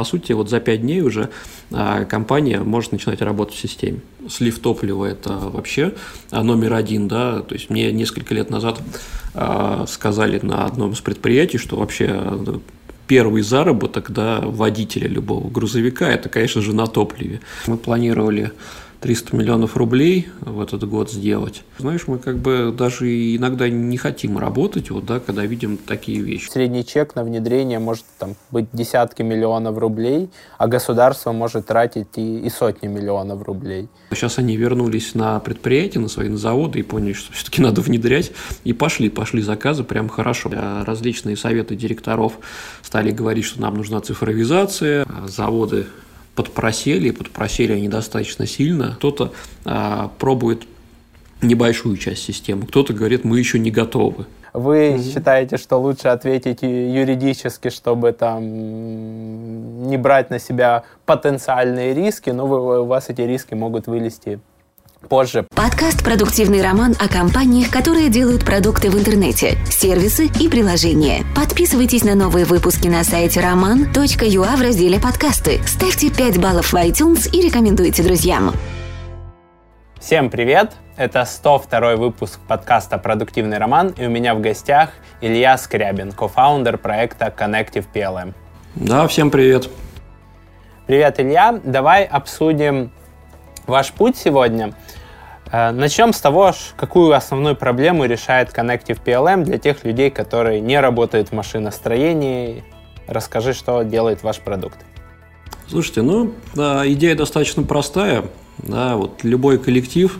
[0.00, 1.28] по сути, вот за 5 дней уже
[1.70, 4.00] а, компания может начинать работать в системе.
[4.30, 5.92] Слив топлива– это вообще
[6.30, 8.80] а, номер один, да, то есть мне несколько лет назад
[9.34, 12.18] а, сказали на одном из предприятий, что вообще
[13.08, 17.40] первый заработок да, водителя любого грузовика– это, конечно же, на топливе.
[17.66, 18.52] Мы планировали
[19.00, 21.62] 300 миллионов рублей в этот год сделать.
[21.78, 26.50] Знаешь, мы как бы даже иногда не хотим работать, вот, да, когда видим такие вещи.
[26.50, 30.28] Средний чек на внедрение может там, быть десятки миллионов рублей,
[30.58, 33.88] а государство может тратить и, и сотни миллионов рублей.
[34.10, 38.32] Сейчас они вернулись на предприятия, на свои на заводы и поняли, что все-таки надо внедрять,
[38.64, 40.50] и пошли, пошли заказы прям хорошо.
[40.84, 42.38] Различные советы директоров
[42.82, 45.86] стали говорить, что нам нужна цифровизация, а заводы
[46.42, 48.94] подпросели, подпросели они достаточно сильно.
[48.96, 49.32] Кто-то
[49.64, 50.62] а, пробует
[51.42, 54.26] небольшую часть системы, кто-то говорит, мы еще не готовы.
[54.52, 55.12] Вы mm-hmm.
[55.12, 62.82] считаете, что лучше ответить юридически, чтобы там не брать на себя потенциальные риски, но вы,
[62.82, 64.40] у вас эти риски могут вылезти
[65.08, 65.46] позже.
[65.54, 71.24] Подкаст «Продуктивный роман» о компаниях, которые делают продукты в интернете, сервисы и приложения.
[71.34, 75.60] Подписывайтесь на новые выпуски на сайте roman.ua в разделе «Подкасты».
[75.66, 78.52] Ставьте 5 баллов в iTunes и рекомендуйте друзьям.
[80.00, 80.72] Всем привет!
[80.96, 84.90] Это 102 выпуск подкаста «Продуктивный роман», и у меня в гостях
[85.20, 88.32] Илья Скрябин, кофаундер проекта Connective PLM.
[88.76, 89.68] Да, всем привет!
[90.86, 91.60] Привет, Илья!
[91.64, 92.90] Давай обсудим
[93.66, 94.74] ваш путь сегодня.
[95.52, 100.80] Э, начнем с того, какую основную проблему решает Connective PLM для тех людей, которые не
[100.80, 102.64] работают в машиностроении.
[103.06, 104.78] Расскажи, что делает ваш продукт.
[105.66, 108.24] Слушайте, ну, да, идея достаточно простая.
[108.58, 110.18] Да, вот любой коллектив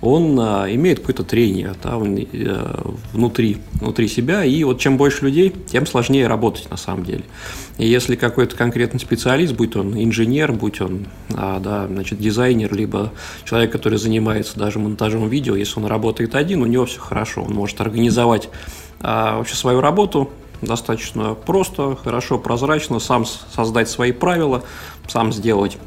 [0.00, 5.54] он а, имеет какое-то трение да, а, внутри, внутри себя, и вот чем больше людей,
[5.66, 7.24] тем сложнее работать на самом деле.
[7.78, 13.12] И если какой-то конкретный специалист, будь он инженер, будь он а, да, значит, дизайнер, либо
[13.44, 17.54] человек, который занимается даже монтажом видео, если он работает один, у него все хорошо, он
[17.54, 18.48] может организовать
[19.00, 20.30] а, вообще свою работу,
[20.62, 24.62] достаточно просто, хорошо, прозрачно, сам создать свои правила,
[25.06, 25.78] сам сделать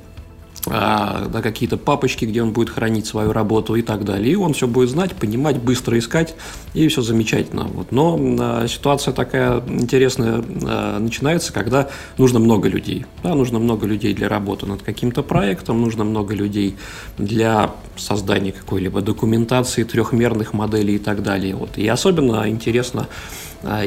[0.65, 4.33] да, какие-то папочки, где он будет хранить свою работу и так далее.
[4.33, 6.35] И он все будет знать, понимать, быстро искать,
[6.73, 7.63] и все замечательно.
[7.63, 7.91] Вот.
[7.91, 13.05] Но а, ситуация такая интересная а, начинается, когда нужно много людей.
[13.23, 16.75] Да, нужно много людей для работы над каким-то проектом, нужно много людей
[17.17, 21.55] для создания какой-либо документации, трехмерных моделей и так далее.
[21.55, 21.77] Вот.
[21.77, 23.07] И особенно интересно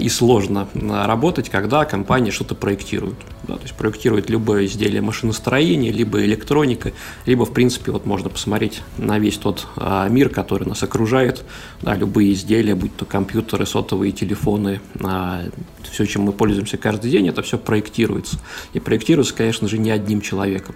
[0.00, 3.16] и сложно а, работать, когда компания что-то проектирует.
[3.42, 6.92] Да, то есть проектирует любое изделие машиностроения, либо электроника,
[7.26, 11.44] либо, в принципе, вот можно посмотреть на весь тот а, мир, который нас окружает,
[11.82, 15.42] да, любые изделия, будь то компьютеры, сотовые телефоны, а,
[15.82, 18.38] все, чем мы пользуемся каждый день, это все проектируется.
[18.72, 20.74] И проектируется, конечно же, не одним человеком.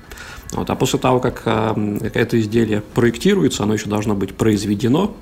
[0.52, 5.16] Вот, а после того, как а, это изделие проектируется, оно еще должно быть произведено,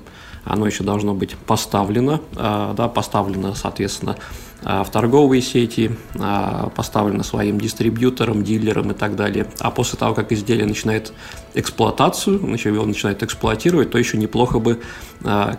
[0.49, 4.15] оно еще должно быть поставлено, а, да, поставлено, соответственно,
[4.63, 9.47] а, в торговые сети, а, поставлено своим дистрибьютором, дилером и так далее.
[9.59, 11.13] А после того, как изделие начинает
[11.53, 14.79] эксплуатацию, его начинает эксплуатировать, то еще неплохо бы,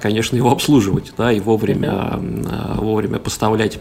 [0.01, 2.19] конечно, его обслуживать, да, и вовремя,
[2.77, 3.79] вовремя поставлять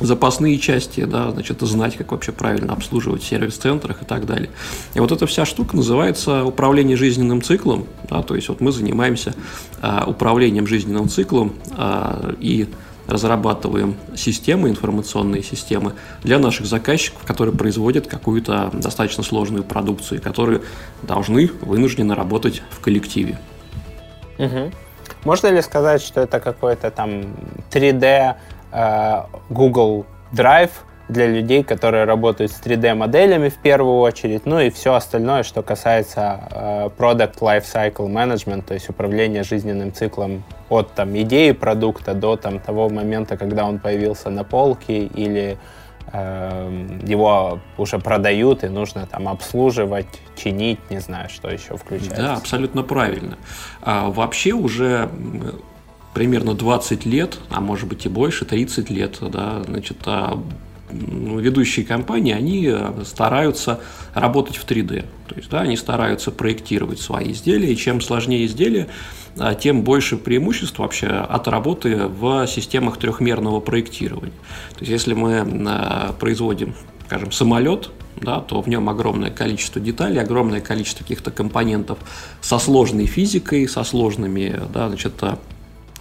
[0.00, 4.50] запасные части, да, значит, знать, как вообще правильно обслуживать в сервис-центрах и так далее.
[4.94, 9.34] И вот эта вся штука называется управление жизненным циклом, да, то есть вот мы занимаемся
[9.80, 12.68] а, управлением жизненным циклом а, и
[13.06, 15.92] разрабатываем системы, информационные системы
[16.24, 20.62] для наших заказчиков, которые производят какую-то достаточно сложную продукцию, которые
[21.02, 23.38] должны вынуждены работать в коллективе.
[24.38, 24.72] Угу.
[25.24, 27.22] Можно ли сказать, что это какой-то там
[27.70, 28.34] 3D Э,
[29.48, 30.70] Google Drive
[31.08, 36.40] для людей, которые работают с 3D-моделями в первую очередь, ну и все остальное, что касается
[36.50, 42.36] э, Product Life Cycle Management, то есть управление жизненным циклом от там, идеи продукта до
[42.36, 45.58] там, того момента, когда он появился на полке или
[46.12, 52.22] э, его уже продают и нужно там обслуживать, чинить, не знаю, что еще включается.
[52.22, 53.38] Да, абсолютно правильно.
[53.80, 55.08] А, вообще уже
[56.16, 60.42] примерно 20 лет, а может быть и больше, 30 лет, да, значит, а,
[60.90, 63.80] ведущие компании, они э, стараются
[64.14, 65.04] работать в 3D.
[65.28, 68.88] То есть, да, они стараются проектировать свои изделия, и чем сложнее изделие,
[69.38, 74.32] а, тем больше преимуществ вообще от работы в системах трехмерного проектирования.
[74.72, 76.74] То есть, если мы а, производим,
[77.04, 77.90] скажем, самолет,
[78.22, 81.98] да, то в нем огромное количество деталей, огромное количество каких-то компонентов
[82.40, 85.22] со сложной физикой, со сложными да, значит,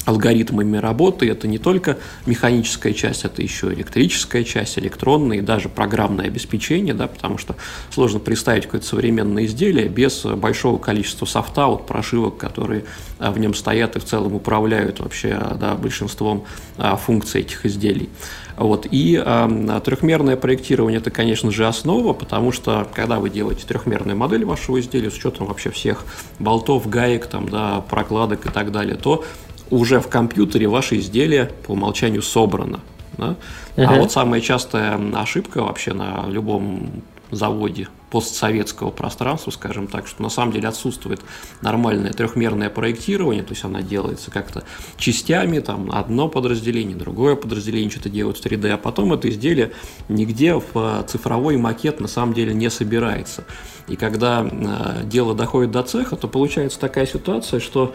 [0.05, 1.29] алгоритмами работы.
[1.29, 7.07] Это не только механическая часть, это еще электрическая часть, электронная и даже программное обеспечение, да,
[7.07, 7.55] потому что
[7.89, 12.85] сложно представить какое-то современное изделие без большого количества софта, вот прошивок, которые
[13.19, 16.45] а, в нем стоят и в целом управляют вообще да, большинством
[16.77, 18.09] а, функций этих изделий.
[18.57, 18.87] Вот.
[18.89, 24.45] И э, трехмерное проектирование это, конечно же, основа, потому что когда вы делаете трехмерную модель
[24.45, 26.05] вашего изделия с учетом вообще всех
[26.39, 29.25] болтов, гаек, там, да, прокладок и так далее, то
[29.69, 32.79] уже в компьютере ваше изделие по умолчанию собрано.
[33.17, 33.35] Да?
[33.75, 33.85] Uh-huh.
[33.85, 40.29] А вот самая частая ошибка вообще на любом заводе постсоветского пространства, скажем так, что на
[40.29, 41.21] самом деле отсутствует
[41.61, 44.63] нормальное трехмерное проектирование, то есть она делается как-то
[44.97, 49.71] частями, там одно подразделение, другое подразделение что-то делают в 3D, а потом это изделие
[50.07, 53.43] нигде в цифровой макет на самом деле не собирается.
[53.87, 57.93] И когда э, дело доходит до цеха, то получается такая ситуация, что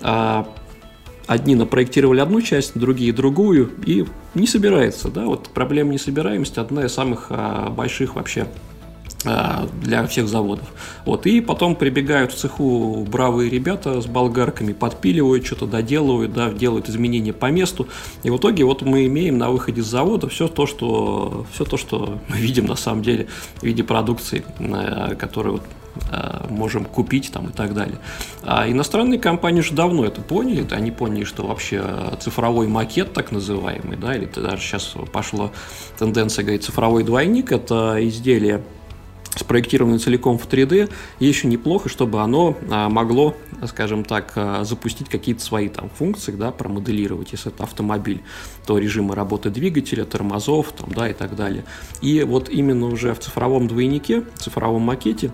[0.00, 0.44] э,
[1.26, 4.04] одни напроектировали одну часть, другие другую, и
[4.34, 8.46] не собирается, да, вот проблема несобираемости одна из самых а, больших вообще
[9.24, 10.66] а, для всех заводов.
[11.04, 16.88] Вот, и потом прибегают в цеху бравые ребята с болгарками, подпиливают, что-то доделывают, да, делают
[16.88, 17.88] изменения по месту.
[18.24, 21.76] И в итоге вот мы имеем на выходе с завода все то, что, все то,
[21.76, 25.62] что мы видим на самом деле в виде продукции, э, которую вот
[26.48, 27.98] можем купить там и так далее.
[28.42, 31.82] А иностранные компании уже давно это поняли, они поняли, что вообще
[32.20, 35.50] цифровой макет так называемый, да, или даже сейчас пошла
[35.98, 38.62] тенденция говорить цифровой двойник, это изделие
[39.36, 43.34] спроектировано целиком в 3D, и еще неплохо, чтобы оно а, могло,
[43.66, 48.22] скажем так, а, запустить какие-то свои там функции, да, промоделировать, если это автомобиль,
[48.66, 51.64] то режимы работы двигателя, тормозов, там, да, и так далее.
[52.00, 55.32] И вот именно уже в цифровом двойнике, цифровом макете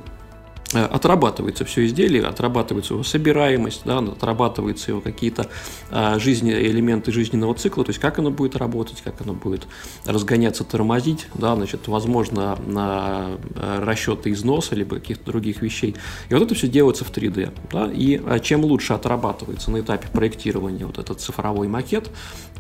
[0.73, 5.49] отрабатывается все изделие, отрабатывается его собираемость, да, отрабатываются его какие-то
[5.91, 9.67] а, жизни, элементы жизненного цикла, то есть как оно будет работать, как оно будет
[10.05, 15.97] разгоняться, тормозить, да, значит, возможно, на э, расчеты износа, либо каких-то других вещей.
[16.29, 17.53] И вот это все делается в 3D.
[17.73, 22.11] Да, и а, чем лучше отрабатывается на этапе проектирования вот этот цифровой макет,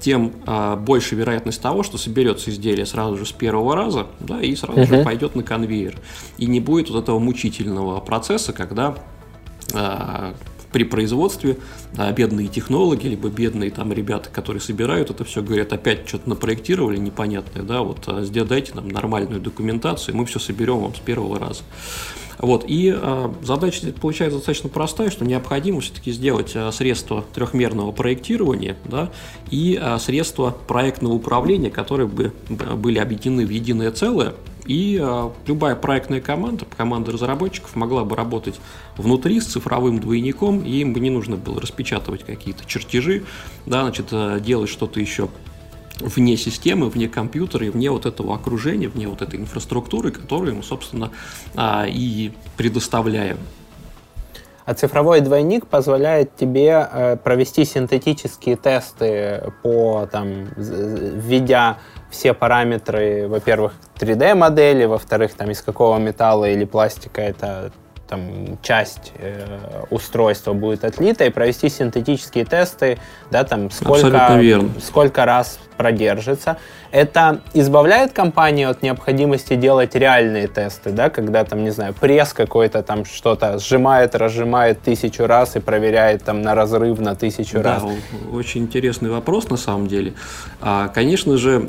[0.00, 4.54] тем а, больше вероятность того, что соберется изделие сразу же с первого раза, да, и
[4.54, 4.86] сразу uh-huh.
[4.98, 5.98] же пойдет на конвейер.
[6.38, 8.96] И не будет вот этого мучительного процесса, когда
[9.72, 10.34] э,
[10.72, 11.58] при производстве
[11.94, 16.98] да, бедные технологи, либо бедные там ребята, которые собирают это все, говорят, опять что-то напроектировали
[16.98, 21.62] непонятное, да, вот а, дайте нам нормальную документацию, мы все соберем вам с первого раза.
[22.38, 28.76] Вот, и э, задача получается достаточно простая, что необходимо все-таки сделать э, средства трехмерного проектирования
[28.84, 29.10] да,
[29.50, 34.34] и э, средства проектного управления, которые бы были объединены в единое целое,
[34.66, 35.02] и
[35.46, 38.60] любая проектная команда, команда разработчиков могла бы работать
[38.98, 43.24] внутри с цифровым двойником, и им бы не нужно было распечатывать какие-то чертежи,
[43.64, 44.12] да, значит,
[44.42, 45.30] делать что-то еще
[46.00, 50.62] вне системы, вне компьютера и вне вот этого окружения, вне вот этой инфраструктуры, которую мы,
[50.62, 51.10] собственно,
[51.56, 53.38] э, и предоставляем.
[54.64, 61.78] А цифровой двойник позволяет тебе э, провести синтетические тесты по там, введя
[62.10, 67.72] все параметры, во-первых, 3D-модели, во-вторых, там из какого металла или пластика это
[68.08, 72.98] там часть э, устройства будет отлита и провести синтетические тесты,
[73.30, 76.58] да, там сколько, сколько раз продержится.
[76.90, 82.82] Это избавляет компанию от необходимости делать реальные тесты, да, когда там, не знаю, пресс какой-то
[82.82, 87.84] там что-то сжимает, разжимает тысячу раз и проверяет там на разрыв на тысячу да, раз.
[88.32, 90.14] Очень интересный вопрос на самом деле.
[90.60, 91.60] А, конечно же,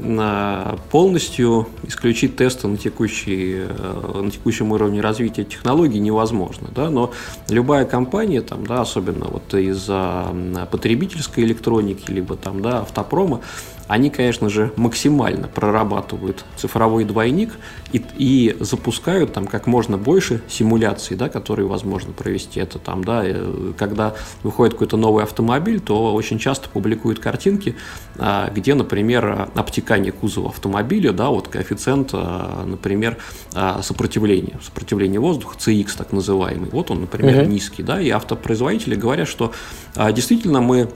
[0.92, 7.12] полностью исключить тесты на, текущий, э, на текущем уровне развития технологий невозможно, да, но
[7.50, 10.26] любая компания, там, да, особенно вот из-за
[10.72, 13.42] потребительской электроники, либо там, да, автопрома,
[13.90, 17.58] они, конечно же, максимально прорабатывают цифровой двойник
[17.92, 22.60] и, и запускают там как можно больше симуляций, да, которые возможно провести.
[22.60, 27.76] Это там, да, э, когда выходит какой-то новый автомобиль, то очень часто публикуют картинки,
[28.20, 33.18] а, где, например, обтекание кузова автомобиля, да, вот коэффициент, а, например,
[33.56, 37.50] а, сопротивления, сопротивления воздуха, CX так называемый, вот он, например, угу.
[37.50, 39.52] низкий, да, и автопроизводители говорят, что
[39.96, 40.90] действительно мы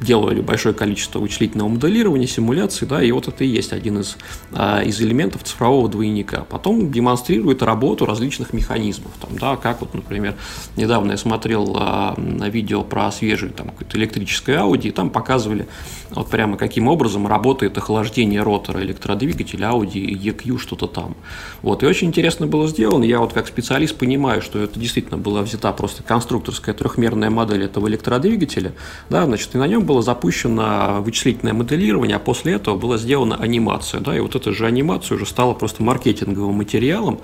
[0.00, 4.16] делали большое количество вычислительного моделирования, симуляций, да, и вот это и есть один из,
[4.52, 6.44] а, из элементов цифрового двойника.
[6.48, 10.34] Потом демонстрирует работу различных механизмов, там, да, как вот, например,
[10.76, 15.66] недавно я смотрел а, видео про свежее там электрическое Audi, и там показывали
[16.10, 21.16] вот прямо каким образом работает охлаждение ротора электродвигателя Audi EQ что-то там.
[21.62, 25.42] Вот, и очень интересно было сделано, я вот как специалист понимаю, что это действительно была
[25.42, 28.72] взята просто конструкторская трехмерная модель этого электродвигателя,
[29.10, 34.00] да, значит, и на нем было запущено вычислительное моделирование, а после этого была сделана анимация,
[34.00, 37.20] да, и вот эта же анимация уже стала просто маркетинговым материалом,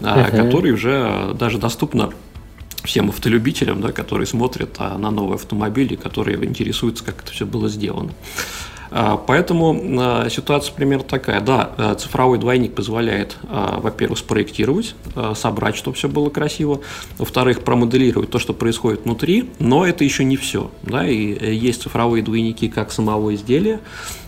[0.00, 0.30] uh-huh.
[0.30, 2.10] который уже даже доступно
[2.84, 7.68] всем автолюбителям, да, которые смотрят а, на новые автомобили, которые интересуются, как это все было
[7.68, 8.10] сделано.
[8.90, 11.40] А, поэтому а, ситуация примерно такая.
[11.40, 14.94] Да, э, цифровой двойник позволяет, а, во-первых, спроектировать,
[15.34, 16.80] собрать, чтобы все было красиво.
[17.18, 19.50] Во-вторых, промоделировать то, что происходит внутри.
[19.58, 20.70] Но это еще не все.
[20.82, 23.80] Да, и э, есть цифровые двойники как самого изделия,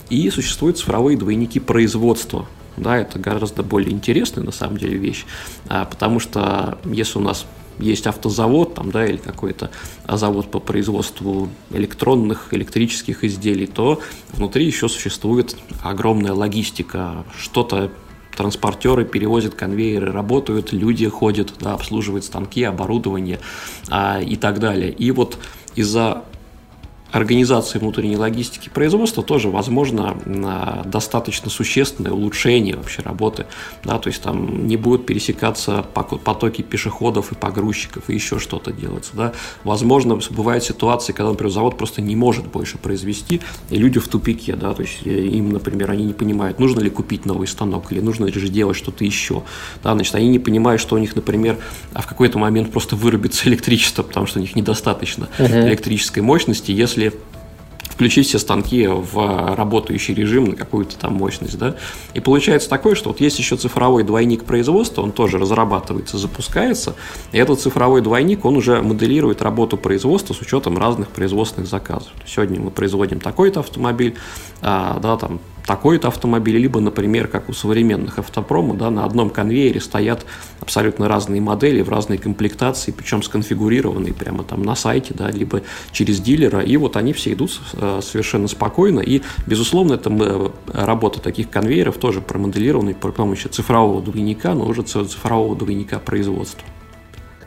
[0.09, 2.45] и существуют цифровые двойники производства.
[2.77, 5.25] Да, это гораздо более интересная на самом деле вещь,
[5.67, 7.47] потому что если у нас
[7.79, 9.71] есть автозавод там, да, или какой-то
[10.07, 14.01] завод по производству электронных, электрических изделий, то
[14.33, 17.91] внутри еще существует огромная логистика, что-то
[18.35, 23.39] транспортеры перевозят конвейеры, работают, люди ходят, да, обслуживают станки, оборудование
[23.89, 24.91] а, и так далее.
[24.91, 25.39] И вот
[25.75, 26.23] из-за
[27.11, 30.17] организации внутренней логистики производства тоже возможно
[30.85, 33.45] достаточно существенное улучшение вообще работы.
[33.83, 39.11] Да, то есть там не будут пересекаться потоки пешеходов и погрузчиков и еще что-то делаться.
[39.13, 39.33] Да.
[39.63, 44.55] Возможно, бывают ситуации, когда, например, завод просто не может больше произвести, и люди в тупике.
[44.55, 47.99] Да, то есть э, им, например, они не понимают, нужно ли купить новый станок или
[47.99, 49.43] нужно ли же делать что-то еще.
[49.83, 51.57] Да, значит, они не понимают, что у них, например,
[51.93, 55.67] а в какой-то момент просто вырубится электричество, потому что у них недостаточно uh-huh.
[55.67, 57.13] электрической мощности, если если
[57.97, 61.77] включить все станки в работающий режим на какую-то там мощность, да,
[62.13, 66.95] и получается такое, что вот есть еще цифровой двойник производства, он тоже разрабатывается, запускается,
[67.31, 72.11] и этот цифровой двойник, он уже моделирует работу производства с учетом разных производственных заказов.
[72.27, 74.13] Сегодня мы производим такой-то автомобиль,
[74.61, 79.81] а, да, там такой-то автомобиль, либо, например, как у современных автопрома, да, на одном конвейере
[79.81, 80.25] стоят
[80.61, 85.61] абсолютно разные модели в разной комплектации, причем сконфигурированные прямо там на сайте, да, либо
[85.91, 91.21] через дилера, и вот они все идут э, совершенно спокойно, и, безусловно, это э, работа
[91.21, 96.63] таких конвейеров тоже промоделирована при помощи цифрового двойника, но уже цифрового двойника производства.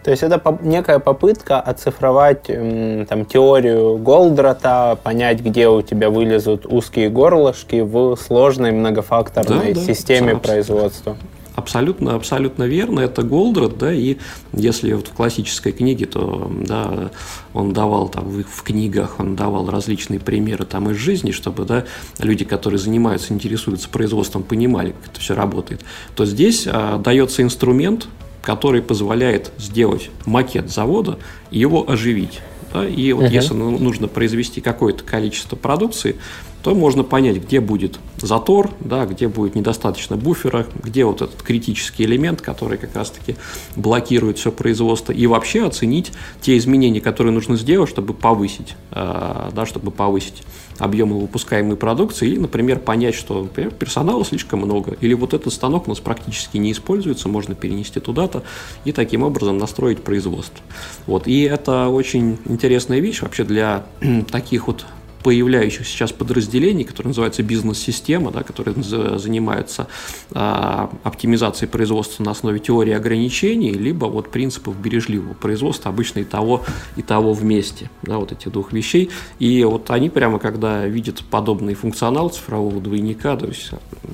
[0.02, 7.10] То есть это некая попытка оцифровать там, теорию Голдрата, понять, где у тебя вылезут узкие
[7.10, 11.16] горлышки в сложной многофакторной да, системе да, производства.
[11.60, 13.00] Абсолютно, абсолютно верно.
[13.00, 14.16] Это Голдрат, да, и
[14.54, 17.10] если вот в классической книге, то да,
[17.52, 21.84] он давал там в, книгах, он давал различные примеры там из жизни, чтобы да,
[22.18, 25.82] люди, которые занимаются, интересуются производством, понимали, как это все работает.
[26.16, 28.08] То здесь а, дается инструмент,
[28.42, 31.18] который позволяет сделать макет завода
[31.50, 32.40] и его оживить.
[32.72, 32.88] Да?
[32.88, 33.34] И вот uh-huh.
[33.34, 36.16] если нужно произвести какое-то количество продукции,
[36.62, 42.04] то можно понять, где будет затор, да, где будет недостаточно буфера, где вот этот критический
[42.04, 43.36] элемент, который как раз-таки
[43.76, 49.66] блокирует все производство, и вообще оценить те изменения, которые нужно сделать, чтобы повысить, э, да,
[49.66, 50.42] чтобы повысить
[50.78, 55.86] объемы выпускаемой продукции, или, например, понять, что например, персонала слишком много, или вот этот станок
[55.86, 58.42] у нас практически не используется, можно перенести туда-то
[58.84, 60.64] и таким образом настроить производство.
[61.06, 61.26] Вот.
[61.26, 63.84] И это очень интересная вещь вообще для
[64.30, 64.86] таких вот
[65.22, 68.74] появляющихся сейчас подразделений, которые называются бизнес-система, да, которые
[69.18, 69.88] занимаются
[70.32, 76.64] а, оптимизацией производства на основе теории ограничений, либо вот принципов бережливого производства, обычно и того,
[76.96, 79.10] и того вместе, да, вот этих двух вещей.
[79.38, 83.70] И вот они прямо, когда видят подобный функционал цифрового двойника, то есть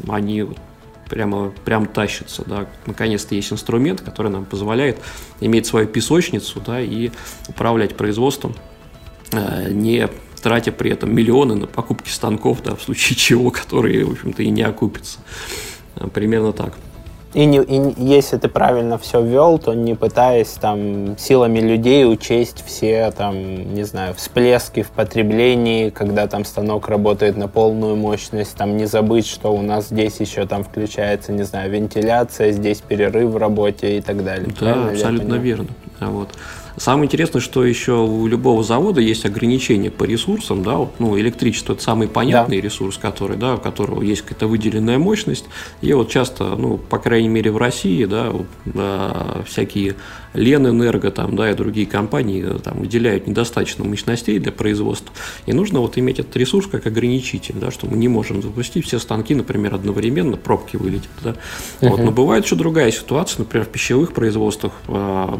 [0.08, 0.46] они
[1.08, 4.98] прямо, прям тащатся, да, наконец-то есть инструмент, который нам позволяет
[5.40, 7.10] иметь свою песочницу, да, и
[7.48, 8.54] управлять производством,
[9.32, 10.08] а, не
[10.46, 14.50] тратя при этом миллионы на покупки станков, да, в случае чего, которые, в общем-то, и
[14.50, 15.18] не окупятся.
[15.96, 16.74] А, примерно так.
[17.34, 22.62] И, не, и если ты правильно все ввел, то не пытаясь там силами людей учесть
[22.64, 28.76] все там, не знаю, всплески в потреблении, когда там станок работает на полную мощность, там
[28.76, 33.36] не забыть, что у нас здесь еще там включается, не знаю, вентиляция, здесь перерыв в
[33.36, 34.46] работе и так далее.
[34.46, 35.68] Да, правильно абсолютно верно.
[35.98, 36.28] Вот.
[36.76, 41.72] Самое интересное, что еще у любого завода есть ограничения по ресурсам, да, вот, ну, электричество
[41.72, 42.62] это самый понятный да.
[42.62, 45.46] ресурс, который, да, у которого есть какая-то выделенная мощность,
[45.80, 49.96] и вот часто, ну, по крайней мере в России, да, вот, да всякие
[50.36, 55.12] Ленэнерго там, да, и другие компании э, там выделяют недостаточно мощностей для производства,
[55.46, 58.98] и нужно вот иметь этот ресурс как ограничитель, да, что мы не можем запустить все
[58.98, 61.30] станки, например, одновременно, пробки вылетят, да.
[61.80, 61.90] Uh-huh.
[61.90, 65.38] Вот, но бывает еще другая ситуация, например, в пищевых производствах э,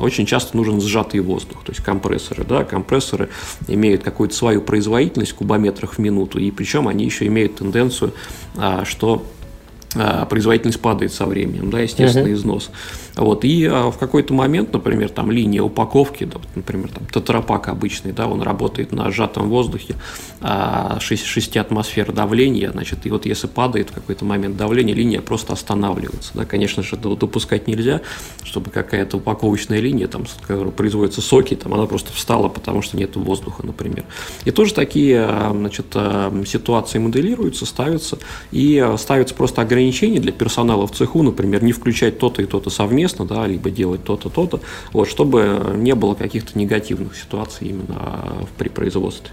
[0.00, 3.30] очень часто нужен сжатый воздух, то есть компрессоры, да, компрессоры
[3.68, 8.12] имеют какую-то свою производительность в кубометрах в минуту, и причем они еще имеют тенденцию,
[8.56, 9.24] э, что
[9.96, 12.34] а, производительность падает со временем, да, естественно, uh-huh.
[12.34, 12.70] износ.
[13.16, 18.12] Вот, и а, в какой-то момент, например, там линия упаковки, да, например, там тетрапак обычный,
[18.12, 19.94] да, он работает на сжатом воздухе,
[20.40, 25.20] а, 6, 6 атмосфер давления, значит, и вот если падает в какой-то момент давление, линия
[25.20, 28.00] просто останавливается, да, конечно же, допускать нельзя,
[28.42, 32.96] чтобы какая-то упаковочная линия, там, с которой производятся соки, там, она просто встала, потому что
[32.96, 34.04] нет воздуха, например.
[34.44, 35.86] И тоже такие, а, значит,
[36.48, 38.18] ситуации моделируются, ставятся,
[38.50, 43.03] и ставятся просто ограничения для персонала в цеху, например, не включать то-то и то-то совместно,
[43.24, 44.60] да, либо делать то-то, то-то,
[44.92, 49.30] вот, чтобы не было каких-то негативных ситуаций именно при производстве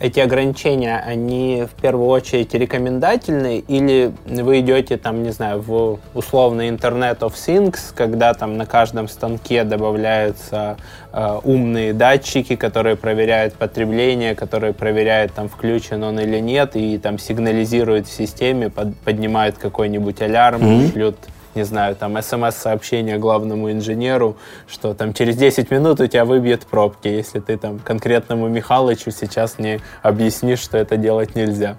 [0.00, 6.70] эти ограничения, они в первую очередь рекомендательные, или вы идете там, не знаю, в условный
[6.70, 10.78] Internet of Things, когда там на каждом станке добавляются
[11.12, 17.18] э, умные датчики, которые проверяют потребление, которые проверяют, там, включен он или нет, и там
[17.18, 20.92] сигнализируют в системе, под, поднимают какой-нибудь алярм, mm-hmm.
[20.92, 21.16] шлют
[21.54, 24.36] не знаю, там смс-сообщение главному инженеру,
[24.68, 29.58] что там через 10 минут у тебя выбьет пробки, если ты там конкретному Михалычу сейчас
[29.58, 31.76] не объяснишь, что это делать нельзя.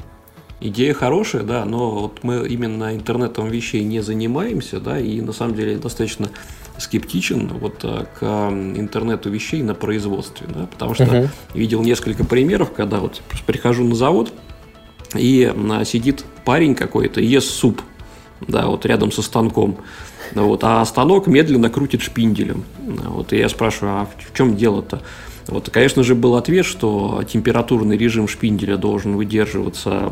[0.59, 5.55] Идея хорошая, да, но вот мы именно интернетом вещей не занимаемся, да, и на самом
[5.55, 6.29] деле достаточно
[6.77, 11.29] скептичен вот э, к интернету вещей на производстве, да, потому что uh-huh.
[11.53, 14.31] видел несколько примеров, когда вот прихожу на завод
[15.15, 15.51] и
[15.85, 17.81] сидит парень какой-то ест суп,
[18.47, 19.77] да, вот рядом со станком.
[20.33, 22.63] Вот, а станок медленно крутит шпинделем.
[22.79, 25.01] Вот, и я спрашиваю, а в чем дело-то?
[25.47, 30.09] Вот, конечно же, был ответ, что температурный режим шпинделя должен выдерживаться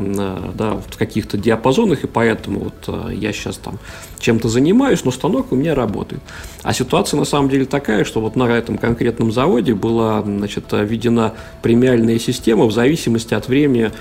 [0.54, 3.78] да, в каких-то диапазонах, и поэтому вот э, я сейчас там
[4.18, 6.20] чем-то занимаюсь, но станок у меня работает.
[6.62, 11.32] А ситуация на самом деле такая, что вот на этом конкретном заводе была значит, введена
[11.62, 13.92] премиальная система в зависимости от времени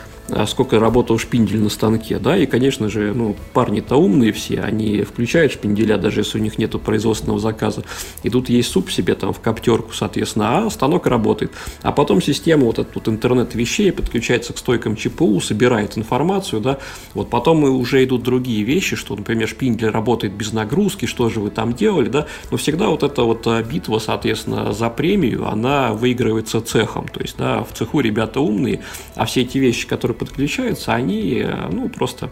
[0.47, 5.51] сколько работал шпиндель на станке, да, и, конечно же, ну, парни-то умные все, они включают
[5.51, 7.83] шпинделя, даже если у них нет производственного заказа,
[8.23, 11.51] и тут есть суп себе там в коптерку, соответственно, а станок работает.
[11.81, 16.79] А потом система, вот этот вот интернет вещей подключается к стойкам ЧПУ, собирает информацию, да,
[17.13, 21.49] вот потом уже идут другие вещи, что, например, шпиндель работает без нагрузки, что же вы
[21.49, 26.61] там делали, да, но всегда вот эта вот а, битва, соответственно, за премию, она выигрывается
[26.61, 28.81] цехом, то есть, да, в цеху ребята умные,
[29.15, 32.29] а все эти вещи, которые подключаются, они, э, ну, просто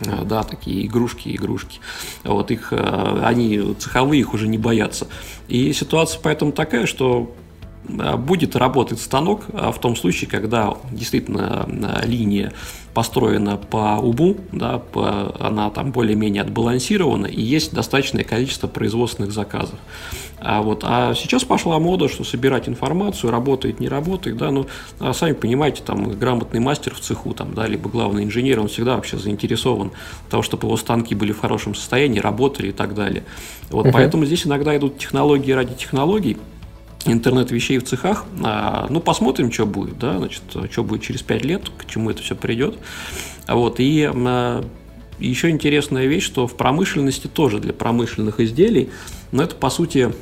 [0.00, 1.80] э, да, такие игрушки, игрушки.
[2.24, 5.08] Вот их, э, они цеховые их уже не боятся.
[5.48, 7.34] И ситуация поэтому такая, что
[8.18, 11.66] будет работать станок в том случае, когда действительно
[12.04, 12.52] линия
[12.94, 19.78] построена по уму, да, по, она там более-менее отбалансирована и есть достаточное количество производственных заказов.
[20.40, 24.66] А, вот, а сейчас пошла мода, что собирать информацию, работает, не работает, да, ну,
[24.98, 28.96] а сами понимаете, там, грамотный мастер в цеху, там, да, либо главный инженер, он всегда
[28.96, 29.92] вообще заинтересован
[30.26, 33.24] в том, чтобы его станки были в хорошем состоянии, работали и так далее.
[33.68, 33.92] Вот, uh-huh.
[33.92, 36.38] поэтому здесь иногда идут технологии ради технологий,
[37.04, 38.24] интернет вещей в цехах.
[38.42, 42.22] А, ну, посмотрим, что будет, да, значит, что будет через 5 лет, к чему это
[42.22, 42.78] все придет.
[43.46, 44.64] Вот, и а,
[45.18, 48.90] еще интересная вещь, что в промышленности тоже для промышленных изделий,
[49.32, 50.12] но это, по сути,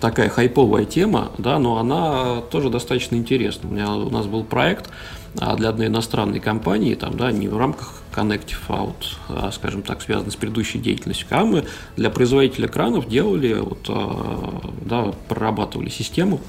[0.00, 3.68] такая хайповая тема, да, но она тоже достаточно интересна.
[3.68, 4.90] У, меня, у нас был проект
[5.38, 9.82] а, для одной иностранной компании, там, да, не в рамках Connective, а вот, а, скажем
[9.82, 11.64] так, связанный с предыдущей деятельностью, а мы
[11.96, 16.40] для производителя кранов делали, вот, а, да, прорабатывали систему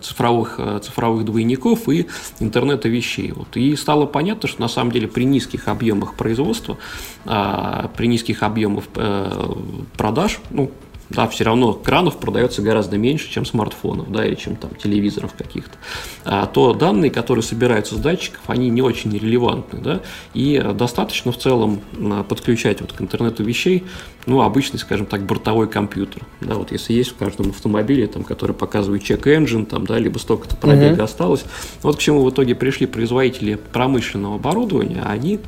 [0.00, 2.06] цифровых, цифровых двойников и
[2.38, 3.32] интернета вещей.
[3.32, 3.56] Вот.
[3.56, 6.78] И стало понятно, что на самом деле при низких объемах производства,
[7.24, 9.54] при низких объемах э,
[9.96, 10.70] продаж, ну,
[11.12, 15.76] да, все равно кранов продается гораздо меньше, чем смартфонов, да, или чем там телевизоров каких-то,
[16.24, 20.00] а, то данные, которые собираются с датчиков, они не очень релевантны, да,
[20.34, 21.80] и достаточно в целом
[22.28, 23.84] подключать вот к интернету вещей,
[24.26, 28.54] ну, обычный, скажем так, бортовой компьютер, да, вот если есть в каждом автомобиле, там, который
[28.54, 31.02] показывает чек-энджин, там, да, либо столько-то пробега mm-hmm.
[31.02, 31.44] осталось,
[31.82, 35.40] вот к чему в итоге пришли производители промышленного оборудования, они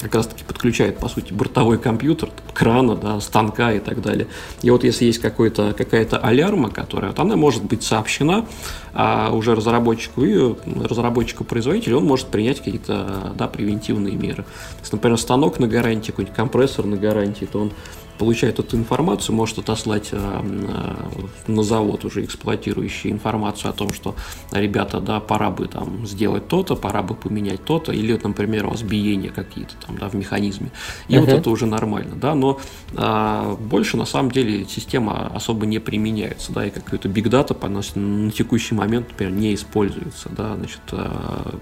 [0.00, 4.28] как раз таки подключает, по сути, бортовой компьютер, крана, да, станка и так далее.
[4.62, 8.46] И вот если есть какой-то, какая-то алярма, которая, вот она может быть сообщена
[8.94, 14.44] а уже разработчику и разработчику-производителю, он может принять какие-то да, превентивные меры.
[14.80, 17.72] Если, например, станок на гарантии, какой-нибудь компрессор на гарантии, то он
[18.18, 24.14] получает эту информацию, может отослать э, э, на завод уже эксплуатирующий информацию о том, что
[24.50, 28.82] ребята, да, пора бы там сделать то-то, пора бы поменять то-то, или, например, у вас
[28.82, 30.70] биения какие-то там, да, в механизме.
[31.08, 31.20] И uh-huh.
[31.20, 32.60] вот это уже нормально, да, но
[32.96, 37.68] а, больше на самом деле система особо не применяется, да, и какой-то big data по,
[37.68, 41.54] на, на текущий момент, например, не используется, да, значит, а,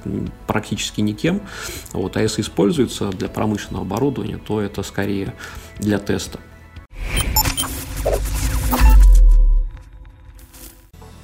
[0.47, 1.43] практически никем.
[1.93, 5.35] Вот, а если используется для промышленного оборудования, то это скорее
[5.79, 6.41] для теста.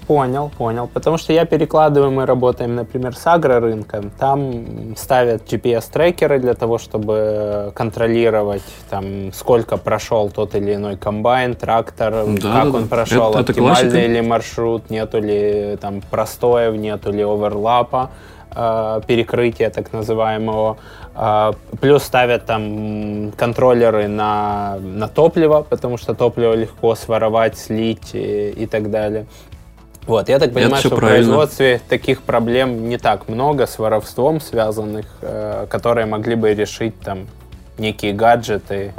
[0.07, 0.91] Понял, понял.
[0.93, 4.11] Потому что я перекладываю, мы работаем, например, с агрорынком.
[4.11, 12.27] Там ставят GPS-трекеры для того, чтобы контролировать, там, сколько прошел тот или иной комбайн, трактор,
[12.27, 12.89] да, как да, он да.
[12.89, 18.42] прошел, это, оптимальный это ли маршрут, нету ли там простоев, нету ли оверлапа э,
[19.07, 20.77] перекрытия так называемого.
[21.15, 28.51] Э, плюс ставят там контроллеры на, на топливо, потому что топливо легко своровать, слить и,
[28.51, 29.27] и так далее.
[30.07, 35.07] Вот, я так понимаю, что в производстве таких проблем не так много с воровством связанных,
[35.21, 37.27] э, которые могли бы решить там
[37.79, 38.95] некие гаджеты.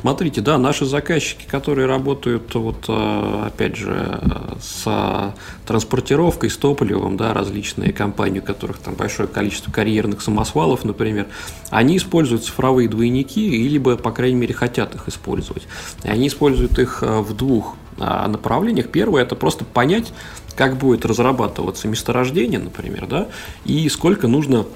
[0.00, 4.20] Смотрите, да, наши заказчики, которые работают, вот, э, опять же,
[4.60, 5.34] с
[5.66, 11.26] транспортировкой, с топливом, да, различные компании, у которых там большое количество карьерных самосвалов, например,
[11.70, 15.66] они используют цифровые двойники, либо, по крайней мере, хотят их использовать.
[16.04, 18.90] И они используют их э, в двух а, направлениях.
[18.90, 20.12] Первое– это просто понять,
[20.54, 23.28] как будет разрабатываться месторождение, например, да,
[23.64, 24.66] и сколько нужно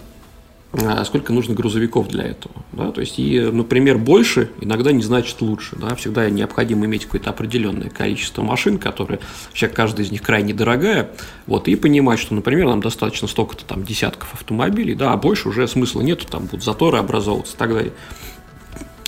[1.05, 2.55] сколько нужно грузовиков для этого.
[2.73, 2.93] Да?
[2.93, 5.77] То есть, и, например, больше иногда не значит лучше.
[5.77, 5.95] Да?
[5.95, 11.11] Всегда необходимо иметь какое-то определенное количество машин, которые, вообще каждая из них крайне дорогая,
[11.47, 15.69] вот, и понимать, что, например, нам достаточно столько-то там десятков автомобилей, да, а больше уже
[15.69, 17.93] смысла нету, там будут заторы образовываться и так далее.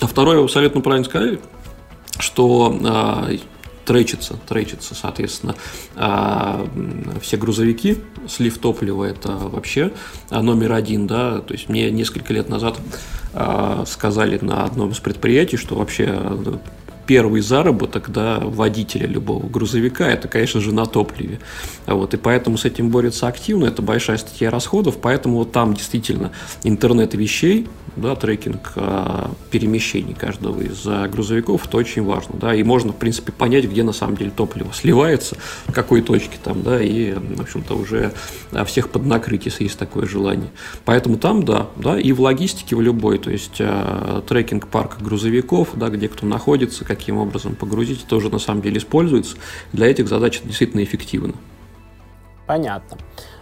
[0.01, 1.39] А второе, вы абсолютно правильно сказали,
[2.19, 3.29] что а,
[3.85, 5.55] тречится, тречится, соответственно,
[5.95, 6.67] а,
[7.21, 9.91] все грузовики, слив топлива это вообще
[10.29, 12.77] а, номер один, да, то есть мне несколько лет назад
[13.33, 16.05] а, сказали на одном из предприятий, что вообще
[17.05, 21.39] первый заработок да, водителя любого грузовика, это, конечно же, на топливе.
[21.85, 26.31] Вот, и поэтому с этим борется активно, это большая статья расходов, поэтому вот там действительно
[26.63, 32.63] интернет вещей, да, трекинг а, перемещений каждого из а, грузовиков, это очень важно, да, и
[32.63, 35.37] можно, в принципе, понять, где на самом деле топливо сливается,
[35.67, 38.13] в какой точке там, да, и, в общем-то, уже
[38.51, 40.49] а, всех поднакрыть, если есть такое желание.
[40.83, 45.69] Поэтому там, да, да, и в логистике в любой, то есть а, трекинг парка грузовиков,
[45.75, 49.37] да, где кто находится, каким образом погрузить, тоже на самом деле используется.
[49.73, 51.33] Для этих задач это действительно эффективно.
[52.47, 52.97] Понятно.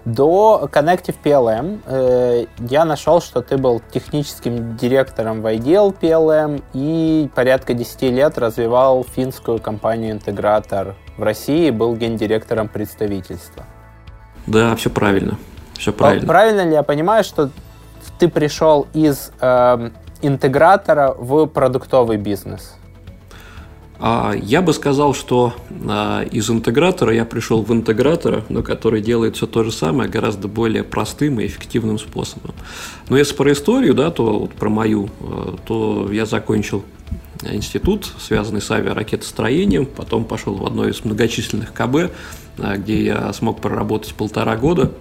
[0.05, 7.29] До Connective PLM э, я нашел, что ты был техническим директором в IDEAL PLM и
[7.33, 13.65] порядка 10 лет развивал финскую компанию-интегратор в России, был гендиректором представительства.
[14.45, 15.37] Да, все правильно.
[15.77, 16.27] Все правильно.
[16.27, 17.49] Правильно ли я понимаю, что
[18.19, 19.89] ты пришел из э,
[20.21, 22.75] интегратора в продуктовый бизнес?
[23.99, 25.53] А, я бы сказал, что
[25.87, 30.47] а, из интегратора я пришел в интегратора, но который делает все то же самое гораздо
[30.47, 32.53] более простым и эффективным способом.
[33.09, 36.83] Но если про историю, да, то вот про мою, а, то я закончил
[37.43, 42.13] институт, связанный с авиаракетостроением, потом пошел в одно из многочисленных КБ,
[42.77, 44.93] где я смог проработать полтора года,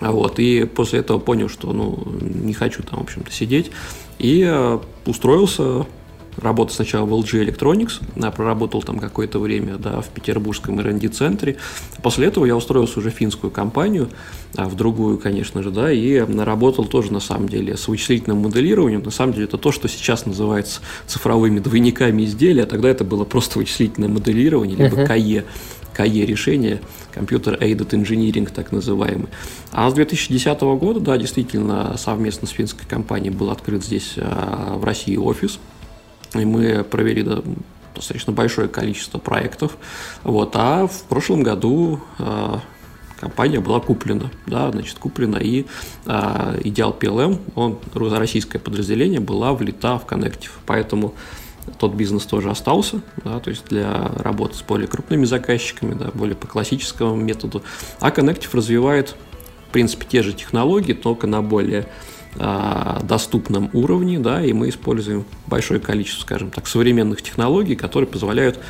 [0.00, 3.70] вот, и после этого понял, что ну, не хочу там, в общем-то, сидеть,
[4.18, 4.50] и
[5.04, 5.84] устроился
[6.40, 11.56] работал сначала в LG Electronics, я проработал там какое-то время да, в петербургском R&D центре.
[12.02, 14.08] После этого я устроился уже в финскую компанию,
[14.56, 19.02] а, в другую, конечно же, да, и работал тоже на самом деле с вычислительным моделированием.
[19.02, 23.24] На самом деле это то, что сейчас называется цифровыми двойниками изделия, а тогда это было
[23.24, 25.44] просто вычислительное моделирование, либо КАЕ.
[25.94, 26.80] КАЕ решение,
[27.12, 29.26] компьютер Aided Engineering так называемый.
[29.72, 34.84] А с 2010 года, да, действительно, совместно с финской компанией был открыт здесь а, в
[34.84, 35.58] России офис,
[36.34, 37.24] и мы провели
[37.94, 39.76] достаточно большое количество проектов.
[40.22, 42.56] Вот, а в прошлом году э,
[43.20, 45.66] компания была куплена, да, значит, куплена, и
[46.06, 51.14] э, Идеал PLM, он, российское подразделение, была влита в Connective, поэтому
[51.78, 56.36] тот бизнес тоже остался, да, то есть для работы с более крупными заказчиками, да, более
[56.36, 57.62] по классическому методу.
[58.00, 59.16] А Connective развивает,
[59.68, 61.88] в принципе, те же технологии, только на более
[62.34, 68.60] доступном уровне, да, и мы используем большое количество, скажем так, современных технологий, которые позволяют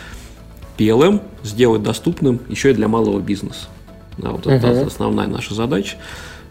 [0.79, 3.66] PLM сделать доступным еще и для малого бизнеса.
[4.16, 4.53] Да, вот uh-huh.
[4.53, 5.97] это основная наша задача.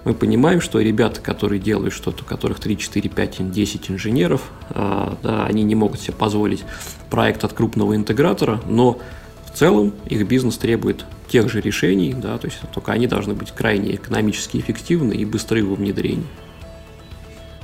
[0.03, 5.17] Мы понимаем, что ребята, которые делают что-то, у которых 3, 4, 5, 10 инженеров, а,
[5.21, 6.63] да, они не могут себе позволить
[7.09, 8.99] проект от крупного интегратора, но
[9.45, 13.51] в целом их бизнес требует тех же решений, да, то есть только они должны быть
[13.51, 16.27] крайне экономически эффективны и быстрые во внедрении.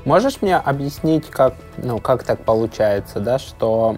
[0.05, 3.97] Можешь мне объяснить, как, ну, как так получается, да, что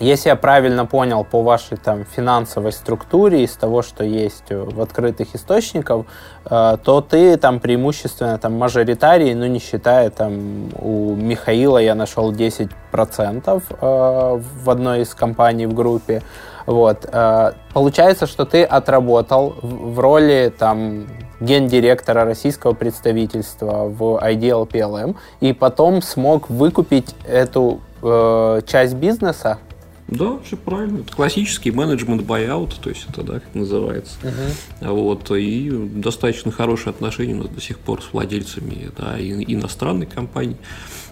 [0.00, 5.34] если я правильно понял по вашей там финансовой структуре из того, что есть в открытых
[5.34, 6.06] источниках,
[6.44, 12.32] э, то ты там преимущественно там мажоритарий, ну не считая там у Михаила я нашел
[12.32, 12.70] 10%
[13.70, 16.22] э, в одной из компаний в группе.
[16.68, 17.08] Вот.
[17.10, 21.06] Э, получается, что ты отработал в роли там
[21.40, 29.58] гендиректора российского представительства в IDL PLM и потом смог выкупить эту э, часть бизнеса
[30.08, 31.00] да, все правильно.
[31.00, 34.14] Это классический менеджмент buyout, то есть это, да, как называется.
[34.22, 34.94] Uh-huh.
[34.94, 40.06] Вот, и достаточно хорошие отношения у нас до сих пор с владельцами да, и, иностранной
[40.06, 40.56] компании.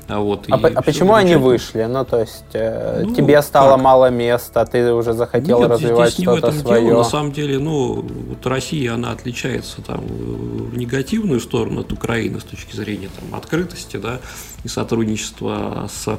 [0.08, 1.82] А, вот, а, а почему они вышли?
[1.82, 3.82] Ну, то есть, э, ну, тебе стало как?
[3.82, 6.86] мало места, ты уже захотел Нет, развивать что-то свое?
[6.86, 6.98] Дело.
[6.98, 12.44] На самом деле, ну, вот Россия, она отличается там в негативную сторону от Украины с
[12.44, 14.20] точки зрения там, открытости, да,
[14.62, 16.18] и сотрудничества с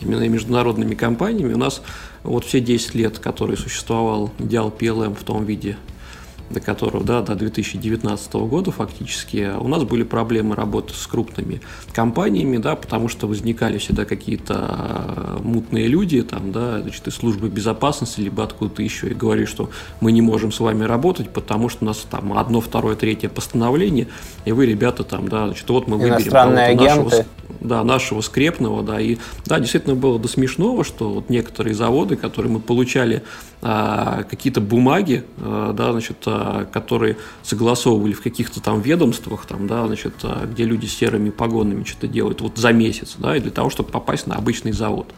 [0.00, 1.54] именно международными компаниями.
[1.54, 1.82] У нас
[2.22, 5.76] вот все 10 лет, которые существовал идеал PLM в том виде,
[6.50, 11.60] до которого, да, до 2019 года фактически, у нас были проблемы работы с крупными
[11.92, 18.20] компаниями, да, потому что возникали всегда какие-то мутные люди, там, да, значит, из службы безопасности,
[18.20, 21.86] либо откуда-то еще, и говорили, что мы не можем с вами работать, потому что у
[21.86, 24.06] нас там одно, второе, третье постановление,
[24.44, 27.24] и вы, ребята, там, да, значит, вот мы выберем нашего,
[27.60, 32.52] да, нашего скрепного, да, и да, действительно было до смешного, что вот некоторые заводы, которые
[32.52, 33.22] мы получали
[33.55, 39.86] а, какие-то бумаги, а, да, значит, а, которые согласовывали в каких-то там ведомствах, там, да,
[39.86, 43.50] значит, а, где люди с серыми погонами что-то делают вот за месяц, да, и для
[43.50, 45.12] того, чтобы попасть на обычный завод.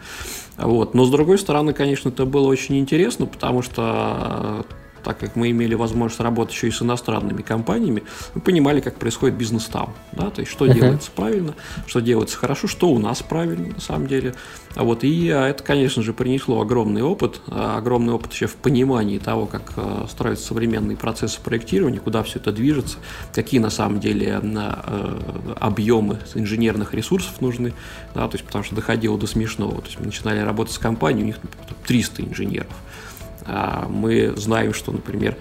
[0.56, 0.94] Вот.
[0.94, 4.64] Но с другой стороны, конечно, это было очень интересно, потому что
[5.08, 8.02] так как мы имели возможность работать еще и с иностранными компаниями,
[8.34, 10.74] мы понимали, как происходит бизнес там, да, то есть что uh-huh.
[10.74, 11.54] делается правильно,
[11.86, 14.34] что делается хорошо, что у нас правильно на самом деле.
[14.74, 18.56] А вот и а, это, конечно же, принесло огромный опыт, а, огромный опыт еще в
[18.56, 22.98] понимании того, как а, строятся современные процессы проектирования, куда все это движется,
[23.34, 24.42] какие на самом деле
[25.58, 27.72] объемы инженерных ресурсов нужны,
[28.14, 31.22] да, то есть потому что доходило до смешного, то есть мы начинали работать с компанией,
[31.22, 31.38] у них
[31.86, 32.87] 300 инженеров, а,
[33.88, 35.36] мы знаем, что, например,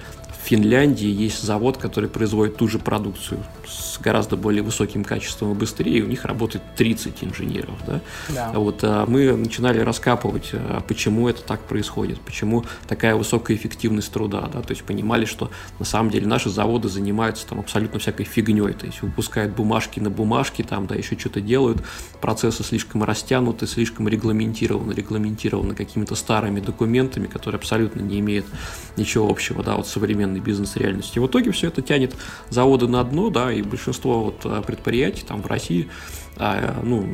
[0.48, 6.04] Финляндии есть завод, который производит ту же продукцию с гораздо более высоким качеством и быстрее,
[6.04, 7.76] у них работает 30 инженеров.
[7.86, 8.00] Да?
[8.30, 8.52] Да.
[8.54, 14.50] Вот, а мы начинали раскапывать, а, почему это так происходит, почему такая высокая эффективность труда.
[14.54, 14.62] Да?
[14.62, 18.86] То есть понимали, что на самом деле наши заводы занимаются там абсолютно всякой фигней, то
[18.86, 21.84] есть выпускают бумажки на бумажке, там, да, еще что-то делают,
[22.22, 28.46] процессы слишком растянуты, слишком регламентированы, регламентированы какими-то старыми документами, которые абсолютно не имеют
[28.96, 31.20] ничего общего, да, вот современной бизнес-реальности.
[31.20, 32.16] В итоге все это тянет
[32.50, 35.88] заводы на дно, да, и большинство вот а, предприятий там в России,
[36.38, 37.08] а, ну,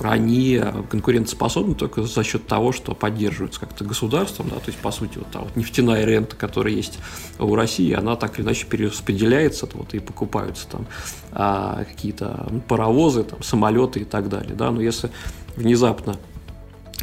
[0.00, 5.18] они конкурентоспособны только за счет того, что поддерживаются как-то государством, да, то есть, по сути,
[5.18, 6.98] вот та вот нефтяная рента, которая есть
[7.38, 10.86] у России, она так или иначе перераспределяется, вот, и покупаются там
[11.30, 15.10] а, какие-то паровозы, там, самолеты и так далее, да, но если
[15.56, 16.16] внезапно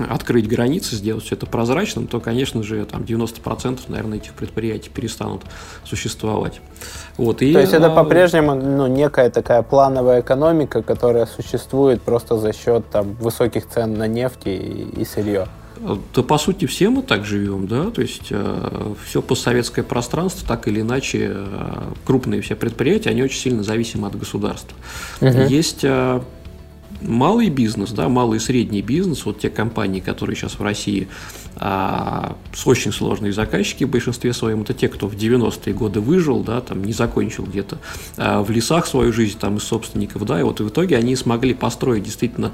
[0.08, 5.42] открыть границы, сделать все это прозрачным, то, конечно же, там 90% наверное, этих предприятий перестанут
[5.84, 6.62] существовать.
[7.18, 12.38] Вот, и, то есть это а, по-прежнему ну, некая такая плановая экономика, которая существует просто
[12.38, 15.48] за счет там, высоких цен на нефть и, и сырье?
[15.80, 20.68] Да, по сути, все мы так живем, да, то есть э, все постсоветское пространство, так
[20.68, 21.74] или иначе, э,
[22.06, 24.76] крупные все предприятия, они очень сильно зависимы от государства.
[25.22, 25.30] Угу.
[25.48, 26.22] Есть э,
[27.02, 31.08] малый бизнес, да, малый и средний бизнес, вот те компании, которые сейчас в России
[31.56, 32.36] а,
[32.66, 36.84] очень сложные заказчики в большинстве своем, это те, кто в 90-е годы выжил, да, там
[36.84, 37.78] не закончил где-то
[38.18, 41.54] а, в лесах свою жизнь там из собственников, да, и вот в итоге они смогли
[41.54, 42.52] построить действительно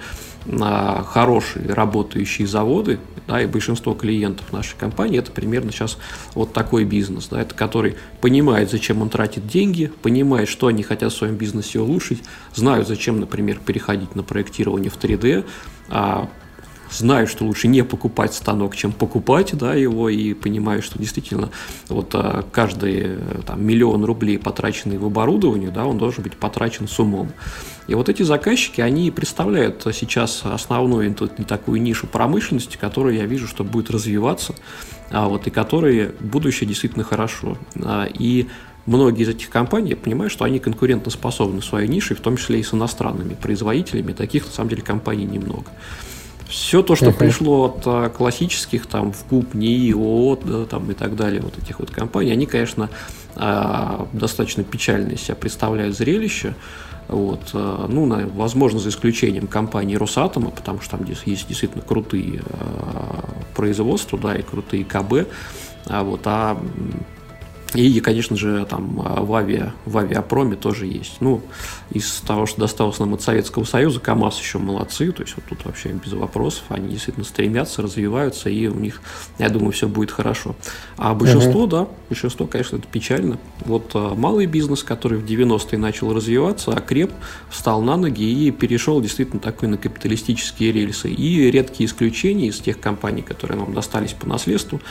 [0.47, 5.97] а, хорошие работающие заводы, да, и большинство клиентов нашей компании это примерно сейчас
[6.33, 11.11] вот такой бизнес, да, это который понимает, зачем он тратит деньги, понимает, что они хотят
[11.11, 15.45] в своем бизнесе улучшить, знают, зачем, например, переходить на проектирование в 3D,
[15.89, 16.29] а,
[16.91, 21.49] знаю, что лучше не покупать станок, чем покупать да, его, и понимаю, что действительно
[21.89, 26.99] вот а, каждый там, миллион рублей, потраченный в оборудование, да, он должен быть потрачен с
[26.99, 27.31] умом.
[27.87, 33.63] И вот эти заказчики, они представляют сейчас основную такую нишу промышленности, которую я вижу, что
[33.63, 34.55] будет развиваться,
[35.11, 37.57] а вот, и которые будущее действительно хорошо.
[37.83, 38.47] А, и
[38.85, 42.59] многие из этих компаний, я понимаю, что они конкурентоспособны в своей нише, в том числе
[42.59, 44.13] и с иностранными производителями.
[44.13, 45.65] Таких, на самом деле, компаний немного.
[46.47, 47.17] Все то, что uh-huh.
[47.17, 51.57] пришло от а, классических, там, в КУП, НИИ, ООО, да, там, и так далее, вот
[51.57, 52.89] этих вот компаний, они, конечно,
[53.35, 56.55] а, достаточно печальные себя представляют зрелище.
[57.07, 62.41] Вот, а, ну, на, возможно, за исключением компании Росатома, потому что там есть действительно крутые
[63.55, 65.27] производства, да, и крутые КБ.
[65.87, 66.57] А, вот, а
[67.75, 71.17] и, конечно же, там а, в, авиа, в авиапроме тоже есть.
[71.19, 71.41] Ну,
[71.91, 75.65] из того, что досталось нам от Советского Союза, КАМАЗ еще молодцы, то есть вот тут
[75.65, 79.01] вообще без вопросов, они действительно стремятся, развиваются, и у них,
[79.39, 80.55] я думаю, все будет хорошо.
[80.97, 81.67] А большинство, угу.
[81.67, 83.37] да, большинство, конечно, это печально.
[83.59, 87.11] Вот а, малый бизнес, который в 90-е начал развиваться, окреп,
[87.49, 91.09] встал на ноги и перешел действительно такой на капиталистические рельсы.
[91.09, 94.81] И редкие исключения из тех компаний, которые нам достались по наследству,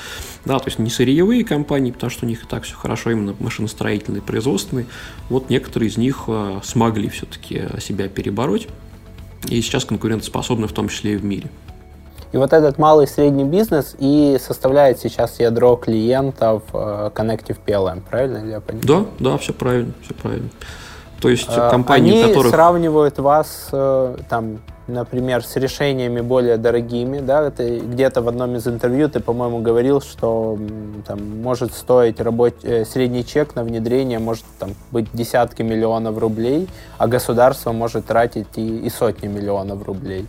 [0.44, 3.34] да, то есть не сырьевые компании, потому что у них и так все хорошо, именно
[3.38, 4.86] машиностроительные, производственные.
[5.28, 8.68] Вот некоторые из них а, смогли все-таки себя перебороть
[9.48, 11.50] и сейчас конкурентоспособны в том числе и в мире.
[12.32, 18.02] И вот этот малый и средний бизнес и составляет сейчас ядро клиентов э, Connective PLM,
[18.10, 19.06] правильно я понимаю?
[19.20, 20.50] Да, да, все правильно, все правильно.
[21.20, 22.50] То есть компании, Они которых...
[22.50, 28.66] сравнивают вас э, там например, с решениями более дорогими, да, ты где-то в одном из
[28.66, 30.58] интервью ты, по-моему, говорил, что
[31.06, 32.54] там может стоить работ...
[32.62, 36.68] Э, средний чек на внедрение может там быть десятки миллионов рублей,
[36.98, 40.26] а государство может тратить и, и сотни миллионов рублей.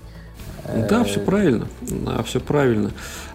[0.89, 2.91] Да, все правильно, да, все правильно.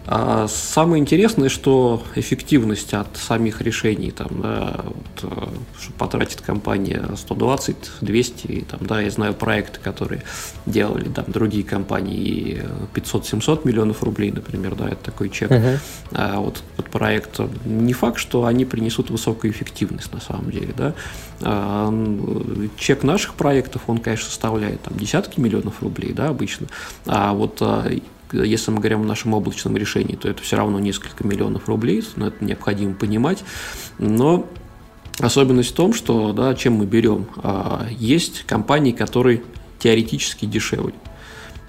[0.07, 5.47] А самое интересное, что эффективность от самих решений, там, да, вот, э,
[5.79, 10.23] что потратит компания 120, 200, там, да, я знаю проекты, которые
[10.65, 15.51] делали там другие компании 500-700 миллионов рублей, например, да, это такой чек.
[15.51, 15.79] Uh-huh.
[16.13, 20.93] А вот этот проект не факт, что они принесут высокую эффективность на самом деле, да.
[21.41, 21.93] А,
[22.77, 26.67] чек наших проектов, он, конечно, составляет там десятки миллионов рублей, да, обычно.
[27.05, 27.87] А вот а,
[28.33, 32.27] если мы говорим о нашем облачном решении, то это все равно несколько миллионов рублей, но
[32.27, 33.43] это необходимо понимать.
[33.99, 34.47] Но
[35.19, 39.43] особенность в том, что да, чем мы берем, а, есть компании, которые
[39.79, 40.93] теоретически дешевле.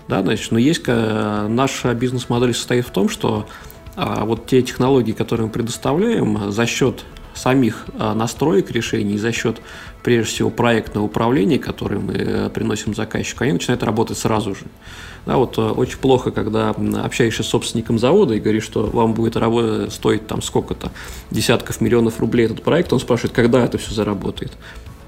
[0.08, 3.46] Да, значит, но есть наша бизнес-модель состоит в том, что
[3.94, 9.60] а, вот те технологии, которые мы предоставляем, за счет самих а, настроек решений, за счет,
[10.02, 14.64] прежде всего, проектного управления, которое мы э, приносим заказчику, они начинают работать сразу же.
[15.26, 19.36] Да, вот э, очень плохо, когда общаешься с собственником завода и говоришь, что вам будет
[19.92, 20.90] стоить там сколько-то,
[21.30, 24.52] десятков миллионов рублей этот проект, он спрашивает, когда это все заработает.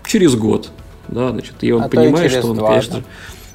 [0.06, 0.70] Через год.
[1.08, 3.02] Да, значит, и он а понимает, что он, два, конечно,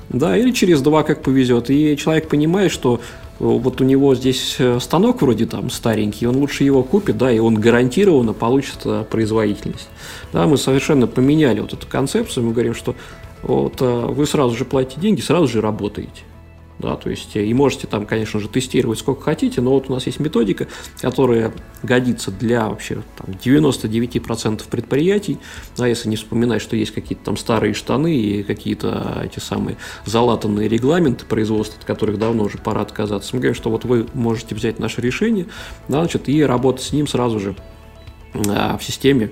[0.09, 0.37] да?
[0.37, 1.69] или через два, как повезет.
[1.69, 2.99] И человек понимает, что
[3.39, 7.39] вот у него здесь э, станок вроде там старенький, он лучше его купит, да, и
[7.39, 9.87] он гарантированно получит э, производительность.
[10.33, 12.95] Да, мы совершенно поменяли вот эту концепцию, мы говорим, что
[13.41, 16.23] вот вы сразу же платите деньги, сразу же работаете
[16.79, 20.05] да, то есть и можете там, конечно же, тестировать сколько хотите, но вот у нас
[20.05, 20.67] есть методика,
[21.01, 25.37] которая годится для вообще там, 99% предприятий,
[25.77, 30.69] да, если не вспоминать, что есть какие-то там старые штаны и какие-то эти самые залатанные
[30.69, 33.35] регламенты производства, от которых давно уже пора отказаться.
[33.35, 35.47] Мы говорим, что вот вы можете взять наше решение,
[35.89, 37.55] да, значит, и работать с ним сразу же
[38.33, 39.31] а, в системе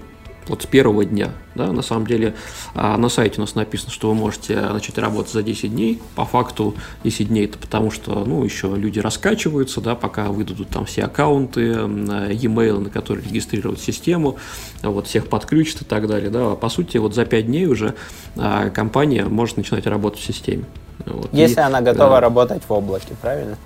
[0.49, 1.31] вот с первого дня.
[1.55, 2.35] Да, на самом деле
[2.75, 6.01] а, на сайте у нас написано, что вы можете начать работать за 10 дней.
[6.15, 10.85] По факту 10 дней это потому, что ну, еще люди раскачиваются, да, пока выдадут там
[10.85, 14.37] все аккаунты, e-mail, на которые регистрируют систему,
[14.83, 16.29] вот, всех подключат и так далее.
[16.29, 16.55] Да.
[16.55, 17.95] По сути, вот за 5 дней уже
[18.35, 20.65] а, компания может начинать работать в системе.
[21.05, 21.29] Вот.
[21.31, 22.21] Если и, она готова да.
[22.21, 23.57] работать в облаке, правильно?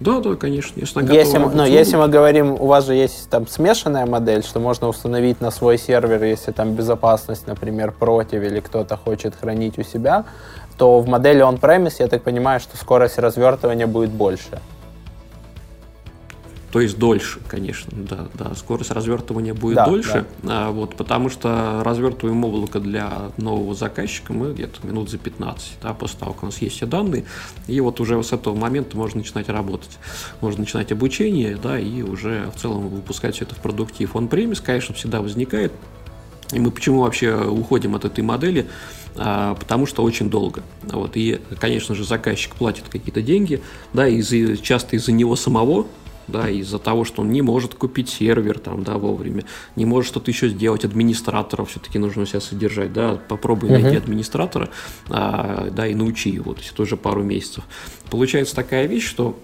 [0.00, 0.80] Да, да, конечно.
[0.80, 4.60] Если, если, мы, ну, если мы говорим, у вас же есть там смешанная модель, что
[4.60, 9.82] можно установить на свой сервер, если там безопасность, например, против или кто-то хочет хранить у
[9.82, 10.24] себя,
[10.76, 14.60] то в модели on-premise, я так понимаю, что скорость развертывания будет больше.
[16.70, 18.54] То есть дольше, конечно, да, да.
[18.54, 20.66] Скорость развертывания будет да, дольше, да.
[20.66, 25.94] А, вот, потому что развертываем облако для нового заказчика мы где-то минут за 15, да,
[25.94, 27.24] после того, как у нас есть все данные,
[27.66, 29.98] и вот уже с этого момента можно начинать работать.
[30.42, 34.14] Можно начинать обучение, да, и уже в целом выпускать все это в продуктив.
[34.14, 35.72] Он премис, конечно, всегда возникает,
[36.52, 38.68] и мы почему вообще уходим от этой модели?
[39.16, 40.62] А, потому что очень долго.
[40.82, 45.86] Вот, и, конечно же, заказчик платит какие-то деньги, да, и из часто из-за него самого
[46.28, 49.44] да, из-за того, что он не может купить сервер там, да, вовремя,
[49.76, 53.80] не может что-то еще сделать, администратора все-таки нужно себя содержать, да, попробуй uh-huh.
[53.80, 54.70] найти администратора,
[55.08, 57.64] а, да, и научи его, то есть тоже пару месяцев.
[58.10, 59.38] Получается такая вещь, что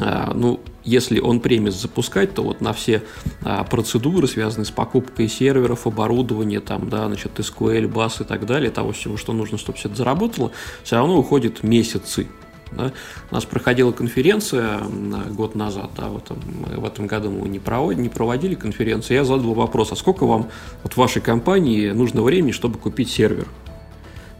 [0.00, 3.02] а, ну, если он премис запускать, то вот на все
[3.42, 8.70] а, процедуры, связанные с покупкой серверов, оборудования, там, да, значит, SQL, BAS и так далее,
[8.70, 10.50] того всего, что нужно, чтобы все это заработало,
[10.84, 12.28] все равно уходит месяцы.
[12.72, 12.92] Да?
[13.30, 14.80] У нас проходила конференция
[15.30, 19.16] год назад, да, вот, в этом году мы не проводили, не проводили конференцию.
[19.16, 20.48] Я задал вопрос, а сколько вам
[20.82, 23.48] вот вашей компании нужно времени, чтобы купить сервер?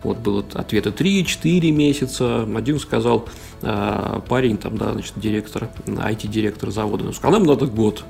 [0.03, 2.49] Вот было ответы 3-4 месяца.
[2.55, 3.29] Один сказал,
[3.62, 8.05] э, парень, там, да, значит, директор, IT-директор завода, он сказал, нам надо год.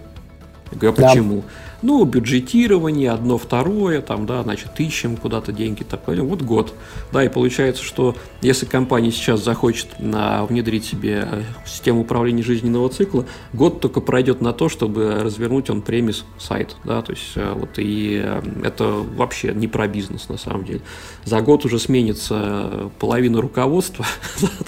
[0.70, 1.36] Я говорю, а почему?
[1.36, 1.67] Да.
[1.80, 6.74] Ну, бюджетирование, одно, второе, там, да, значит, ищем куда-то деньги, такое, вот год.
[7.12, 11.28] Да, и получается, что если компания сейчас захочет на, внедрить себе
[11.64, 17.00] систему управления жизненного цикла, год только пройдет на то, чтобы развернуть он премис сайт, да,
[17.02, 20.80] то есть э, вот и э, это вообще не про бизнес на самом деле.
[21.24, 24.04] За год уже сменится половина руководства.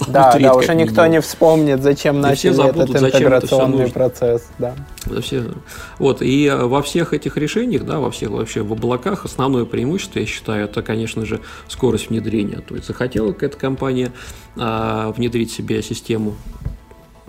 [0.07, 4.75] Да, да, уже никто не вспомнит, зачем начали этот интеграционный процесс, да.
[5.21, 5.45] Все,
[5.97, 9.65] вот, и э, во всех всех этих решениях, да, во всех вообще в облаках основное
[9.65, 12.59] преимущество, я считаю, это, конечно же, скорость внедрения.
[12.59, 14.11] То есть захотела какая-то компания
[14.55, 16.35] а, внедрить себе систему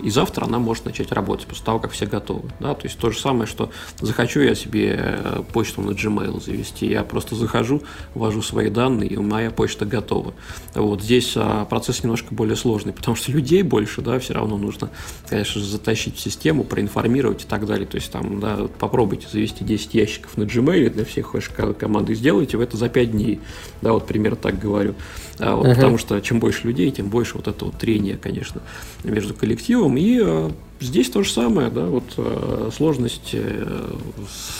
[0.03, 2.49] и завтра она может начать работать после того, как все готовы.
[2.59, 2.73] Да?
[2.73, 7.03] То есть то же самое, что захочу я себе э, почту на Gmail завести, я
[7.03, 7.81] просто захожу,
[8.13, 10.33] ввожу свои данные, и моя почта готова.
[10.75, 14.89] Вот здесь а, процесс немножко более сложный, потому что людей больше, да, все равно нужно,
[15.29, 17.87] конечно же, затащить в систему, проинформировать и так далее.
[17.87, 22.57] То есть там, да, попробуйте завести 10 ящиков на Gmail для всех ваших команды, сделайте
[22.57, 23.39] вы это за 5 дней.
[23.81, 24.95] Да, вот примерно так говорю.
[25.39, 25.75] А, вот, uh-huh.
[25.75, 28.61] Потому что чем больше людей, тем больше вот этого трения, конечно,
[29.03, 29.97] между коллективом.
[29.97, 33.95] И э, здесь то же самое, да, вот э, сложность э,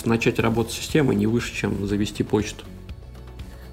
[0.06, 2.64] начать работать с системой не выше, чем завести почту.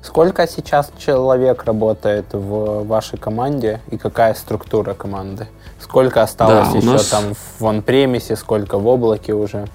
[0.02, 5.46] Сколько сейчас человек работает в вашей команде и какая структура команды?
[5.78, 7.06] Сколько осталось да, еще нас...
[7.08, 9.66] там в он-премисе, сколько в облаке уже?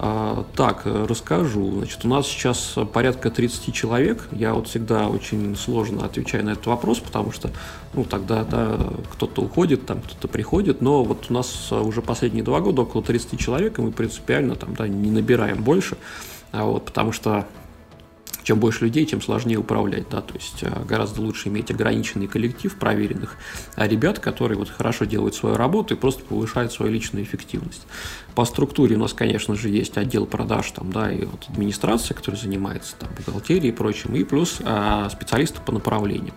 [0.00, 1.72] А, так, расскажу.
[1.78, 4.28] Значит, у нас сейчас порядка 30 человек.
[4.30, 7.50] Я вот всегда очень сложно отвечаю на этот вопрос, потому что,
[7.94, 8.78] ну, тогда, да,
[9.12, 13.40] кто-то уходит, там, кто-то приходит, но вот у нас уже последние два года около 30
[13.40, 15.96] человек, и мы принципиально там, да, не набираем больше,
[16.52, 17.46] а вот, потому что
[18.48, 22.74] чем больше людей, тем сложнее управлять, да, то есть э, гораздо лучше иметь ограниченный коллектив
[22.76, 23.36] проверенных
[23.76, 27.86] ребят, которые вот хорошо делают свою работу и просто повышают свою личную эффективность.
[28.34, 32.40] По структуре у нас, конечно же, есть отдел продаж, там, да, и вот администрация, которая
[32.40, 36.34] занимается там бухгалтерией и прочим, и плюс а, специалисты по направлениям.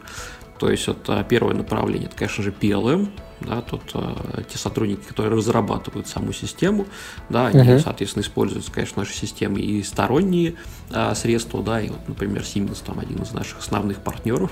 [0.59, 3.07] То есть это первое направление, это, конечно же, PLM,
[3.45, 6.87] да, тут э, те сотрудники, которые разрабатывают саму систему,
[7.29, 7.79] да, они, uh-huh.
[7.79, 10.55] соответственно, используют, конечно, наши системы и сторонние
[10.89, 14.51] э, средства, да, и вот, например, Siemens там один из наших основных партнеров,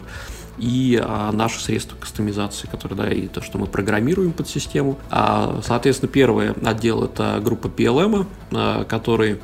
[0.60, 5.00] и а, наши средства кастомизации, которые, да, и то, что мы программируем под систему.
[5.10, 9.40] А, соответственно, первый отдел это группа PLM, а, который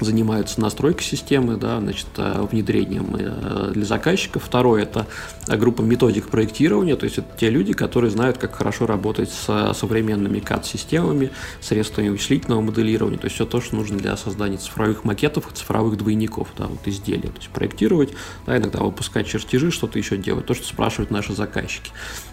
[0.00, 4.44] занимаются настройкой системы, да, значит, э, внедрением э, для заказчиков.
[4.44, 5.06] Второе– это
[5.46, 10.40] группа методик проектирования, то есть это те люди, которые знают, как хорошо работать с современными
[10.40, 11.30] CAD-системами,
[11.60, 16.48] средствами вычислительного моделирования, то есть все то, что нужно для создания цифровых макетов, цифровых двойников,
[16.56, 17.28] да, вот изделия.
[17.28, 18.10] То есть проектировать,
[18.46, 21.90] да, иногда выпускать чертежи, что-то еще делать, то, что спрашивают наши заказчики.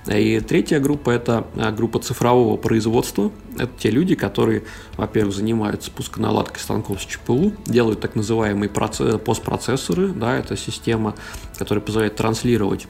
[0.07, 3.31] И третья группа– это э, группа цифрового производства.
[3.57, 4.63] Это те люди, которые,
[4.97, 11.15] во-первых, занимаются пусконаладкой станков с ЧПУ, делают так называемые постпроцессоры, да, это система,
[11.57, 12.87] которая позволяет транслировать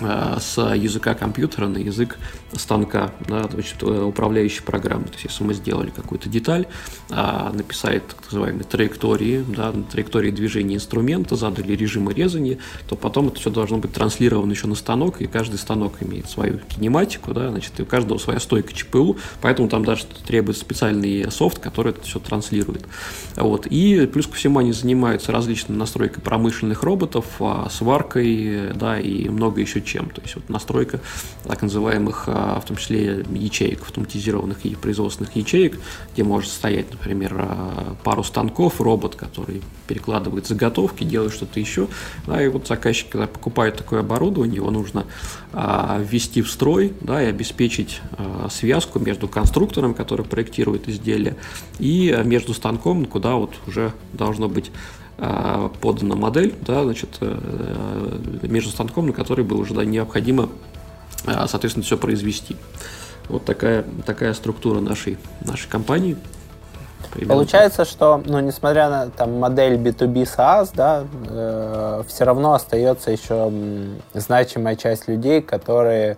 [0.00, 2.18] с языка компьютера на язык
[2.52, 5.04] станка, да, значит, э, управляющей программы.
[5.04, 6.66] То есть, если мы сделали какую-то деталь,
[7.10, 13.40] а, написали так называемые траектории, да, траектории движения инструмента, задали режимы резания, то потом это
[13.40, 17.78] все должно быть транслировано еще на станок, и каждый станок имеет свою кинематику, да, значит,
[17.78, 22.18] и у каждого своя стойка ЧПУ, поэтому там даже требуется специальный софт, который это все
[22.18, 22.84] транслирует.
[23.36, 23.66] Вот.
[23.66, 29.60] И плюс ко всему они занимаются различной настройкой промышленных роботов, а, сваркой, да, и много
[29.60, 30.10] еще чем.
[30.10, 31.00] То есть вот настройка
[31.44, 35.78] так называемых, а, в том числе ячеек, автоматизированных и производственных ячеек,
[36.12, 41.88] где может стоять, например, а, пару станков, робот, который перекладывает заготовки, делает что-то еще.
[42.26, 45.06] Да, и вот заказчик, когда покупает такое оборудование, его нужно
[45.52, 48.00] а, ввести в строй да, и обеспечить
[48.50, 51.36] связку между конструктором, который проектирует изделие,
[51.78, 54.70] и между станком, куда вот уже должно быть
[55.16, 60.48] подана модель, да, значит, э, между станком, на который было уже да, необходимо,
[61.26, 62.56] а, соответственно, все произвести.
[63.28, 66.16] Вот такая, такая структура нашей, нашей компании.
[67.12, 67.34] Примерно.
[67.34, 73.52] Получается, что, ну, несмотря на там, модель B2B SaaS, да, э, все равно остается еще
[74.14, 76.16] значимая часть людей, которые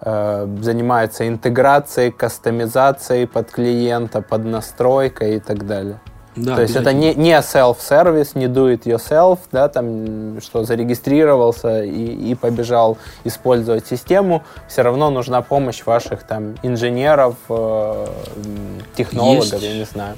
[0.00, 6.00] э, занимаются интеграцией, кастомизацией под клиента, под настройкой и так далее.
[6.36, 11.82] Да, То есть это не, не self-service, не do it yourself, да, там, что зарегистрировался
[11.82, 14.42] и, и побежал использовать систему.
[14.68, 18.06] Все равно нужна помощь ваших там инженеров, э,
[18.96, 19.62] технологов, Есть.
[19.62, 20.16] я не знаю.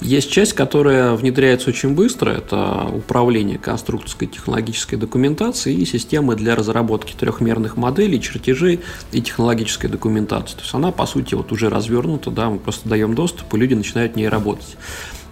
[0.00, 7.14] Есть часть, которая внедряется очень быстро, это управление конструкторской технологической документацией и системы для разработки
[7.18, 8.80] трехмерных моделей, чертежей
[9.10, 10.54] и технологической документации.
[10.54, 13.74] То есть она, по сути, вот уже развернута, да, мы просто даем доступ, и люди
[13.74, 14.76] начинают в ней работать.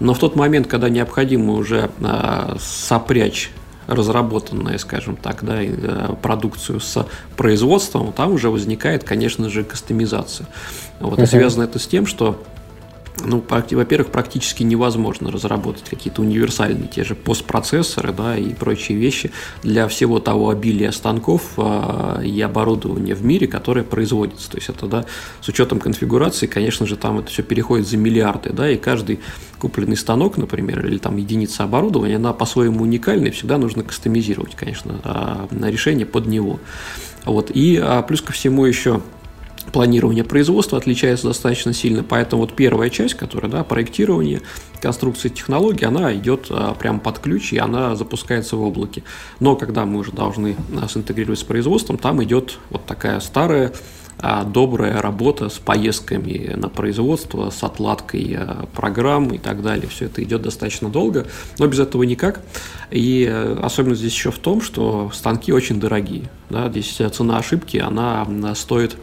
[0.01, 3.51] Но в тот момент, когда необходимо уже э, сопрячь
[3.87, 7.07] разработанную, скажем так, да, э, продукцию с
[7.37, 10.49] производством, там уже возникает, конечно же, кастомизация.
[10.99, 11.25] Вот, uh-huh.
[11.25, 12.43] И связано это с тем, что
[13.25, 19.89] ну, во-первых, практически невозможно разработать какие-то универсальные те же постпроцессоры да, и прочие вещи для
[19.89, 24.51] всего того обилия станков э, и оборудования в мире, которое производится.
[24.51, 25.07] То есть это да,
[25.41, 29.21] с учетом конфигурации, конечно же, там это все переходит за миллиарды, да, и каждый
[29.59, 35.01] купленный станок, например, или там единица оборудования, она по-своему уникальна, и всегда нужно кастомизировать, конечно,
[35.03, 36.61] э, решение под него.
[37.27, 37.51] Вот.
[37.53, 39.03] И а, плюс ко всему еще
[39.73, 44.43] планирование производства отличается достаточно сильно, поэтому вот первая часть, которая, да, проектирование,
[44.81, 49.03] конструкция технологии, она идет а, прямо под ключ, и она запускается в облаке.
[49.41, 53.73] Но когда мы уже должны нас интегрировать с производством, там идет вот такая старая
[54.19, 59.89] а, добрая работа с поездками на производство, с отладкой а, программ и так далее.
[59.89, 61.27] Все это идет достаточно долго,
[61.59, 62.41] но без этого никак.
[62.91, 66.31] И э, особенность здесь еще в том, что станки очень дорогие.
[66.49, 66.71] Да?
[66.71, 68.97] Здесь цена ошибки, она стоит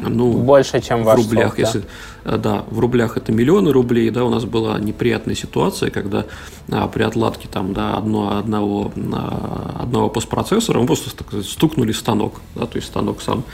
[0.00, 1.84] ну, больше, чем в рублях, сок, если
[2.24, 2.36] да?
[2.36, 6.26] да, в рублях это миллионы рублей, да, у нас была неприятная ситуация, когда
[6.70, 12.40] а, при отладке там, да, одно, одного, а, одного постпроцессора мы просто так, стукнули станок,
[12.54, 13.44] да, то есть станок сам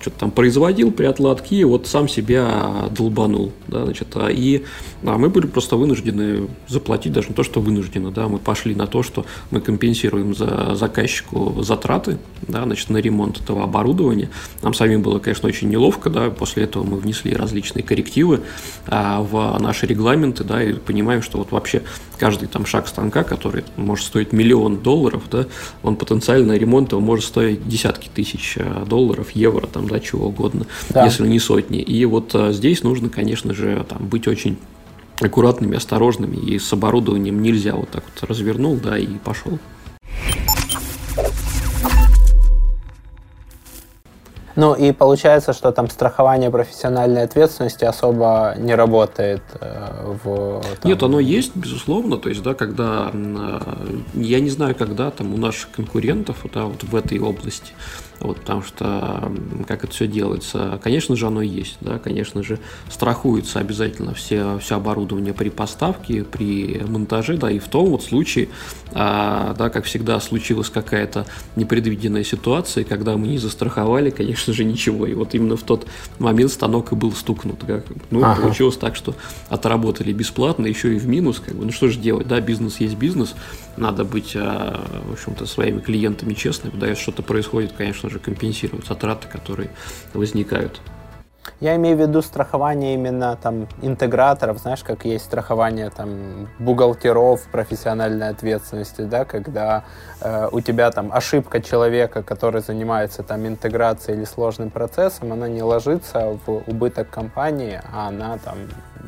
[0.00, 4.62] что-то там производил при отладке, и вот сам себя долбанул, да, значит, а, и
[5.04, 8.86] а мы были просто вынуждены заплатить, даже не то, что вынуждены, да, мы пошли на
[8.86, 14.30] то, что мы компенсируем за заказчику затраты, да, значит, на ремонт этого оборудования.
[14.62, 18.40] Нам самим было, конечно, очень неловко, да, после этого мы внесли различные коррективы
[18.86, 21.82] а, в наши регламенты, да, и понимаем, что вот вообще
[22.18, 25.46] каждый там шаг станка, который может стоить миллион долларов, да,
[25.82, 30.66] он потенциально ремонт его может стоить десятки тысяч а, долларов, евро, там, да, чего угодно,
[30.90, 31.04] да.
[31.04, 31.80] если не сотни.
[31.80, 34.58] И вот а, здесь нужно, конечно же, там, быть очень
[35.20, 39.58] аккуратными, осторожными, и с оборудованием нельзя вот так вот развернул, да, и пошел.
[44.58, 50.60] Ну и получается, что там страхование профессиональной ответственности особо не работает э, в...
[50.80, 50.90] Там...
[50.90, 52.16] Нет, оно есть, безусловно.
[52.16, 53.12] То есть, да, когда...
[53.14, 53.60] Э,
[54.14, 57.72] я не знаю, когда там у наших конкурентов да, вот в этой области
[58.20, 59.32] вот, потому что
[59.66, 62.58] как это все делается, конечно же, оно есть, да, конечно же,
[62.90, 68.48] страхуется обязательно все, все оборудование при поставке, при монтаже, да, и в том вот случае,
[68.92, 75.06] а, да, как всегда, случилась какая-то непредвиденная ситуация, когда мы не застраховали, конечно же, ничего,
[75.06, 75.86] и вот именно в тот
[76.18, 78.40] момент станок и был стукнут, как, ну, ага.
[78.42, 79.14] получилось так, что
[79.48, 82.96] отработали бесплатно, еще и в минус, как бы, ну, что же делать, да, бизнес есть
[82.96, 83.34] бизнес,
[83.76, 88.86] надо быть, а, в общем-то, своими клиентами честными, да, если что-то происходит, конечно же, компенсировать
[88.86, 89.70] затраты, которые
[90.14, 90.80] возникают.
[91.60, 98.28] Я имею в виду страхование именно там интеграторов, знаешь, как есть страхование там бухгалтеров профессиональной
[98.28, 99.84] ответственности, да, когда
[100.20, 105.62] э, у тебя там ошибка человека, который занимается там интеграцией или сложным процессом, она не
[105.62, 108.58] ложится в убыток компании, а она там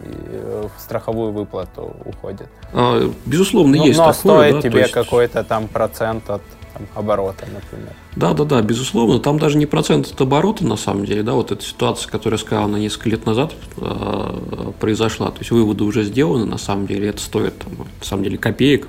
[0.03, 2.49] в страховую выплату уходит.
[2.73, 4.15] А, безусловно, ну, есть но такое.
[4.15, 4.93] стоит да, тебе есть...
[4.93, 6.43] какой-то там процент от
[6.81, 7.93] там, оборота, например.
[8.17, 9.19] Да, да, да, безусловно.
[9.19, 12.45] Там даже не процент от оборота, на самом деле, да, вот эта ситуация, которую я
[12.45, 15.31] сказал на несколько лет назад э, произошла.
[15.31, 18.89] То есть выводы уже сделаны, на самом деле, это стоит, там, на самом деле, копеек,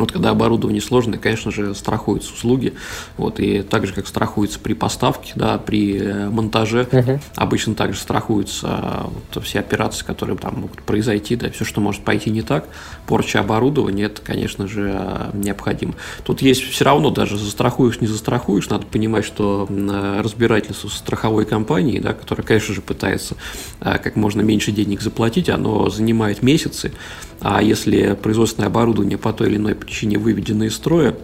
[0.00, 2.74] вот когда оборудование сложное, конечно же, страхуются услуги.
[3.16, 7.20] Вот, и так же, как страхуется при поставке, да, при э, монтаже, uh-huh.
[7.36, 12.02] обычно также страхуются а, вот, все операции, которые там могут произойти, да, все, что может
[12.02, 12.68] пойти не так.
[13.06, 15.94] Порча оборудования, это, конечно же, а, необходимо.
[16.24, 19.68] Тут есть все равно, даже застрахуешь, не застрахуешь, надо понимать, что
[20.18, 23.36] разбирательство с страховой компанией, да, которая, конечно же, пытается
[23.80, 26.92] а, как можно меньше денег заплатить, оно занимает месяцы.
[27.40, 31.14] А если производственное оборудование по той или иной причине выведено из строя,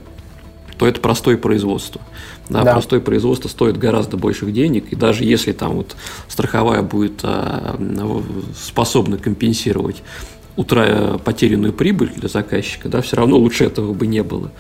[0.79, 2.01] то это простое производство.
[2.49, 2.73] Да, да.
[2.73, 5.97] Простое производство стоит гораздо больших денег, и даже если там вот
[6.29, 7.77] страховая будет а,
[8.57, 10.03] способна компенсировать
[10.57, 14.51] утра потерянную прибыль для заказчика, да, все равно лучше этого бы не было.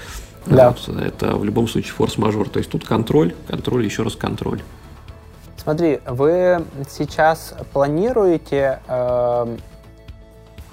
[0.46, 0.70] Да.
[0.70, 2.48] Вот, это в любом случае форс-мажор.
[2.48, 4.60] То есть тут контроль, контроль, еще раз контроль.
[5.56, 9.56] Смотри, вы сейчас планируете э,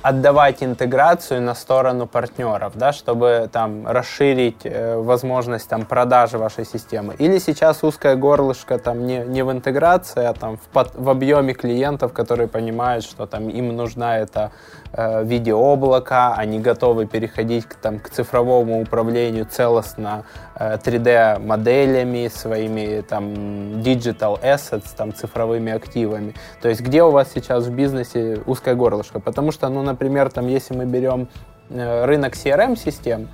[0.03, 7.15] отдавать интеграцию на сторону партнеров, да, чтобы там расширить э, возможность там продажи вашей системы?
[7.17, 11.53] Или сейчас узкое горлышко там не, не в интеграции, а там в, под, в объеме
[11.53, 14.51] клиентов, которые понимают, что там им нужна это
[14.82, 20.25] э, в виде облака, они готовы переходить к, там, к цифровому управлению целостно
[20.55, 23.33] э, 3D-моделями, своими там
[23.81, 26.35] digital assets, там цифровыми активами.
[26.61, 29.19] То есть где у вас сейчас в бизнесе узкое горлышко?
[29.19, 31.27] Потому что, ну, например, там, если мы берем
[31.69, 33.29] э, рынок CRM-систем,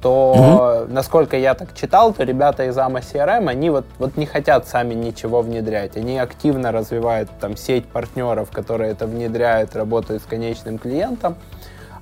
[0.00, 0.92] то, угу.
[0.92, 4.94] насколько я так читал, то ребята из AMA CRM, они вот, вот не хотят сами
[4.94, 5.96] ничего внедрять.
[5.96, 11.36] Они активно развивают там сеть партнеров, которые это внедряют, работают с конечным клиентом,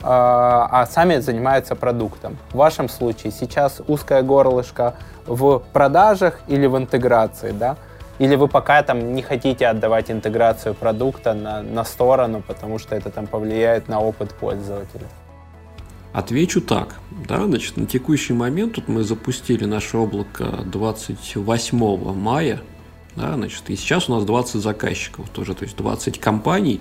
[0.03, 2.38] а, а сами занимаются продуктом.
[2.53, 4.94] В вашем случае сейчас узкое горлышко
[5.26, 7.76] в продажах или в интеграции, да?
[8.18, 13.11] Или вы пока там не хотите отдавать интеграцию продукта на, на сторону, потому что это
[13.11, 15.07] там повлияет на опыт пользователя?
[16.12, 16.96] Отвечу так.
[17.26, 22.61] Да, значит, на текущий момент тут мы запустили наше облако 28 мая.
[23.16, 26.80] Да, значит, и сейчас у нас 20 заказчиков тоже, то есть 20 компаний,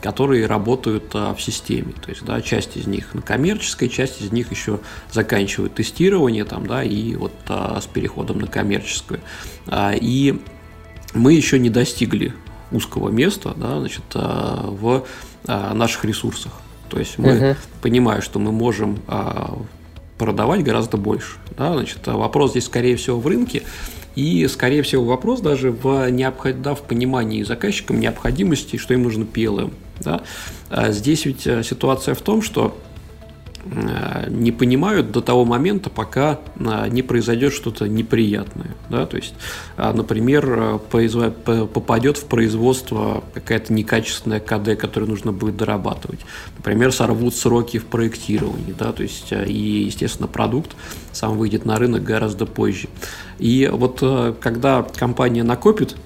[0.00, 1.92] которые работают а, в системе.
[1.92, 4.80] То есть, да, часть из них на коммерческой, часть из них еще
[5.12, 9.20] заканчивают тестирование там, да, и вот а, с переходом на коммерческую.
[9.66, 10.40] А, и
[11.14, 12.34] мы еще не достигли
[12.72, 15.06] узкого места, да, значит, а, в
[15.46, 16.52] а, наших ресурсах.
[16.88, 19.58] То есть мы понимаем, что мы можем а,
[20.18, 21.36] продавать гораздо больше.
[21.56, 21.72] Да?
[21.74, 23.62] Значит, а вопрос здесь, скорее всего, в рынке.
[24.14, 26.62] И, скорее всего, вопрос даже в, необход...
[26.62, 29.72] да, в понимании заказчикам необходимости, что им нужно PLM.
[30.00, 30.22] Да?
[30.70, 32.76] А здесь ведь э, ситуация в том, что
[34.28, 38.70] не понимают до того момента, пока э, не произойдет что-то неприятное.
[38.90, 39.06] Да?
[39.06, 39.34] То есть,
[39.76, 46.20] э, например, попадет в производство какая-то некачественная КД, которую нужно будет дорабатывать.
[46.56, 48.74] Например, сорвут сроки в проектировании.
[48.78, 48.92] Да?
[48.92, 50.76] То есть, и, естественно, продукт
[51.12, 52.88] сам выйдет на рынок гораздо позже.
[53.38, 54.02] И вот
[54.40, 55.96] когда компания накопит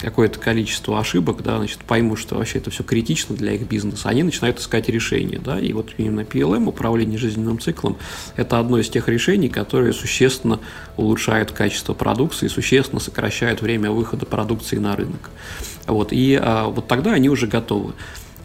[0.00, 4.22] какое-то количество ошибок, да, значит, поймут, что вообще это все критично для их бизнеса, они
[4.22, 7.96] начинают искать решения, да, и вот именно PLM, управление жизненным циклом,
[8.36, 10.60] это одно из тех решений, которые существенно
[10.96, 15.30] улучшают качество продукции, существенно сокращают время выхода продукции на рынок.
[15.86, 17.94] Вот, и а, вот тогда они уже готовы.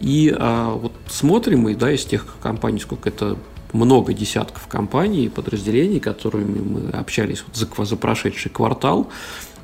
[0.00, 3.36] И а, вот смотрим мы, да, из тех компаний, сколько это
[3.72, 9.10] много десятков компаний и подразделений, которыми мы общались вот за, за прошедший квартал,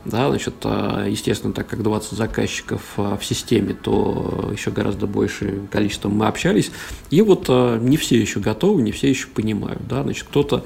[0.05, 5.67] да, значит, а, естественно, так как 20 заказчиков а, в системе, то еще гораздо большее
[5.71, 6.71] количество мы общались.
[7.11, 9.87] И вот а, не все еще готовы, не все еще понимают.
[9.87, 10.65] Да, значит, кто-то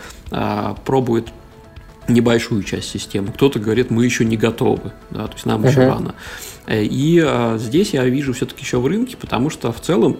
[0.84, 1.28] пробует
[2.08, 5.70] небольшую часть системы, кто-то говорит, мы еще не готовы, да, то есть нам uh-huh.
[5.70, 6.14] еще рано.
[6.68, 10.18] И а, здесь я вижу все-таки еще в рынке, потому что в целом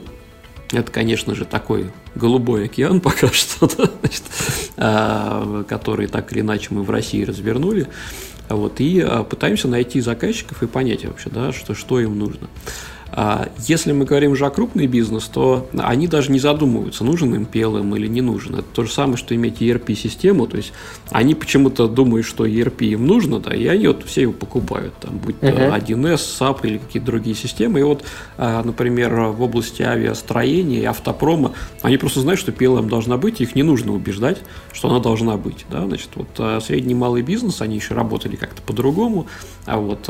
[0.72, 4.22] это, конечно же, такой голубой океан пока что, да, значит,
[4.76, 7.88] а, который так или иначе мы в России развернули.
[8.48, 12.48] Вот, и а, пытаемся найти заказчиков и понять вообще, да, что, что им нужно.
[13.12, 17.48] А если мы говорим уже о крупный бизнес, то они даже не задумываются, нужен им
[17.50, 18.56] PLM или не нужен.
[18.56, 20.72] Это то же самое, что иметь ERP-систему, то есть
[21.10, 25.18] они почему-то думают, что ERP им нужно, да, и они вот все его покупают, там,
[25.18, 25.86] будь то uh-huh.
[25.86, 27.80] 1С, SAP или какие-то другие системы.
[27.80, 28.04] И вот,
[28.38, 31.52] а, например, в области авиастроения и автопрома,
[31.82, 34.38] они просто знают, что PLM должна быть, их не нужно убеждать,
[34.72, 35.64] что она должна быть.
[35.70, 35.86] Да?
[35.86, 39.26] Значит, вот а, средний и малый бизнес, они еще работали как-то по-другому,
[39.64, 40.08] а вот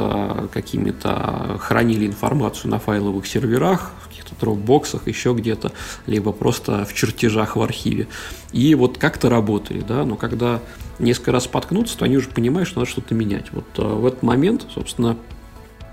[0.52, 5.72] какими-то хранили информацию на файловых серверах, в каких-то дропбоксах, еще где-то,
[6.06, 8.06] либо просто в чертежах в архиве.
[8.52, 10.60] И вот как-то работали, да, но когда
[11.00, 13.46] несколько раз споткнутся, то они уже понимают, что надо что-то менять.
[13.52, 15.16] Вот э, в этот момент, собственно,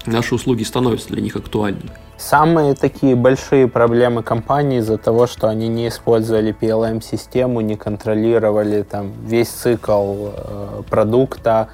[0.06, 1.90] наши услуги становятся для них актуальными.
[2.18, 9.12] Самые такие большие проблемы компании из-за того, что они не использовали PLM-систему, не контролировали там
[9.26, 11.70] весь цикл э, продукта,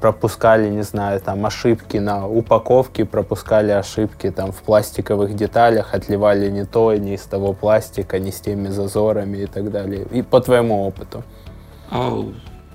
[0.00, 6.64] пропускали, не знаю, там ошибки на упаковке, пропускали ошибки там в пластиковых деталях, отливали не
[6.64, 10.06] то, не из того пластика, не с теми зазорами и так далее.
[10.10, 11.24] И по твоему опыту.
[11.90, 12.24] А,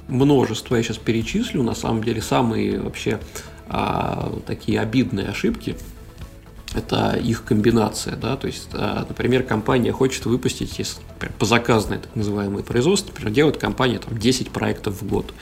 [0.07, 3.19] множество я сейчас перечислю, на самом деле самые вообще
[3.67, 5.75] а, такие обидные ошибки
[6.75, 11.01] это их комбинация, да, то есть, а, например, компания хочет выпустить, если,
[11.39, 15.33] по заказной так называемой производство, например, делает компания там 10 проектов в год.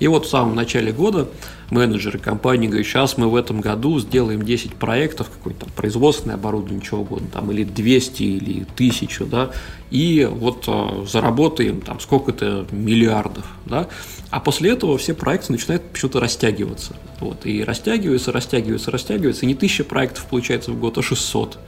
[0.00, 1.28] И вот в самом начале года
[1.70, 7.02] менеджеры компании говорят, сейчас мы в этом году сделаем 10 проектов, какое-то производственное оборудование, чего
[7.02, 9.50] угодно, там, или 200, или 1000, да,
[9.90, 13.88] и вот а, заработаем там сколько-то миллиардов, да,
[14.30, 19.54] а после этого все проекты начинают почему-то растягиваться, вот, и растягиваются, растягиваются, растягиваются, и не
[19.54, 21.58] 1000 проектов получается в год, а 600,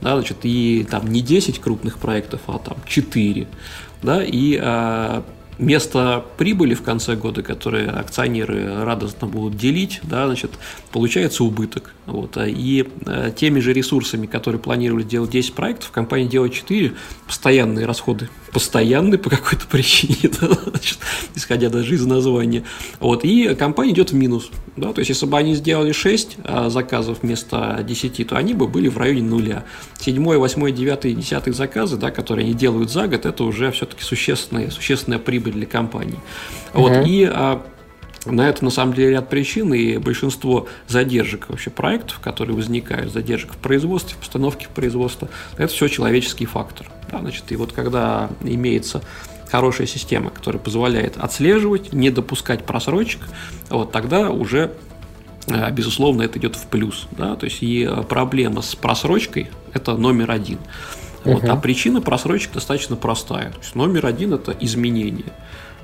[0.00, 3.46] да, значит, и там не 10 крупных проектов, а там 4,
[4.02, 5.24] да, и а,
[5.58, 10.52] место прибыли в конце года, которые акционеры радостно будут делить, да, значит,
[10.92, 11.94] получается убыток.
[12.06, 12.36] Вот.
[12.36, 16.94] И э, теми же ресурсами, которые планировали делать 10 проектов, компания делает 4,
[17.26, 20.98] постоянные расходы постоянные по какой-то причине, да, значит,
[21.34, 22.64] исходя даже из названия.
[23.00, 24.50] Вот, и компания идет в минус.
[24.76, 28.68] Да, то есть, если бы они сделали 6 а, заказов вместо 10, то они бы
[28.68, 29.64] были в районе нуля.
[29.98, 34.70] 7, 8, 9, 10 заказы, да, которые они делают за год, это уже все-таки существенная,
[34.70, 36.18] существенная прибыль для компании.
[36.74, 37.08] Вот, uh-huh.
[37.08, 37.62] и а,
[38.24, 43.52] на это на самом деле ряд причин, и большинство задержек вообще проектов, которые возникают, задержек
[43.52, 46.90] в производстве, в постановке в производство, это все человеческий фактор.
[47.10, 49.02] Да, значит, и вот когда имеется
[49.50, 53.20] хорошая система, которая позволяет отслеживать, не допускать просрочек,
[53.70, 54.72] вот тогда уже
[55.46, 57.08] э, безусловно, это идет в плюс.
[57.12, 57.36] Да?
[57.36, 60.58] То есть и проблема с просрочкой– это номер один.
[61.24, 61.50] Вот, uh-huh.
[61.50, 63.50] А причина просрочек достаточно простая.
[63.50, 65.32] То есть номер один– это изменение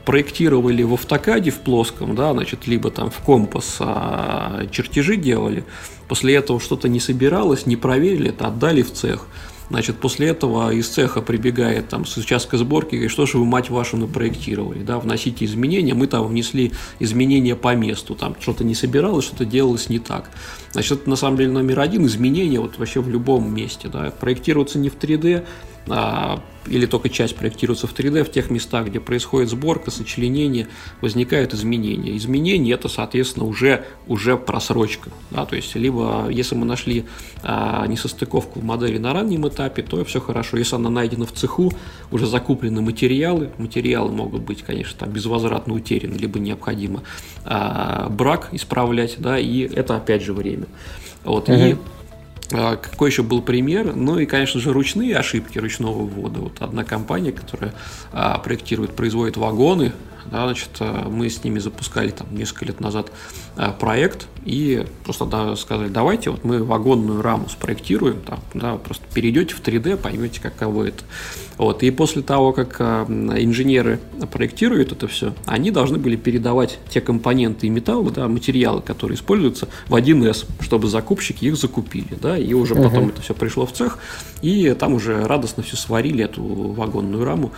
[0.05, 5.65] проектировали в автокаде в плоском, да, значит, либо там в компас а, чертежи делали,
[6.09, 9.27] после этого что-то не собиралось, не проверили, это отдали в цех.
[9.71, 13.71] Значит, после этого из цеха прибегает там с участка сборки, и что же вы, мать
[13.71, 19.25] вашу, напроектировали, да, вносите изменения, мы там внесли изменения по месту, там что-то не собиралось,
[19.25, 20.31] что-то делалось не так.
[20.73, 24.79] Значит, это на самом деле номер один, изменения вот вообще в любом месте, да, проектируется
[24.79, 25.45] не в 3D, а,
[25.87, 30.69] или только часть проектируется в 3D, в тех местах, где происходит сборка, сочленение,
[31.01, 32.17] возникают изменения.
[32.17, 35.11] Изменения это, соответственно, уже, уже просрочка.
[35.31, 35.45] Да?
[35.45, 37.05] То есть, либо если мы нашли
[37.43, 40.57] а, несостыковку в модели на раннем этапе, то все хорошо.
[40.57, 41.73] Если она найдена в цеху,
[42.11, 47.03] уже закуплены материалы, материалы могут быть, конечно, там безвозвратно утеряны, либо необходимо
[47.45, 50.67] а, брак исправлять, да, и это опять же время.
[51.25, 51.59] Вот, угу.
[51.59, 51.79] И а,
[52.51, 53.95] какой еще был пример?
[53.95, 56.41] Ну и, конечно же, ручные ошибки ручного ввода.
[56.41, 57.75] Вот одна компания, которая
[58.13, 59.93] а, проектирует, производит вагоны,
[60.31, 63.11] да, значит, а, мы с ними запускали там несколько лет назад
[63.57, 69.05] а, проект и просто да, сказали, давайте вот мы вагонную раму спроектируем, там, да, просто
[69.13, 71.05] перейдете в 3D, поймете, каково это.
[71.57, 74.01] Вот, и после того, как а, инженеры
[74.33, 79.69] проектируют это все, они должны были передавать те компоненты и металлы, да, материалы, которые используются,
[79.89, 83.11] в 1С, чтобы закупщики их закупили, да, и уже потом uh-huh.
[83.11, 83.99] это все пришло в цех,
[84.43, 87.53] и там уже радостно все сварили, эту вагонную раму.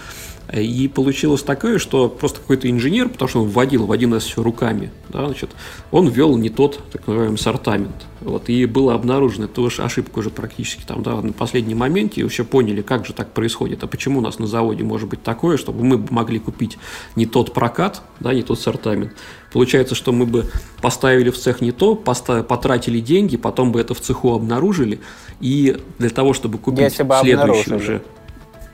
[0.53, 4.92] И получилось такое, что просто какой-то инженер, потому что он вводил в 1С все руками,
[5.09, 5.51] да, значит,
[5.90, 8.07] он ввел не тот, так называемый, сортамент.
[8.20, 12.24] Вот, и было обнаружено, это уж ошибка уже практически там, да, на последнем моменте, и
[12.24, 15.57] вообще поняли, как же так происходит, а почему у нас на заводе может быть такое,
[15.57, 16.78] чтобы мы могли купить
[17.16, 19.12] не тот прокат, да, не тот сортамент.
[19.53, 20.47] Получается, что мы бы
[20.80, 25.01] поставили в цех не то, поставили, потратили деньги, потом бы это в цеху обнаружили,
[25.40, 28.03] и для того, чтобы купить Если бы следующий уже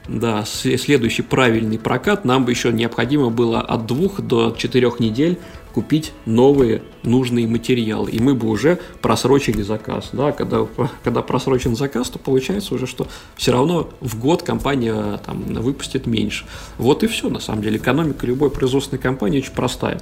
[0.09, 5.39] да, следующий правильный прокат, нам бы еще необходимо было от двух до четырех недель
[5.73, 10.11] купить новые нужные материалы, и мы бы уже просрочили заказ.
[10.13, 10.67] Да, когда,
[11.03, 16.45] когда просрочен заказ, то получается уже, что все равно в год компания там, выпустит меньше.
[16.79, 17.79] Вот и все, на самом деле.
[17.79, 20.01] Экономика любой производственной компании очень простая.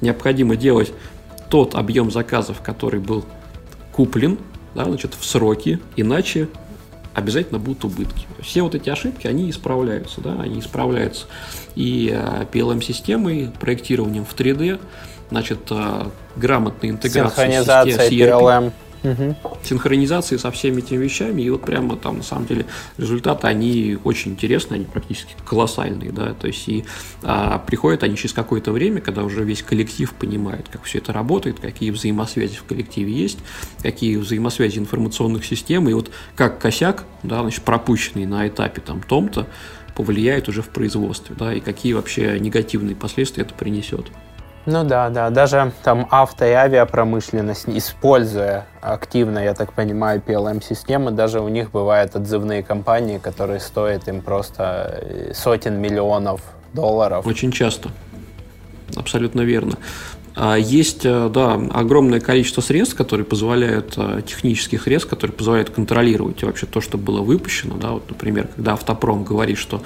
[0.00, 0.92] Необходимо делать
[1.48, 3.24] тот объем заказов, который был
[3.92, 4.38] куплен,
[4.74, 6.48] да, значит, в сроки, иначе
[7.14, 8.26] обязательно будут убытки.
[8.40, 11.26] Все вот эти ошибки, они исправляются, да, они исправляются
[11.74, 14.80] и э, PLM-системой, проектированием в 3D,
[15.30, 16.06] значит, э,
[16.36, 18.40] грамотной интеграцией Синхронизация ERP.
[18.40, 18.72] PLM
[19.02, 19.36] угу.
[19.62, 22.66] синхронизации со всеми этими вещами, и вот прямо там на самом деле
[22.98, 26.84] результаты, они очень интересные, они практически колоссальные, да, то есть и
[27.22, 31.60] а, приходят они через какое-то время, когда уже весь коллектив понимает, как все это работает,
[31.60, 33.38] какие взаимосвязи в коллективе есть,
[33.82, 39.46] какие взаимосвязи информационных систем, и вот как косяк, да, значит, пропущенный на этапе там том-то,
[39.94, 44.06] повлияет уже в производстве, да, и какие вообще негативные последствия это принесет.
[44.64, 51.40] Ну да, да, даже там авто и авиапромышленность, используя активно, я так понимаю, PLM-системы, даже
[51.40, 56.42] у них бывают отзывные компании, которые стоят им просто э, сотен миллионов
[56.72, 57.26] долларов.
[57.26, 57.90] Очень часто.
[58.94, 59.74] Абсолютно верно.
[60.34, 66.42] А есть, э, да, огромное количество средств, которые позволяют, э, технических средств, которые позволяют контролировать
[66.44, 67.76] вообще то, что было выпущено.
[67.76, 69.82] Да, вот, например, когда автопром говорит, что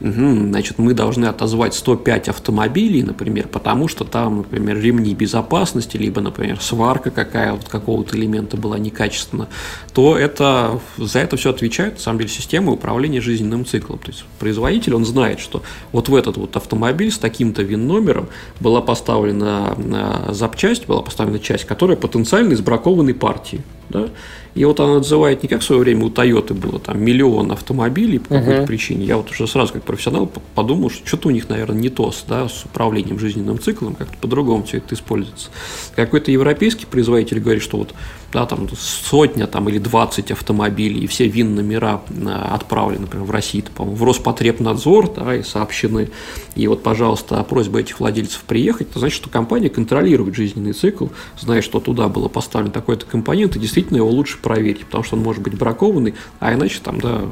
[0.00, 6.60] значит, мы должны отозвать 105 автомобилей, например, потому что там, например, ремни безопасности, либо, например,
[6.60, 9.48] сварка какая вот какого-то элемента была некачественна,
[9.92, 13.98] то это, за это все отвечает, на самом деле, система управления жизненным циклом.
[13.98, 18.28] То есть производитель, он знает, что вот в этот вот автомобиль с таким-то ВИН-номером
[18.58, 23.62] была поставлена э, запчасть, была поставлена часть, которая потенциально из бракованной партии.
[23.90, 24.08] Да?
[24.54, 28.18] И вот она отзывает не как в свое время у Тойоты было там миллион автомобилей
[28.18, 28.66] по какой-то uh-huh.
[28.66, 29.04] причине.
[29.04, 32.48] Я вот уже сразу как профессионал подумал, что что-то у них, наверное, не то да,
[32.48, 35.50] с управлением жизненным циклом, как-то по-другому все это используется.
[35.94, 37.94] Какой-то европейский производитель говорит, что вот
[38.32, 43.64] да, там сотня там, или 20 автомобилей, и все ВИН-номера э, отправлены, например, в Россию,
[43.74, 46.10] по-моему, в Роспотребнадзор, да, и сообщены.
[46.54, 51.08] И вот, пожалуйста, просьба этих владельцев приехать, это значит, что компания контролирует жизненный цикл,
[51.38, 55.22] знает, что туда было поставлен такой-то компонент, и действительно его лучше проверить, потому что он
[55.22, 57.22] может быть бракованный, а иначе там, да,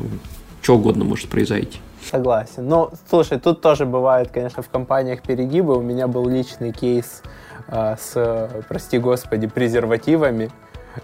[0.62, 1.78] что угодно может произойти.
[2.10, 2.66] Согласен.
[2.66, 5.76] Но, слушай, тут тоже бывает, конечно, в компаниях перегибы.
[5.76, 7.22] У меня был личный кейс
[7.66, 10.50] э, с, прости господи, презервативами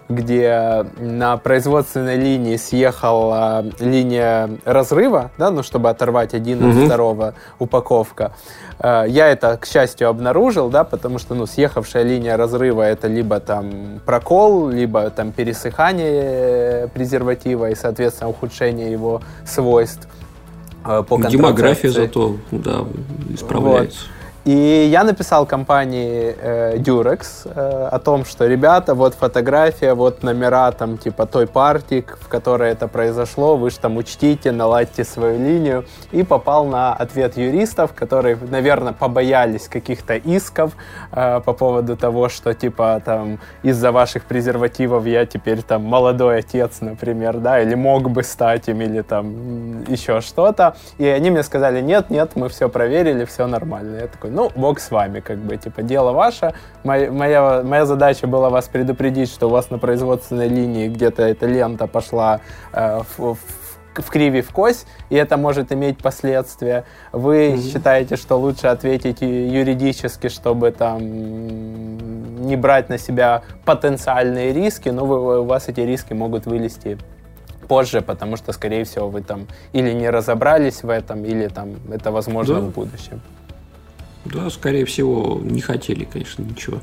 [0.09, 6.79] где на производственной линии съехала линия разрыва, да, ну, чтобы оторвать один угу.
[6.79, 8.33] от второго упаковка.
[8.79, 13.39] Э, я это, к счастью, обнаружил, да, потому что, ну, съехавшая линия разрыва это либо
[13.39, 20.07] там прокол, либо там пересыхание презерватива и, соответственно, ухудшение его свойств
[20.85, 22.85] э, по Демография зато, да,
[23.29, 23.99] исправляется.
[24.05, 24.14] Вот.
[24.45, 30.71] И я написал компании э, Durex э, о том, что, ребята, вот фотография, вот номера
[30.71, 35.85] там типа той партии, в которой это произошло, вы же там учтите, наладьте свою линию.
[36.11, 40.73] И попал на ответ юристов, которые, наверное, побоялись каких-то исков
[41.11, 46.81] э, по поводу того, что типа там из-за ваших презервативов я теперь там молодой отец,
[46.81, 50.75] например, да, или мог бы стать им, или там еще что-то.
[50.99, 54.01] И они мне сказали, нет, нет, мы все проверили, все нормально.
[54.01, 56.53] Я такой, ну, бог с вами, как бы, типа, дело ваше.
[56.83, 61.45] Моя, моя, моя задача была вас предупредить, что у вас на производственной линии где-то эта
[61.47, 62.41] лента пошла
[62.73, 63.39] э, в, в
[64.01, 66.83] в криве в кость, и это может иметь последствия.
[67.13, 67.71] Вы mm-hmm.
[67.71, 70.99] считаете, что лучше ответить юридически, чтобы там
[72.45, 76.97] не брать на себя потенциальные риски, но вы, у вас эти риски могут вылезти
[77.69, 82.11] позже, потому что, скорее всего, вы там или не разобрались в этом, или там это
[82.11, 82.61] возможно да.
[82.61, 83.21] в будущем.
[84.25, 86.81] Да, скорее всего, не хотели, конечно, ничего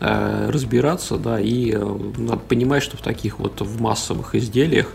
[0.00, 4.88] э, разбираться, да, и э, надо понимать, что в таких вот в массовых изделиях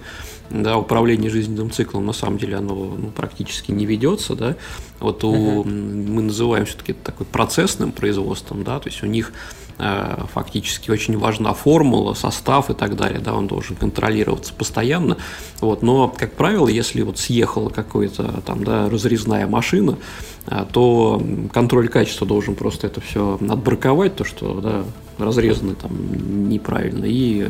[0.49, 4.55] да, управление жизненным циклом на самом деле оно ну, практически не ведется, да.
[4.99, 5.67] Вот у, uh-huh.
[5.67, 9.33] мы называем все-таки такой процессным производством, да, то есть у них
[9.77, 15.17] э, фактически очень важна формула, состав и так далее, да, он должен контролироваться постоянно,
[15.61, 19.97] вот, но, как правило, если вот съехала какая-то там, да, разрезная машина,
[20.71, 21.21] то
[21.53, 24.83] контроль качества должен просто это все отбраковать, то, что, да,
[25.17, 27.49] разрезаны там неправильно и,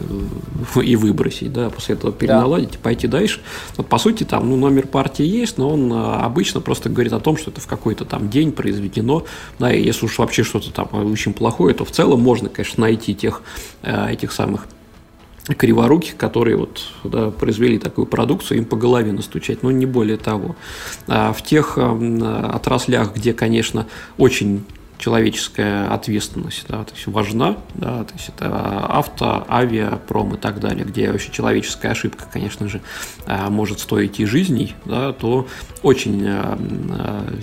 [0.84, 2.76] и выбросить, да, после этого переналадить да.
[2.76, 3.42] и пойти дальше.
[3.78, 7.20] Вот, по сути, там, ну, номер партии есть, но он а, обычно просто говорит о
[7.20, 9.26] том, что это в какой-то там день произведено,
[9.60, 13.16] да, и если уж вообще что-то там очень плохое, то в целом можно, конечно, найти
[13.16, 13.42] тех,
[13.82, 14.68] э, этих самых
[15.54, 20.56] криворуких, которые вот да, произвели такую продукцию, им по голове настучать, но не более того.
[21.08, 23.88] А в тех э, отраслях, где, конечно,
[24.18, 24.66] очень
[24.98, 30.62] человеческая ответственность да, то есть важна, да, то есть это авто, авиа, пром и так
[30.62, 32.82] далее, где вообще человеческая ошибка, конечно же,
[33.26, 35.48] а, может стоить и жизней, да, то
[35.84, 36.58] очень а,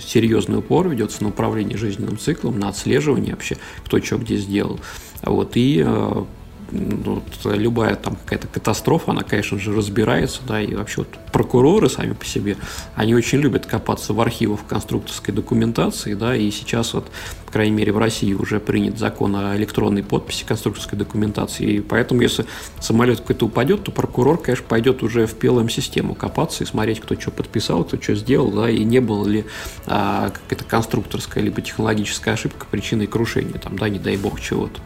[0.03, 4.79] серьезный упор ведется на управление жизненным циклом, на отслеживание вообще, кто что где сделал.
[5.21, 6.27] Вот, и ну,
[6.73, 12.13] вот, любая там какая-то катастрофа, она, конечно же, разбирается, да, и вообще вот прокуроры сами
[12.13, 12.57] по себе,
[12.95, 17.11] они очень любят копаться в архивах конструкторской документации, да, и сейчас вот,
[17.45, 22.21] по крайней мере, в России уже принят закон о электронной подписи конструкторской документации, и поэтому,
[22.21, 22.45] если
[22.79, 27.31] самолет какой-то упадет, то прокурор, конечно, пойдет уже в PLM-систему копаться и смотреть, кто что
[27.31, 29.45] подписал, кто что сделал, да, и не было ли
[29.85, 34.79] а, какая-то конструкторская либо технологическая ошибка причиной крушения, там, да, не дай бог чего-то.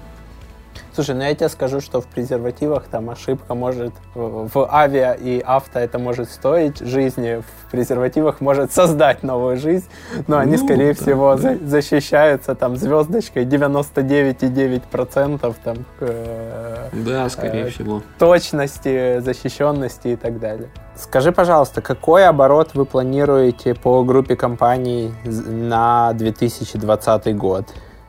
[0.98, 5.78] Слушай, ну я тебе скажу, что в презервативах там ошибка может в авиа и авто
[5.78, 9.86] это может стоить жизни, в презервативах может создать новую жизнь,
[10.26, 11.42] но они, ну, скорее да, всего, да.
[11.42, 18.02] За, защищаются там звездочкой 99,9% там э, да, скорее э, всего.
[18.18, 20.72] точности, защищенности и так далее.
[20.96, 27.68] Скажи, пожалуйста, какой оборот вы планируете по группе компаний на 2020 год?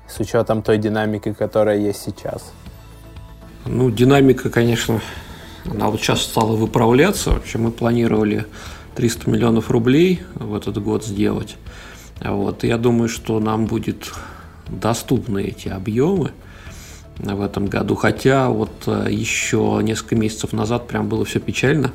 [0.09, 2.53] с учетом той динамики, которая есть сейчас?
[3.71, 5.03] Ну, динамика, конечно,
[5.71, 7.33] она вот сейчас стала выправляться.
[7.33, 8.47] Вообще мы планировали
[8.97, 11.57] 300 миллионов рублей в этот год сделать.
[12.19, 12.65] Вот.
[12.65, 14.11] Я думаю, что нам будет
[14.69, 16.31] доступны эти объемы
[17.19, 17.95] в этом году.
[17.95, 21.93] Хотя вот э, еще несколько месяцев назад прям было все печально.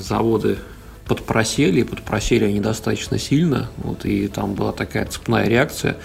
[0.00, 0.58] Заводы
[1.06, 3.70] подпросели, подпросели они достаточно сильно.
[3.76, 5.98] Вот, и там была такая цепная реакция,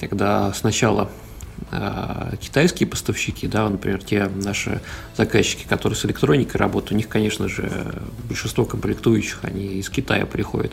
[0.00, 1.10] когда сначала
[2.40, 4.80] китайские поставщики, да, например, те наши
[5.16, 7.70] заказчики, которые с электроникой работают, у них, конечно же,
[8.28, 10.72] большинство комплектующих, они из Китая приходят.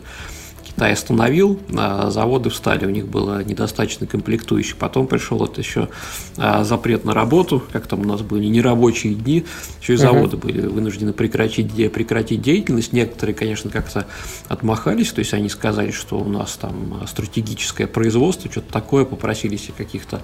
[0.74, 4.78] Китай остановил, а заводы встали, у них было недостаточно комплектующих.
[4.78, 5.89] Потом пришел вот еще
[6.38, 9.45] а, запрет на работу, как там у нас были нерабочие дни,
[9.82, 10.41] еще и заводы uh-huh.
[10.41, 12.93] были вынуждены прекратить, прекратить деятельность.
[12.93, 14.07] Некоторые, конечно, как-то
[14.47, 19.74] отмахались, то есть они сказали, что у нас там стратегическое производство, что-то такое, попросили себе
[19.78, 20.22] каких-то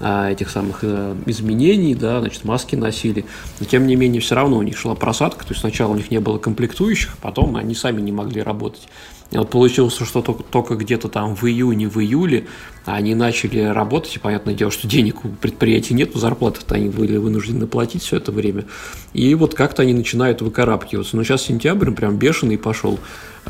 [0.00, 3.24] а, этих самых а, изменений, да, значит, маски носили.
[3.58, 6.10] Но тем не менее, все равно у них шла просадка, то есть сначала у них
[6.12, 8.88] не было комплектующих, потом они сами не могли работать.
[9.30, 12.46] И вот получилось, что только, только где-то там в июне, в июле
[12.86, 17.66] они начали работать, и понятное дело, что денег у предприятий нет, зарплаты-то они были вынуждены
[17.66, 18.64] платить все это время.
[19.12, 21.16] И вот как-то они начинают выкарабкиваться.
[21.16, 22.98] Но сейчас сентябрь прям бешеный пошел.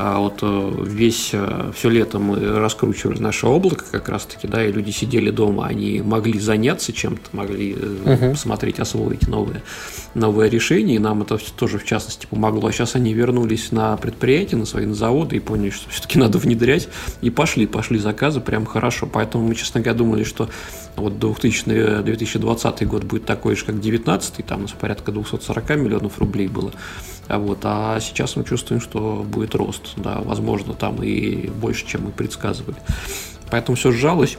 [0.01, 4.71] А вот э, весь, э, все лето мы раскручивали наше облако как раз-таки, да, и
[4.71, 8.31] люди сидели дома, они могли заняться чем-то, могли uh-huh.
[8.31, 9.61] посмотреть, освоить новые,
[10.13, 12.69] новые решения, и нам это тоже в частности помогло.
[12.69, 16.37] А сейчас они вернулись на предприятия, на свои на заводы и поняли, что все-таки надо
[16.37, 16.87] внедрять,
[17.21, 19.05] и пошли, пошли заказы прям хорошо.
[19.05, 20.49] Поэтому мы, честно говоря, думали, что
[20.95, 26.19] вот 2000, 2020 год будет такой же, как 2019, там у нас порядка 240 миллионов
[26.19, 26.71] рублей было.
[27.29, 32.05] А, вот, а сейчас мы чувствуем, что будет рост, да, возможно, там и больше, чем
[32.05, 32.77] мы предсказывали.
[33.51, 34.37] Поэтому все сжалось.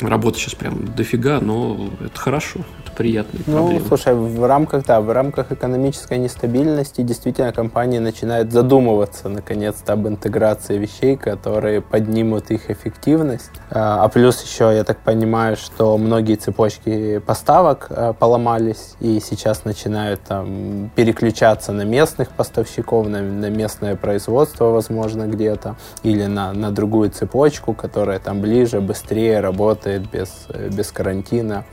[0.00, 2.60] Работы сейчас прям дофига, но это хорошо
[2.96, 3.86] приятные ну, проблемы.
[3.86, 10.78] слушай, в рамках, да, в рамках экономической нестабильности действительно компания начинает задумываться наконец-то об интеграции
[10.78, 13.52] вещей, которые поднимут их эффективность.
[13.70, 19.64] А, а плюс еще, я так понимаю, что многие цепочки поставок а, поломались и сейчас
[19.64, 26.72] начинают там переключаться на местных поставщиков, на, на местное производство, возможно, где-то, или на, на
[26.72, 31.64] другую цепочку, которая там ближе, быстрее работает без, без карантина.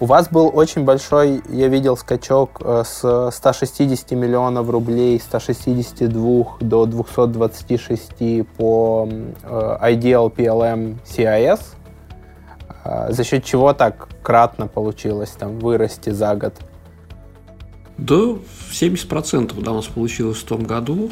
[0.00, 6.86] У вас был очень большой, я видел, скачок э, с 160 миллионов рублей, 162 до
[6.86, 11.60] 226 по э, IDL PLM CIS.
[13.08, 16.54] За счет чего так кратно получилось там вырасти за год?
[17.96, 18.36] Да,
[18.72, 21.08] 70% да, у нас получилось в том году.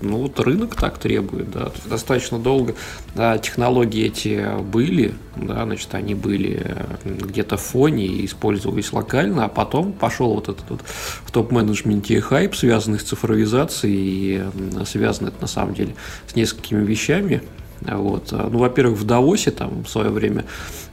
[0.00, 1.72] Э, ну вот рынок так требует, да.
[1.84, 2.74] Достаточно долго
[3.14, 9.48] да, технологии эти были, да, значит, они были где-то в фоне и использовались локально, а
[9.48, 10.80] потом пошел вот этот вот
[11.24, 15.94] в топ-менеджменте хайп, связанный с цифровизацией и связанный на самом деле
[16.26, 17.42] с несколькими вещами.
[17.80, 18.30] Вот.
[18.30, 20.44] Ну, во-первых, в Давосе там в свое время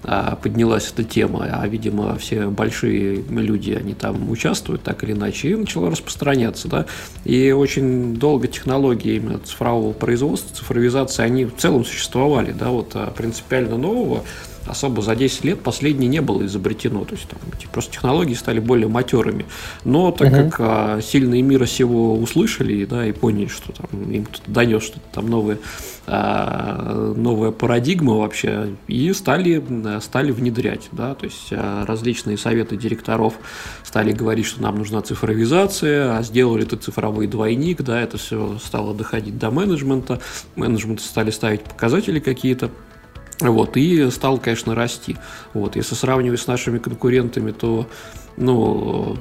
[0.02, 5.56] поднялась эта тема, а, видимо, все большие люди, они там участвуют так или иначе, и
[5.56, 6.86] начала распространяться, да,
[7.26, 13.12] и очень долго технологии именно цифрового производства, цифровизации, они в целом существовали, да, вот а
[13.12, 14.24] принципиально нового
[14.70, 17.04] особо за 10 лет последнее не было изобретено.
[17.04, 17.40] То есть там
[17.72, 19.46] просто технологии стали более матерыми.
[19.84, 20.50] Но так uh-huh.
[20.50, 25.06] как а, сильные мира сего услышали, да, и поняли, что там им кто-то донес что-то
[25.12, 25.58] там новое,
[26.08, 29.64] а, новая парадигма вообще, и стали,
[30.02, 33.36] стали внедрять, да, то есть а, различные советы директоров
[33.84, 38.94] стали говорить, что нам нужна цифровизация, а сделали это цифровой двойник, да, это все стало
[38.94, 40.20] доходить до менеджмента,
[40.56, 42.70] менеджменты стали ставить показатели какие-то,
[43.40, 45.18] вот, и стал, конечно, расти.
[45.54, 47.88] Вот, если сравнивать с нашими конкурентами, то
[48.36, 49.18] ну,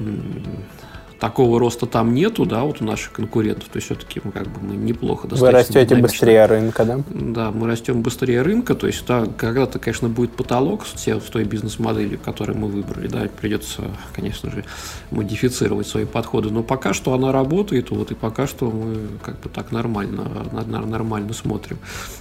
[1.18, 4.60] такого роста там нету, да, вот у наших конкурентов, то есть все-таки мы как бы
[4.60, 6.02] мы неплохо Вы растете динамично.
[6.02, 7.00] быстрее рынка, да?
[7.08, 12.18] Да, мы растем быстрее рынка, то есть да, когда-то, конечно, будет потолок с той бизнес-моделью,
[12.18, 13.82] которую мы выбрали, да, придется,
[14.14, 14.64] конечно же,
[15.10, 19.48] модифицировать свои подходы, но пока что она работает, вот, и пока что мы как бы
[19.48, 20.24] так нормально,
[20.66, 21.78] нормально смотрим.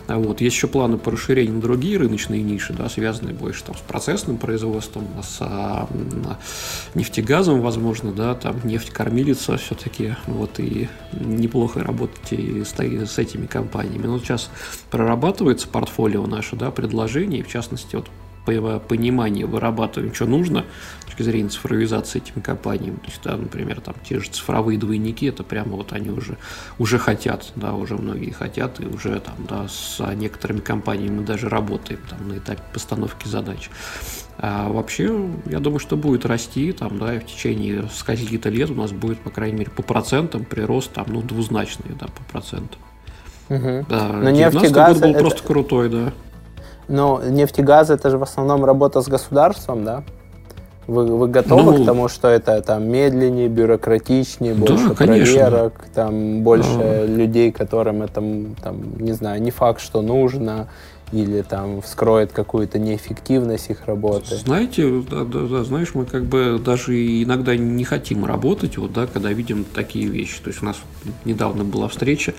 [0.08, 3.76] А вот, есть еще планы по расширению на другие рыночные ниши, да, связанные больше там
[3.76, 5.88] с процессным производством, с а,
[6.96, 13.18] нефтегазом, возможно, да, там нефть есть кормилица все-таки, вот, и неплохо работать и с, с
[13.18, 14.08] этими компаниями.
[14.08, 14.50] Но сейчас
[14.90, 18.10] прорабатывается портфолио наше, да, предложений, в частности, вот
[18.80, 20.66] понимание вырабатываем, что нужно
[21.02, 22.98] с точки зрения цифровизации этими компаниями.
[22.98, 26.38] То есть, да, например, там те же цифровые двойники, это прямо вот они уже,
[26.80, 31.50] уже хотят, да, уже многие хотят, и уже там, да, с некоторыми компаниями мы даже
[31.50, 33.70] работаем там на этапе постановки задач.
[34.40, 38.76] А вообще, я думаю, что будет расти, там, да, и в течение скольки-то лет у
[38.76, 42.80] нас будет, по крайней мере, по процентам прирост, там, ну, двузначный, да, по процентам.
[43.50, 43.86] Угу.
[43.90, 45.20] Да, Но нефтегаз год был это...
[45.20, 46.14] просто крутой, да.
[46.88, 50.04] Но нефтегаз это же в основном работа с государством, да?
[50.88, 56.44] Вы, вы готовы ну, к тому, что это там медленнее, бюрократичнее, больше да, проверок, там
[56.44, 57.06] больше а...
[57.06, 58.24] людей, которым это
[58.64, 60.70] там, не знаю, не факт, что нужно,
[61.12, 64.36] или там вскроет какую-то неэффективность их работы.
[64.36, 69.08] Знаете, да, да, да, знаешь, мы как бы даже иногда не хотим работать, вот, да,
[69.08, 70.42] когда видим такие вещи.
[70.42, 70.78] То есть у нас
[71.26, 72.34] недавно была встреча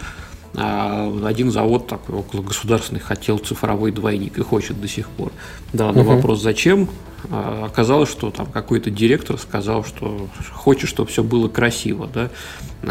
[0.55, 5.33] один завод такой около государственный хотел цифровой двойник и хочет до сих пор.
[5.73, 6.15] Да, но угу.
[6.15, 6.89] вопрос зачем?
[7.31, 12.31] А, оказалось, что там какой-то директор сказал, что хочет, чтобы все было красиво, да,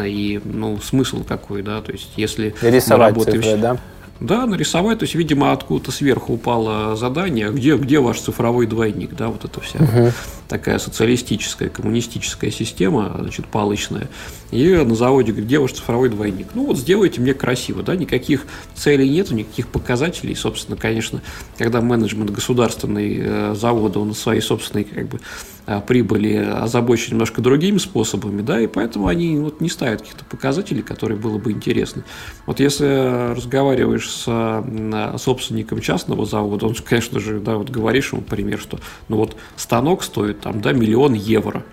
[0.06, 3.78] и ну смысл какой, да, то есть если рисовать мы работаем, цифры, да?
[4.20, 9.28] Да, нарисовать, то есть, видимо, откуда-то сверху упало задание, где, где ваш цифровой двойник, да,
[9.28, 10.12] вот это вся угу.
[10.48, 14.10] такая социалистическая, коммунистическая система, значит, палочная,
[14.52, 16.48] и на заводе, где ваш цифровой двойник?
[16.56, 21.22] Ну, вот сделайте мне красиво, да, никаких целей нету, никаких показателей, собственно, конечно,
[21.58, 25.20] когда менеджмент государственный э, завода, он свои собственные, как бы,
[25.68, 30.82] э, прибыли озабочен немножко другими способами, да, и поэтому они вот не ставят каких-то показателей,
[30.82, 32.04] которые было бы интересно.
[32.48, 38.22] Вот если разговариваешь с э, собственником частного завода, он, конечно же, да, вот говоришь ему,
[38.22, 41.64] например, что ну вот станок стоит там, да, миллион евро.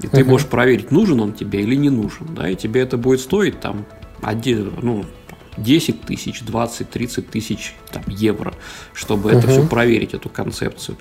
[0.00, 0.24] И ты uh-huh.
[0.24, 3.84] можешь проверить, нужен он тебе или не нужен, да, и тебе это будет стоить там
[4.22, 5.04] один, ну,
[5.58, 8.54] 10 тысяч, 20, 30 тысяч там, евро,
[8.94, 9.38] чтобы uh-huh.
[9.38, 10.96] это все проверить, эту концепцию.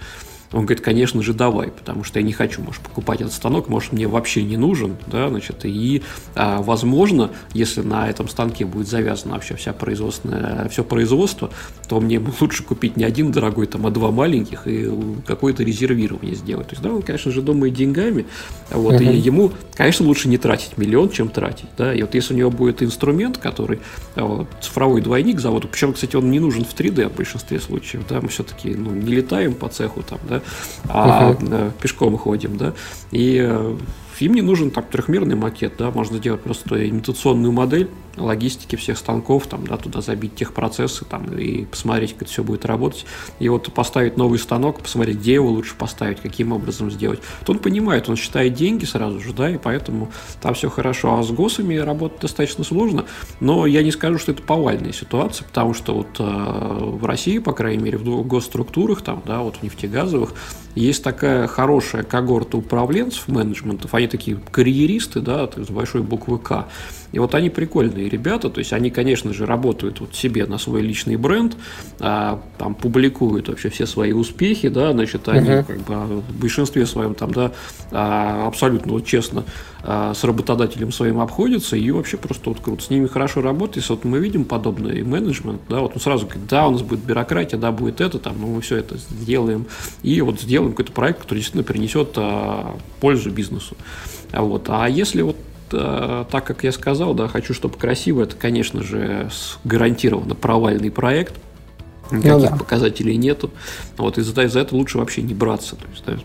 [0.53, 3.93] Он говорит, конечно же, давай, потому что я не хочу, может, покупать этот станок, может,
[3.93, 6.03] мне вообще не нужен, да, значит, и,
[6.35, 11.51] а, возможно, если на этом станке будет завязано вообще вся производственная, все производство,
[11.87, 14.91] то мне лучше купить не один дорогой, там, а два маленьких и
[15.25, 16.67] какое-то резервирование сделать.
[16.67, 18.25] То есть, да, он, конечно же, думает деньгами,
[18.69, 19.13] вот, uh-huh.
[19.13, 22.51] и ему, конечно, лучше не тратить миллион, чем тратить, да, и вот если у него
[22.51, 23.79] будет инструмент, который
[24.15, 28.03] а, вот, цифровой двойник заводу, причем, кстати, он не нужен в 3D в большинстве случаев,
[28.09, 30.40] да, мы все-таки, ну, не летаем по цеху там, да,
[30.87, 31.71] а угу.
[31.81, 32.73] пешком ходим, да,
[33.11, 33.77] и э,
[34.21, 39.47] им не нужен так трехмерный макет, да, можно сделать просто имитационную модель логистики всех станков,
[39.47, 43.05] там, да, туда забить техпроцессы, там, и посмотреть, как это все будет работать.
[43.39, 47.19] И вот поставить новый станок, посмотреть, где его лучше поставить, каким образом сделать.
[47.45, 50.11] То он понимает, он считает деньги сразу же, да, и поэтому
[50.41, 51.17] там все хорошо.
[51.17, 53.05] А с ГОСами работать достаточно сложно,
[53.39, 57.53] но я не скажу, что это повальная ситуация, потому что вот э, в России, по
[57.53, 60.33] крайней мере, в госструктурах, там, да, вот в нефтегазовых,
[60.75, 66.67] есть такая хорошая когорта управленцев, менеджментов, они такие карьеристы, да, с большой буквы К.
[67.11, 70.81] И вот они прикольные ребята, то есть они, конечно же, работают вот себе на свой
[70.81, 71.57] личный бренд,
[71.99, 75.63] а, там публикуют вообще все свои успехи, да, значит, они uh-huh.
[75.63, 77.51] как бы в большинстве своем там, да,
[77.91, 79.43] а, абсолютно вот, честно
[79.83, 82.83] с работодателем своим обходятся и вообще просто вот круто.
[82.83, 83.77] С ними хорошо работать.
[83.77, 86.99] Если вот мы видим подобный менеджмент, да, вот он сразу говорит, да, у нас будет
[86.99, 89.65] бюрократия, да, будет это, там, ну, мы все это сделаем.
[90.03, 93.75] И вот сделаем какой-то проект, который действительно принесет а, пользу бизнесу.
[94.31, 94.65] Вот.
[94.69, 95.37] А если вот
[95.73, 99.29] а, так как я сказал, да, хочу, чтобы красиво, это, конечно же,
[99.63, 101.35] гарантированно провальный проект.
[102.11, 102.55] Никаких ну, да.
[102.57, 103.51] показателей нету.
[103.97, 105.77] Вот из-за из этого лучше вообще не браться.
[105.77, 106.17] То есть, да,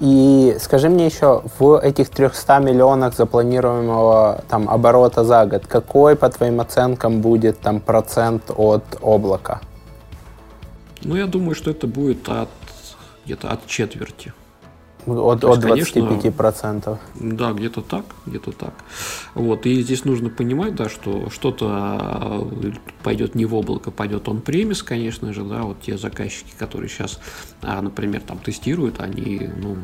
[0.00, 6.28] И скажи мне еще, в этих 300 миллионах запланируемого там, оборота за год, какой, по
[6.28, 9.60] твоим оценкам, будет там процент от облака?
[11.02, 12.48] Ну, я думаю, что это будет от
[13.24, 14.32] где-то от четверти.
[15.06, 15.92] От, от 25%.
[15.92, 18.74] Конечно, да, где-то так, где-то так.
[19.34, 22.48] Вот, и здесь нужно понимать, да, что что-то а,
[23.02, 27.20] пойдет не в облако, пойдет он премис, конечно же, да, вот те заказчики, которые сейчас,
[27.62, 29.76] а, например, там тестируют, они, ну,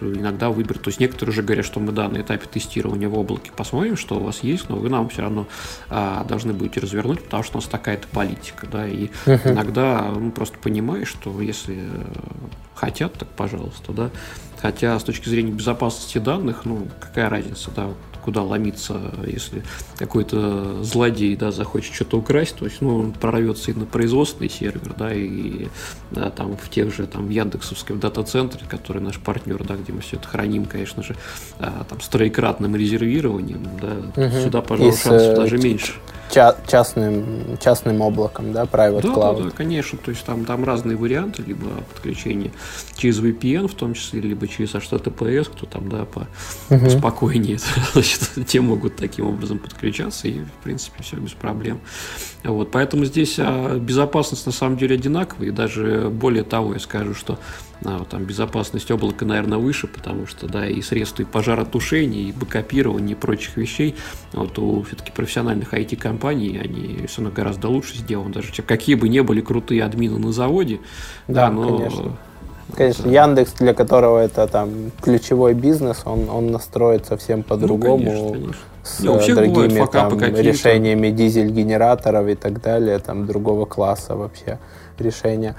[0.00, 0.82] иногда выберут.
[0.82, 4.16] То есть некоторые уже говорят, что мы да, на этапе тестирования в облаке посмотрим, что
[4.16, 5.46] у вас есть, но вы нам все равно
[5.88, 9.52] а, должны будете развернуть, потому что у нас такая-то политика, да, и uh-huh.
[9.52, 11.88] иногда ну, просто понимаешь, что если
[12.74, 14.10] хотят, так пожалуйста, да,
[14.60, 17.88] Хотя с точки зрения безопасности данных, ну, какая разница, да,
[18.26, 19.62] куда ломиться, если
[19.96, 24.94] какой-то злодей, да, захочет что-то украсть, то есть, ну, он прорвется и на производственный сервер,
[24.98, 25.68] да, и
[26.10, 30.16] да, там в тех же, там, Яндексовском дата-центре, который наш партнер, да, где мы все
[30.16, 31.14] это храним, конечно же,
[31.60, 34.40] а, там, с троекратным резервированием, да, угу.
[34.42, 35.92] сюда, пожалуй, шансов даже меньше.
[36.30, 39.38] ча- частным, частным облаком, да, private да, cloud.
[39.38, 39.98] Да, да, конечно.
[40.04, 42.50] То есть там, там разные варианты, либо подключение
[42.96, 46.26] через VPN в том числе, либо через HTTPS, кто там, да, по
[46.74, 46.90] угу.
[46.90, 47.58] спокойнее,
[48.18, 51.80] значит, те могут таким образом подключаться, и, в принципе, все без проблем.
[52.44, 57.14] Вот, поэтому здесь а, безопасность на самом деле одинаковая, и даже более того, я скажу,
[57.14, 57.38] что
[57.84, 63.14] а, там безопасность облака, наверное, выше, потому что, да, и средства и пожаротушения, и бэкопирования,
[63.14, 63.94] и прочих вещей,
[64.32, 69.20] вот у все-таки профессиональных IT-компаний, они все равно гораздо лучше сделаны, даже какие бы ни
[69.20, 70.80] были крутые админы на заводе,
[71.28, 72.16] да, да но конечно.
[72.74, 77.98] Конечно, Яндекс, для которого это там ключевой бизнес, он, он настроит совсем по-другому.
[77.98, 78.54] Ну, конечно, конечно.
[78.82, 84.58] С Не, у другими там, решениями дизель-генераторов и так далее, там другого класса вообще
[84.98, 85.54] решения.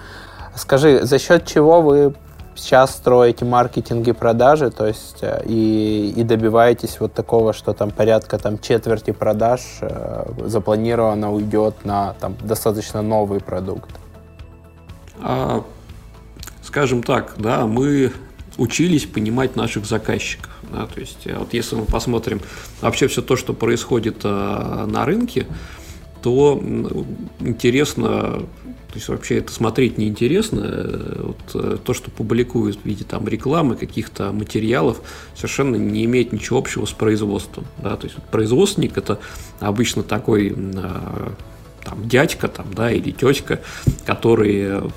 [0.55, 2.13] Скажи, за счет чего вы
[2.57, 7.91] сейчас строите маркетинг и продажи, то есть э, и, и добиваетесь вот такого, что там
[7.91, 13.91] порядка там четверти продаж э, запланировано уйдет на там достаточно новый продукт?
[15.21, 15.63] А,
[16.68, 18.11] скажем так, да, мы
[18.57, 20.52] учились понимать наших заказчиков.
[20.72, 22.41] Да, то есть, э, вот если мы посмотрим
[22.81, 25.48] вообще все то, что происходит э, на рынке,
[26.22, 26.61] то
[27.39, 28.45] интересно
[28.88, 30.61] то есть вообще это смотреть неинтересно.
[30.64, 35.02] Э, вот, э, то, что публикуют в виде там, рекламы, каких-то материалов,
[35.35, 37.65] совершенно не имеет ничего общего с производством.
[37.77, 37.95] Да?
[37.98, 39.19] То есть вот, производственник это
[39.60, 41.30] обычно такой э,
[41.84, 43.61] там, дядька там, да, или тетка,
[44.06, 44.89] которые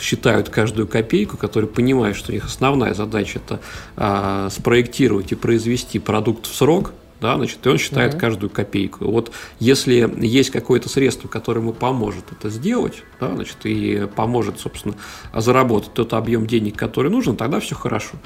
[0.00, 3.60] считают каждую копейку, которые понимают, что их основная задача это
[3.96, 6.92] а, спроектировать и произвести продукт в срок,
[7.22, 8.18] да, значит, и он считает mm-hmm.
[8.18, 9.04] каждую копейку.
[9.04, 14.96] Вот если есть какое-то средство, которое ему поможет это сделать, да, значит, и поможет, собственно,
[15.32, 18.16] заработать тот объем денег, который нужен, тогда все хорошо.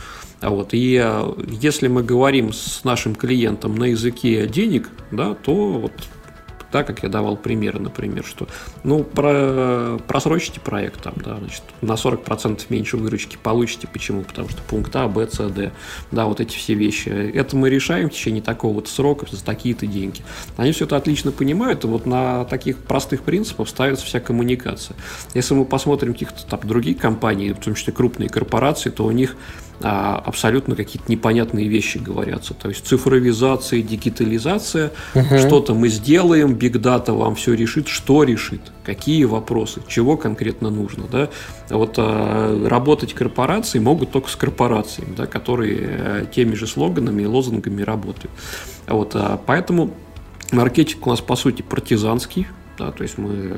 [0.40, 5.72] А вот, и э, если мы говорим с нашим клиентом на языке денег, да, то
[5.72, 5.92] вот
[6.72, 8.48] да, как я давал примеры, например, что,
[8.84, 13.86] ну, про, просрочите проект там, да, значит, на 40% меньше выручки получите.
[13.86, 14.22] Почему?
[14.22, 15.72] Потому что пункт А, Б, С, Д,
[16.10, 17.08] да, вот эти все вещи.
[17.08, 20.22] Это мы решаем в течение такого вот срока за такие-то деньги.
[20.56, 24.96] Они все это отлично понимают, и вот на таких простых принципах ставится вся коммуникация.
[25.34, 29.36] Если мы посмотрим каких-то там других компаний, в том числе крупные корпорации, то у них
[29.80, 32.54] абсолютно какие-то непонятные вещи говорятся.
[32.54, 35.38] То есть цифровизация, дигитализация, угу.
[35.38, 41.04] что-то мы сделаем, биг дата вам все решит, что решит, какие вопросы, чего конкретно нужно.
[41.10, 41.28] Да?
[41.70, 47.26] Вот а, работать корпорации могут только с корпорациями, да, которые а, теми же слоганами и
[47.26, 48.30] лозунгами работают.
[48.86, 49.90] Вот, а, поэтому
[50.52, 52.46] маркетинг у нас по сути партизанский,
[52.76, 53.56] да, то есть мы э,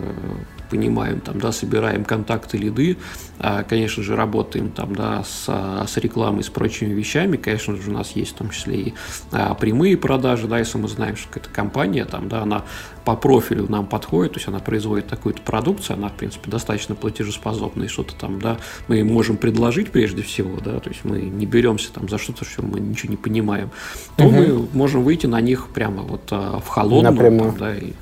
[0.71, 2.97] понимаем, там, да, собираем контакты, лиды,
[3.39, 5.47] а, конечно же, работаем там, да, с,
[5.87, 8.95] с рекламой, с прочими вещами, конечно же, у нас есть в том числе и
[9.33, 12.65] а, прямые продажи, да, если мы знаем, что какая-то компания, там, да, она
[13.05, 17.85] по профилю нам подходит, то есть она производит такую-то продукцию, она, в принципе, достаточно платежеспособна,
[17.85, 21.93] и что-то там, да, мы можем предложить прежде всего, да, то есть мы не беремся
[21.93, 23.71] там за что-то, что мы ничего не понимаем,
[24.17, 24.37] то угу.
[24.37, 27.93] мы можем выйти на них прямо вот а, в холодную, там, да, и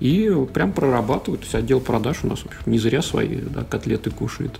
[0.00, 1.42] и прям прорабатывают.
[1.42, 4.52] То есть отдел продаж у нас не зря свои да, котлеты кушает.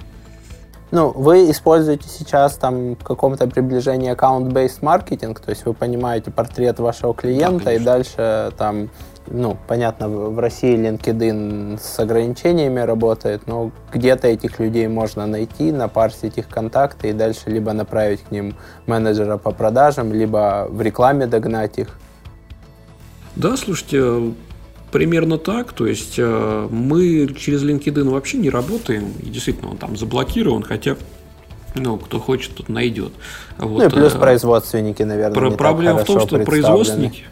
[0.93, 6.81] Ну, вы используете сейчас там в каком-то приближении аккаунт-based маркетинг, то есть вы понимаете портрет
[6.81, 8.91] вашего клиента да, и дальше там,
[9.29, 16.39] ну, понятно, в России LinkedIn с ограничениями работает, но где-то этих людей можно найти, напарсить
[16.39, 18.57] их контакты и дальше либо направить к ним
[18.87, 22.01] менеджера по продажам, либо в рекламе догнать их.
[23.37, 24.35] Да, слушайте,
[24.93, 29.97] Примерно так, то есть э, мы через LinkedIn вообще не работаем, и действительно он там
[29.97, 30.97] заблокирован, хотя
[31.77, 33.13] ну, кто хочет, тот найдет.
[33.59, 37.23] Вот, ну и плюс э, производственники, наверное, про- Проблема в том, что производственники,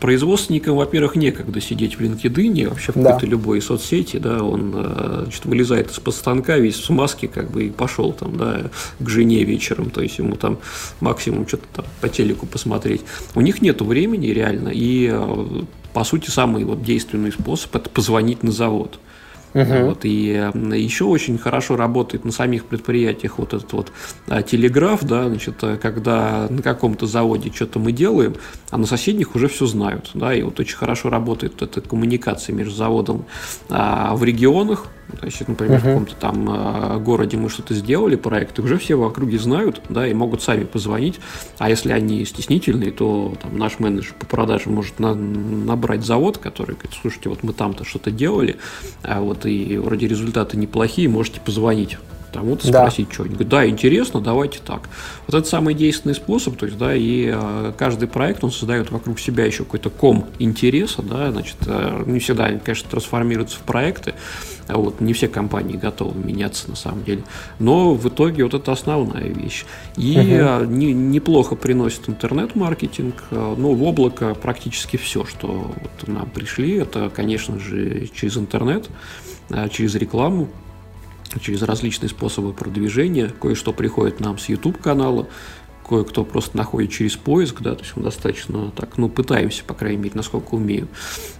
[0.00, 5.44] производственникам, во-первых, некогда сидеть в LinkedIn, вообще в какой-то любой соцсети, да, он э, значит,
[5.44, 8.62] вылезает из-под станка весь в смазке, как бы, и пошел там, да,
[8.98, 10.58] к жене вечером, то есть ему там
[11.00, 13.02] максимум что-то там по телеку посмотреть.
[13.34, 15.10] У них нет времени реально, и
[15.94, 18.98] по сути, самый вот действенный способ– это позвонить на завод.
[19.54, 19.84] Uh-huh.
[19.84, 20.10] Вот, и
[20.76, 23.92] еще очень хорошо работает на самих предприятиях вот этот вот
[24.26, 28.34] а, телеграф, да, значит, э, когда на каком-то заводе что-то мы делаем,
[28.70, 32.74] а на соседних уже все знают, да, и вот очень хорошо работает эта коммуникация между
[32.74, 33.26] заводом
[33.70, 34.88] а, в регионах,
[35.24, 35.80] есть, например, uh-huh.
[35.80, 39.80] в каком-то там э, городе мы что-то сделали, проект, и уже все в округе знают,
[39.88, 41.20] да, и могут сами позвонить.
[41.58, 46.74] А если они стеснительные, то там, наш менеджер по продажам может на, набрать завод, который
[46.74, 48.56] говорит, слушайте, вот мы там-то что-то делали,
[49.02, 51.96] а вот и вроде результаты неплохие, можете позвонить
[52.34, 52.80] кому-то да.
[52.80, 53.48] спросить что-нибудь.
[53.48, 54.88] Да, интересно, давайте так.
[55.26, 59.20] Вот это самый действенный способ, то есть, да, и э, каждый проект, он создает вокруг
[59.20, 64.14] себя еще какой-то ком интереса, да, значит, э, не всегда, конечно, трансформируются в проекты,
[64.66, 67.22] а вот, не все компании готовы меняться на самом деле,
[67.58, 69.64] но в итоге вот это основная вещь.
[69.96, 70.64] И угу.
[70.64, 77.58] не, неплохо приносит интернет-маркетинг, ну, в облако практически все, что вот нам пришли, это, конечно
[77.58, 78.88] же, через интернет,
[79.70, 80.48] через рекламу,
[81.40, 83.28] через различные способы продвижения.
[83.40, 85.28] Кое-что приходит нам с YouTube-канала,
[85.86, 89.98] кое-кто просто находит через поиск, да, то есть мы достаточно так, ну, пытаемся, по крайней
[89.98, 90.88] мере, насколько умеем,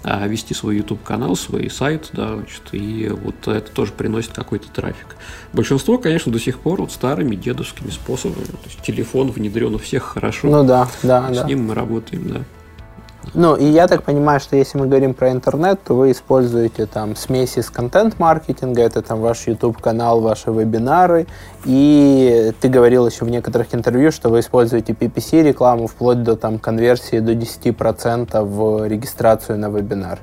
[0.03, 5.17] а, вести свой YouTube-канал, свой сайт, да, значит, и вот это тоже приносит какой-то трафик.
[5.53, 10.03] Большинство, конечно, до сих пор вот старыми дедовскими способами, то есть телефон внедрен у всех
[10.03, 10.49] хорошо.
[10.49, 11.45] Ну да, да, с да.
[11.45, 12.45] ним мы работаем, да.
[13.33, 17.17] Ну, и я так понимаю, что если мы говорим про интернет, то вы используете там
[17.17, 21.27] смеси с контент-маркетинга, это там ваш YouTube-канал, ваши вебинары,
[21.65, 27.21] и ты говорил еще в некоторых интервью, что вы используете PPC-рекламу вплоть до там конверсии
[27.21, 30.21] до 10% в регистрацию на вебинар.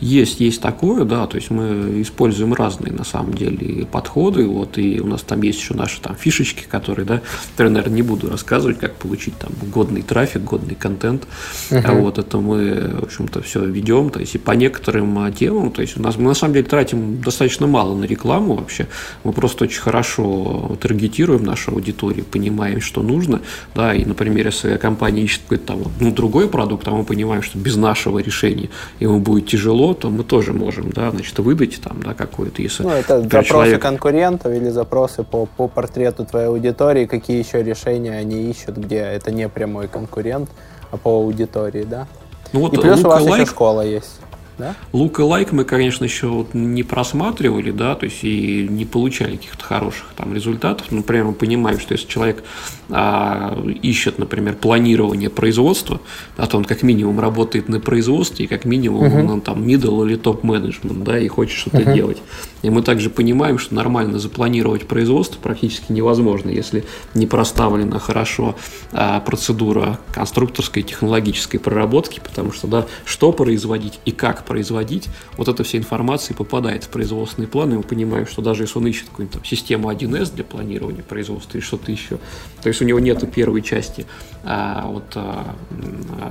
[0.00, 5.00] Есть, есть такое, да, то есть мы используем разные на самом деле подходы, вот, и
[5.00, 7.20] у нас там есть еще наши там фишечки, которые, да,
[7.52, 11.26] которые, наверное, не буду рассказывать, как получить там годный трафик, годный контент,
[11.70, 11.82] uh-huh.
[11.84, 15.72] а вот это мы, в общем-то, все ведем, то есть и по некоторым а, темам,
[15.72, 18.86] то есть у нас мы на самом деле тратим достаточно мало на рекламу вообще,
[19.24, 23.40] мы просто очень хорошо таргетируем нашу аудиторию, понимаем, что нужно,
[23.74, 27.58] да, и, например, если компания ищет какой-то там, ну, другой продукт, а мы понимаем, что
[27.58, 28.68] без нашего решения
[29.00, 32.82] ему будет тяжело, то мы тоже можем, да, значит, выдать там, да, какую-то, если...
[32.82, 33.82] Ну, это запросы человек...
[33.82, 39.30] конкурентов или запросы по, по портрету твоей аудитории, какие еще решения они ищут, где это
[39.30, 40.50] не прямой конкурент,
[40.90, 42.06] а по аудитории, да?
[42.52, 43.42] Ну, вот И плюс у вас лайк...
[43.42, 44.20] еще школа есть
[44.58, 44.74] да?
[44.92, 49.36] Лук и лайк мы, конечно, еще вот не просматривали, да, то есть и не получали
[49.36, 50.90] каких-то хороших там результатов.
[50.90, 52.42] Например, мы понимаем, что если человек
[52.90, 56.00] а, ищет, например, планирование производства,
[56.36, 59.32] да, то он как минимум работает на производстве, и как минимум uh-huh.
[59.32, 61.94] он там middle или топ-менеджмент, да, и хочет что-то uh-huh.
[61.94, 62.18] делать.
[62.62, 68.56] И мы также понимаем, что нормально запланировать производство практически невозможно, если не проставлена хорошо
[68.92, 75.62] а, процедура конструкторской технологической проработки, потому что, да, что производить и как производить, вот эта
[75.62, 79.34] вся информация попадает в производственный план, и мы понимаем, что даже если он ищет какую-нибудь
[79.34, 82.18] там систему 1С для планирования производства или что-то еще,
[82.62, 84.06] то есть у него нет первой части
[84.44, 85.54] а, вот, а,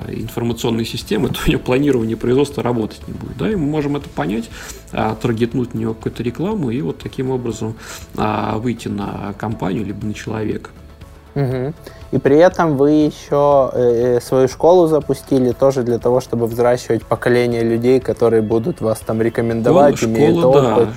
[0.09, 3.37] информационной системы, то у него планирование производства работать не будет.
[3.37, 3.51] Да?
[3.51, 4.49] И мы можем это понять,
[4.91, 7.75] а, таргетнуть на него какую-то рекламу и вот таким образом
[8.17, 10.69] а, выйти на компанию либо на человека.
[11.35, 11.73] Угу.
[12.13, 17.03] И при этом вы еще э, э, свою школу запустили тоже для того, чтобы взращивать
[17.03, 20.63] поколение людей, которые будут вас там рекомендовать, школа, имеют опыт.
[20.63, 20.87] Да.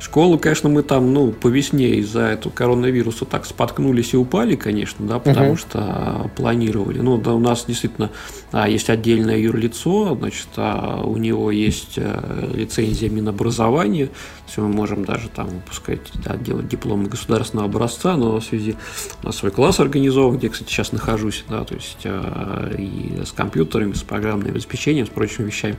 [0.00, 5.06] Школу, конечно, мы там, ну, по весне из-за этого коронавируса так споткнулись и упали, конечно,
[5.06, 5.58] да, потому uh-huh.
[5.58, 7.00] что планировали.
[7.00, 8.10] Ну, да, у нас действительно
[8.50, 14.12] а, есть отдельное юрлицо, значит, а, у него есть а, лицензия Минобразования, то
[14.46, 18.76] есть мы можем даже там выпускать, да, делать дипломы государственного образца, но в связи
[19.22, 23.32] у нас свой класс организован, где, кстати, сейчас нахожусь, да, то есть а, и с
[23.32, 25.76] компьютерами, с программным обеспечением, с прочими вещами.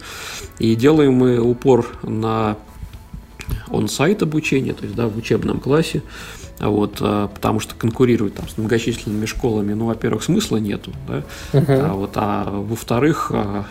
[0.59, 2.55] И делаем мы упор на
[3.71, 6.03] он-сайт обучения, то есть да, в учебном классе,
[6.59, 11.23] вот, а, потому что конкурировать там с многочисленными школами, ну, во-первых, смысла нету, да,
[11.53, 11.65] uh-huh.
[11.67, 13.65] а, вот, а во-вторых, а,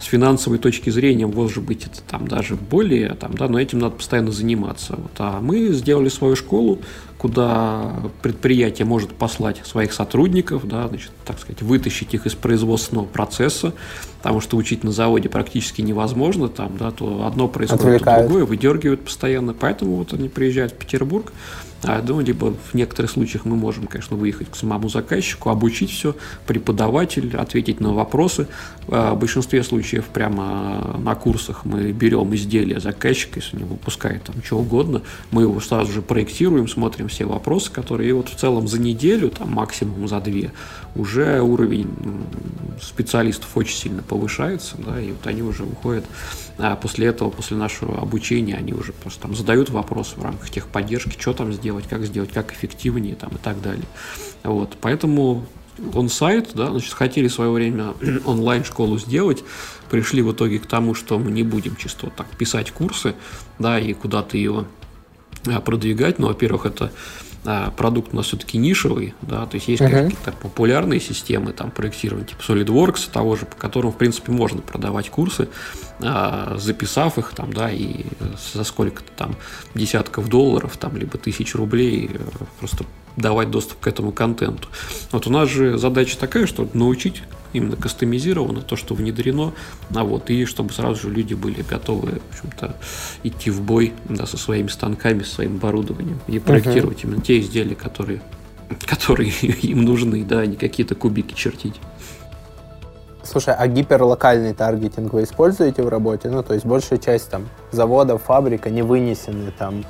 [0.00, 3.96] с финансовой точки зрения, может быть, это там даже более, там, да, но этим надо
[3.96, 4.94] постоянно заниматься.
[4.96, 6.78] Вот, а мы сделали свою школу,
[7.20, 13.74] куда предприятие может послать своих сотрудников, да, значит, так сказать, вытащить их из производственного процесса,
[14.22, 19.04] потому что учить на заводе практически невозможно, там, да, то одно происходит, то другое, выдергивают
[19.04, 21.30] постоянно, поэтому вот они приезжают в Петербург,
[21.82, 26.14] ну, либо в некоторых случаях мы можем, конечно, выехать к самому заказчику, обучить все,
[26.46, 28.48] преподаватель, ответить на вопросы.
[28.88, 34.36] А, в большинстве случаев прямо на курсах мы берем изделие заказчика, если он выпускает там
[34.44, 38.68] что угодно, мы его сразу же проектируем, смотрим все вопросы, которые, и вот в целом
[38.68, 40.52] за неделю, там максимум за две,
[40.94, 41.88] уже уровень
[42.82, 46.04] специалистов очень сильно повышается, да, и вот они уже уходят
[46.62, 51.18] а после этого, после нашего обучения, они уже просто там задают вопросы в рамках техподдержки,
[51.18, 53.86] что там сделать, как сделать, как эффективнее там и так далее.
[54.42, 55.46] Вот, поэтому
[55.94, 59.42] он сайт, да, значит, хотели в свое время онлайн-школу сделать,
[59.90, 63.14] пришли в итоге к тому, что мы не будем чисто так писать курсы,
[63.58, 64.66] да, и куда-то ее
[65.46, 66.18] а, продвигать.
[66.18, 66.92] Ну, во-первых, это
[67.44, 70.04] а, продукт у нас все-таки нишевый, да, то есть есть uh-huh.
[70.04, 75.08] какие-то популярные системы там проектирования типа SolidWorks, того же, по которым, в принципе, можно продавать
[75.08, 75.48] курсы,
[76.00, 78.04] а, записав их там, да, и
[78.52, 79.36] за сколько-то там
[79.74, 82.18] десятков долларов, там, либо тысяч рублей э,
[82.58, 82.84] просто
[83.16, 84.68] давать доступ к этому контенту.
[85.10, 87.22] Вот у нас же задача такая, что научить
[87.52, 89.52] именно кастомизировано, то, что внедрено,
[89.94, 92.76] а вот, и чтобы сразу же люди были готовы, в общем-то,
[93.22, 97.08] идти в бой, да, со своими станками, со своим оборудованием и проектировать uh-huh.
[97.08, 98.20] именно те изделия, которые,
[98.86, 99.30] которые
[99.62, 101.76] им нужны, да, а не какие-то кубики чертить.
[103.22, 106.28] Слушай, а гиперлокальный таргетинг вы используете в работе?
[106.30, 109.84] Ну, то есть большая часть там заводов, фабрика не вынесены там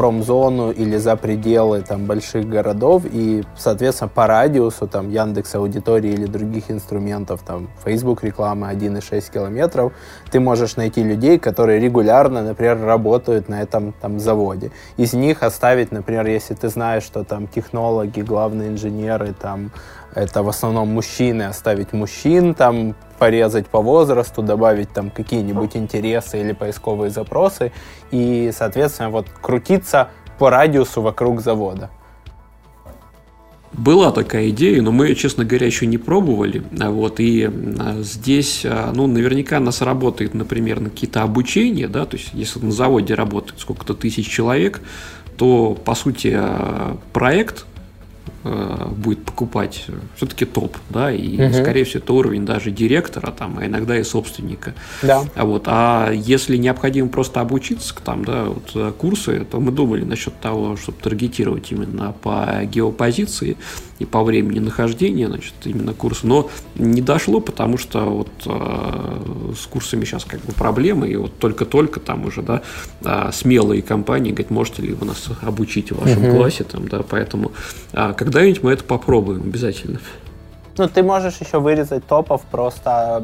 [0.00, 6.24] промзону или за пределы там, больших городов, и, соответственно, по радиусу там, Яндекс аудитории или
[6.24, 9.92] других инструментов, там, Facebook рекламы 1,6 километров,
[10.30, 14.70] ты можешь найти людей, которые регулярно, например, работают на этом там, заводе.
[14.96, 19.70] Из них оставить, например, если ты знаешь, что там технологи, главные инженеры, там,
[20.14, 26.52] это в основном мужчины, оставить мужчин, там, порезать по возрасту, добавить там какие-нибудь интересы или
[26.52, 27.72] поисковые запросы
[28.10, 30.08] и, соответственно, вот крутиться
[30.38, 31.90] по радиусу вокруг завода.
[33.72, 36.64] Была такая идея, но мы, честно говоря, еще не пробовали.
[36.72, 42.16] Вот, и а, здесь, а, ну, наверняка нас работает, например, на какие-то обучения, да, то
[42.16, 44.80] есть, если на заводе работает сколько-то тысяч человек,
[45.36, 47.64] то, по сути, а, проект
[48.42, 49.86] будет покупать
[50.16, 51.54] все-таки топ, да, и, угу.
[51.54, 54.74] скорее всего, это уровень даже директора, там, а иногда и собственника.
[55.02, 55.24] Да.
[55.34, 60.04] А вот, а если необходимо просто обучиться, там, да, вот э, курсы, то мы думали
[60.04, 63.56] насчет того, чтобы таргетировать именно по геопозиции,
[64.00, 66.22] и по времени нахождения, значит, именно курс.
[66.22, 71.38] Но не дошло, потому что вот э, с курсами сейчас как бы проблемы, и вот
[71.38, 72.62] только-только там уже, да,
[73.04, 76.36] э, смелые компании говорят, можете ли вы нас обучить в вашем uh-huh.
[76.36, 77.52] классе, там, да, поэтому
[77.92, 79.98] э, когда-нибудь мы это попробуем обязательно.
[80.78, 83.22] Ну, ты можешь еще вырезать топов, просто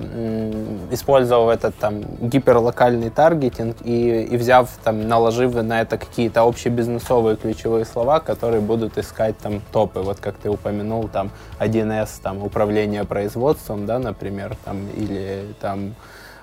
[0.90, 7.84] использовав этот там гиперлокальный таргетинг и, и взяв там, наложив на это какие-то общебизнесовые ключевые
[7.84, 10.00] слова, которые будут искать там топы.
[10.00, 11.30] Вот как ты упомянул, там
[11.60, 15.94] 1С, там управление производством, да, например, там, или там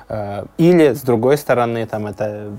[0.07, 2.49] э, или, с другой стороны, там это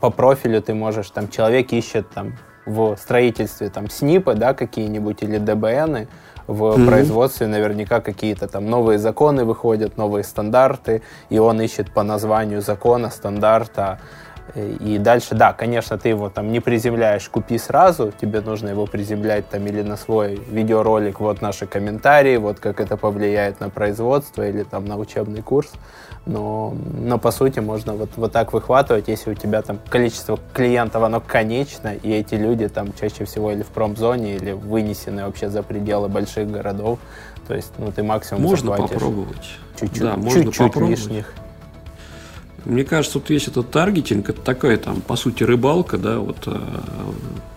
[0.00, 2.34] по профилю ты можешь, там человек ищет там
[2.70, 6.08] в строительстве там СНИПы, да, какие-нибудь или ДБНы,
[6.46, 6.86] в mm-hmm.
[6.86, 13.10] производстве наверняка какие-то там новые законы выходят, новые стандарты, и он ищет по названию закона,
[13.10, 14.00] стандарта.
[14.54, 19.48] И дальше, да, конечно, ты его там не приземляешь, купи сразу, тебе нужно его приземлять
[19.48, 24.62] там или на свой видеоролик, вот наши комментарии, вот как это повлияет на производство или
[24.62, 25.72] там на учебный курс
[26.26, 31.02] но, но по сути можно вот, вот так выхватывать, если у тебя там количество клиентов,
[31.02, 35.62] оно конечно, и эти люди там чаще всего или в промзоне, или вынесены вообще за
[35.62, 36.98] пределы больших городов,
[37.46, 39.58] то есть ну ты максимум Можно попробовать.
[39.78, 40.98] Чуть-чуть, да, можно чуть-чуть попробовать.
[40.98, 41.34] лишних.
[42.64, 46.60] Мне кажется, вот весь этот таргетинг, это такая там, по сути, рыбалка, да, вот э,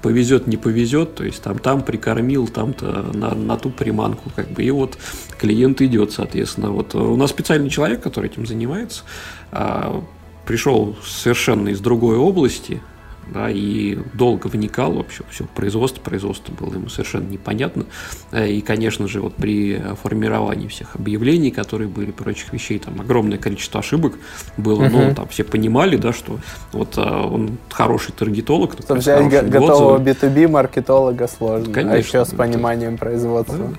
[0.01, 4.63] повезет, не повезет, то есть там, там прикормил, там-то на, на ту приманку, как бы,
[4.63, 4.97] и вот
[5.37, 6.71] клиент идет, соответственно.
[6.71, 9.03] Вот у нас специальный человек, который этим занимается,
[9.51, 10.01] э,
[10.45, 12.81] пришел совершенно из другой области,
[13.27, 17.85] да, и долго вникал вообще все производство, производство было ему совершенно непонятно.
[18.31, 23.37] Э, и, конечно же, вот при формировании всех объявлений, которые были, прочих вещей, там огромное
[23.37, 24.13] количество ошибок
[24.57, 25.07] было, uh-huh.
[25.07, 26.39] но там все понимали, да, что
[26.71, 28.73] вот а, он хороший таргетолог.
[28.79, 33.57] Что взять готового B2B маркетолога сложно, а конечно, а еще с пониманием производства.
[33.57, 33.77] Да.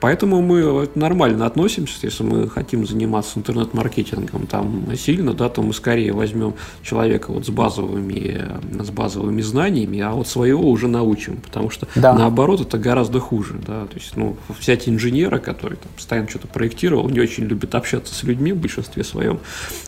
[0.00, 6.12] Поэтому мы нормально относимся, если мы хотим заниматься интернет-маркетингом там сильно, да, то мы скорее
[6.12, 8.46] возьмем человека вот с базовыми,
[8.80, 12.14] с базовыми знаниями, а вот своего уже научим, потому что да.
[12.14, 17.08] наоборот это гораздо хуже, да, то есть, ну, взять инженера, который там постоянно что-то проектировал,
[17.08, 19.40] не очень любит общаться с людьми в большинстве своем,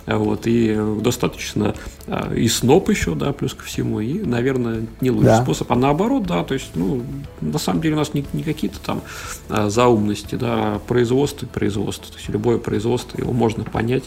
[0.07, 1.75] вот, и достаточно
[2.07, 5.43] а, и сноп еще, да, плюс ко всему, и, наверное, не лучший да.
[5.43, 7.03] способ, а наоборот, да, то есть, ну,
[7.41, 9.03] на самом деле у нас не, не какие-то там
[9.49, 12.11] а, заумные умности, да, производство и производство.
[12.11, 14.05] То есть любое производство, его можно понять,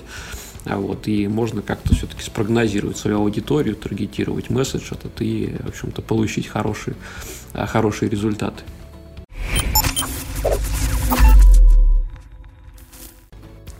[0.65, 6.02] а вот, и можно как-то все-таки спрогнозировать свою аудиторию, таргетировать месседж этот и, в общем-то,
[6.02, 6.95] получить хорошие,
[7.53, 8.64] а, хорошие результаты.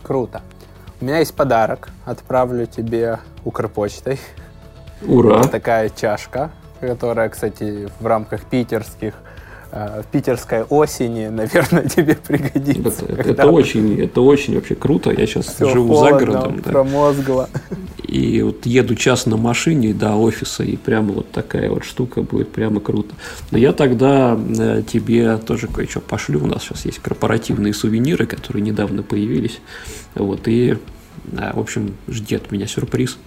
[0.04, 0.42] Круто.
[1.00, 1.90] У меня есть подарок.
[2.06, 4.20] Отправлю тебе Укрпочтой.
[5.02, 5.40] Ура!
[5.40, 9.16] Это такая чашка, которая, кстати, в рамках питерских
[9.74, 13.06] в питерской осени, наверное, тебе пригодится.
[13.06, 15.12] Это, это, очень, это очень вообще круто.
[15.12, 16.62] Я сейчас живу холодно, за городом.
[16.64, 16.72] Да.
[16.72, 17.50] Промозгло.
[18.08, 22.52] И вот еду час на машине до офиса, и прямо вот такая вот штука будет
[22.52, 23.16] прямо круто.
[23.50, 26.44] Но я тогда э, тебе тоже кое-что пошлю.
[26.44, 29.60] У нас сейчас есть корпоративные сувениры, которые недавно появились.
[30.14, 30.78] Вот, и,
[31.32, 33.18] э, в общем, жди от меня сюрприз.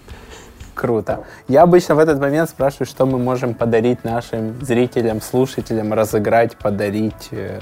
[0.76, 1.24] Круто.
[1.48, 7.28] Я обычно в этот момент спрашиваю, что мы можем подарить нашим зрителям, слушателям, разыграть, подарить.
[7.30, 7.60] Э,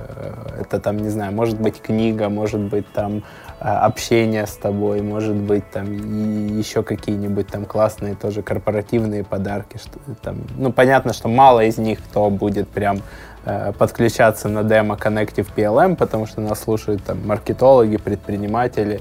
[0.61, 3.23] это там, не знаю, может быть книга, может быть там
[3.61, 9.77] э, общение с тобой, может быть там еще какие-нибудь там классные тоже корпоративные подарки.
[9.77, 12.99] Что, там, ну, понятно, что мало из них кто будет прям
[13.45, 19.01] э, подключаться на демо Connective PLM, потому что нас слушают там маркетологи, предприниматели,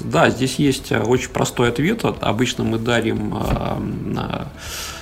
[0.00, 2.04] да, здесь есть э, очень простой ответ.
[2.04, 4.46] Обычно мы дарим а,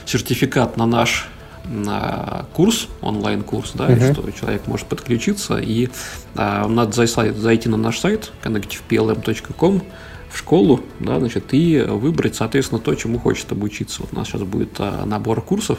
[0.06, 1.28] сертификат на наш
[1.66, 4.12] на курс, онлайн-курс, да, uh-huh.
[4.14, 5.90] что человек может подключиться, и
[6.34, 9.82] а, надо зайти на наш сайт connectiveplm.com,
[10.30, 14.02] в школу, да, значит, и выбрать, соответственно, то, чему хочет обучиться.
[14.02, 15.78] Вот у нас сейчас будет а, набор курсов,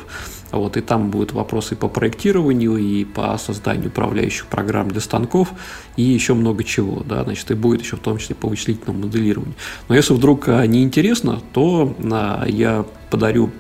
[0.52, 5.54] вот, и там будут вопросы по проектированию, и по созданию управляющих программ для станков,
[5.96, 9.56] и еще много чего, да, значит, и будет еще в том числе по вычислительному моделированию.
[9.88, 13.52] Но если вдруг а, не интересно, то а, я подарю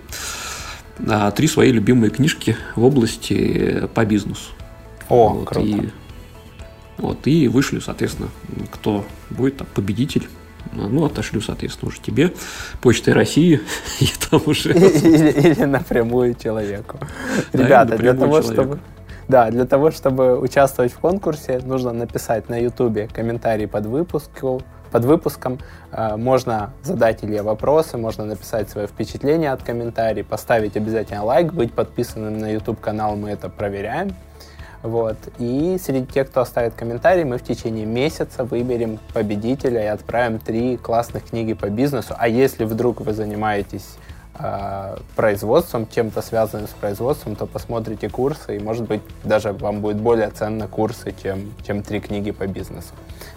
[1.35, 4.51] три свои любимые книжки в области по бизнесу.
[5.09, 5.68] О, вот, круто.
[5.68, 5.89] И,
[6.97, 8.30] вот, и вышлю, соответственно,
[8.72, 10.27] кто будет там победитель
[10.73, 12.34] ну, отошлю, соответственно, уже тебе,
[12.81, 13.61] Почтой России,
[13.99, 14.72] и там уже...
[14.73, 16.99] Или, или напрямую человеку.
[17.53, 18.53] Да, Ребята, для того, человеку.
[18.53, 18.80] чтобы...
[19.27, 24.61] Да, для того, чтобы участвовать в конкурсе, нужно написать на YouTube комментарий под выпуску,
[24.91, 25.60] под выпуском.
[25.91, 31.72] Э, можно задать Илье вопросы, можно написать свое впечатление от комментариев, поставить обязательно лайк, быть
[31.73, 34.14] подписанным на YouTube канал, мы это проверяем.
[34.83, 35.17] Вот.
[35.37, 40.77] И среди тех, кто оставит комментарий, мы в течение месяца выберем победителя и отправим три
[40.77, 42.15] классных книги по бизнесу.
[42.17, 43.97] А если вдруг вы занимаетесь
[44.39, 49.97] э, производством, чем-то связанным с производством, то посмотрите курсы, и, может быть, даже вам будет
[49.97, 52.93] более ценно курсы, чем, чем три книги по бизнесу.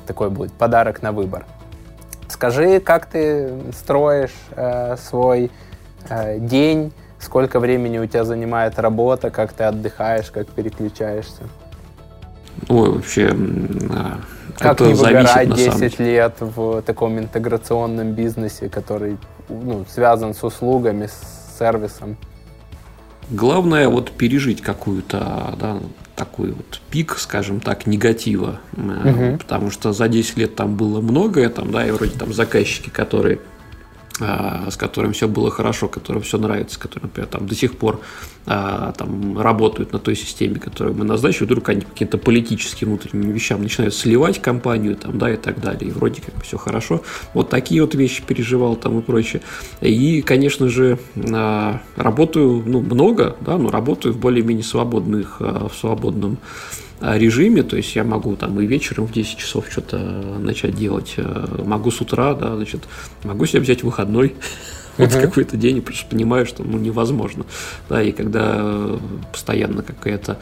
[0.06, 1.44] Такой будет подарок на выбор.
[2.28, 5.50] Скажи, как ты строишь э, свой
[6.08, 6.90] э, день,
[7.24, 11.42] Сколько времени у тебя занимает работа, как ты отдыхаешь, как переключаешься?
[12.68, 13.34] Ой, вообще,
[14.58, 19.16] как это не выгорать 10 лет в таком интеграционном бизнесе, который
[19.48, 22.18] ну, связан с услугами, с сервисом?
[23.30, 25.78] Главное вот пережить какую-то, да,
[26.16, 29.38] такой вот пик, скажем так, негатива, угу.
[29.38, 33.36] потому что за 10 лет там было многое, там, да, и вроде там заказчики, которые
[33.36, 33.53] а,
[34.20, 38.00] с которым все было хорошо, которым все нравится, которые, например, там до сих пор
[38.46, 43.30] а, там, работают на той системе, которую мы назначили, вдруг они по каким-то политическим внутренним
[43.30, 47.02] вещам начинают сливать компанию там, да, и так далее, и вроде как все хорошо.
[47.32, 49.42] Вот такие вот вещи переживал там и прочее.
[49.80, 50.98] И, конечно же,
[51.32, 56.38] а, работаю ну, много, да, но работаю в более-менее свободных, в свободном
[57.00, 61.62] режиме, то есть я могу там и вечером в 10 часов что-то начать делать, э,
[61.64, 62.82] могу с утра, да, значит,
[63.24, 64.34] могу себе взять выходной,
[64.96, 65.20] вот uh-huh.
[65.20, 67.44] какой-то день, потому что понимаю, что ну, невозможно.
[67.88, 68.98] Да, и когда
[69.32, 70.38] постоянно какое-то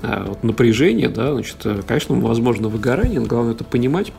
[0.00, 4.12] вот, напряжение, да, значит, э, конечно, возможно выгорание, но главное это понимать,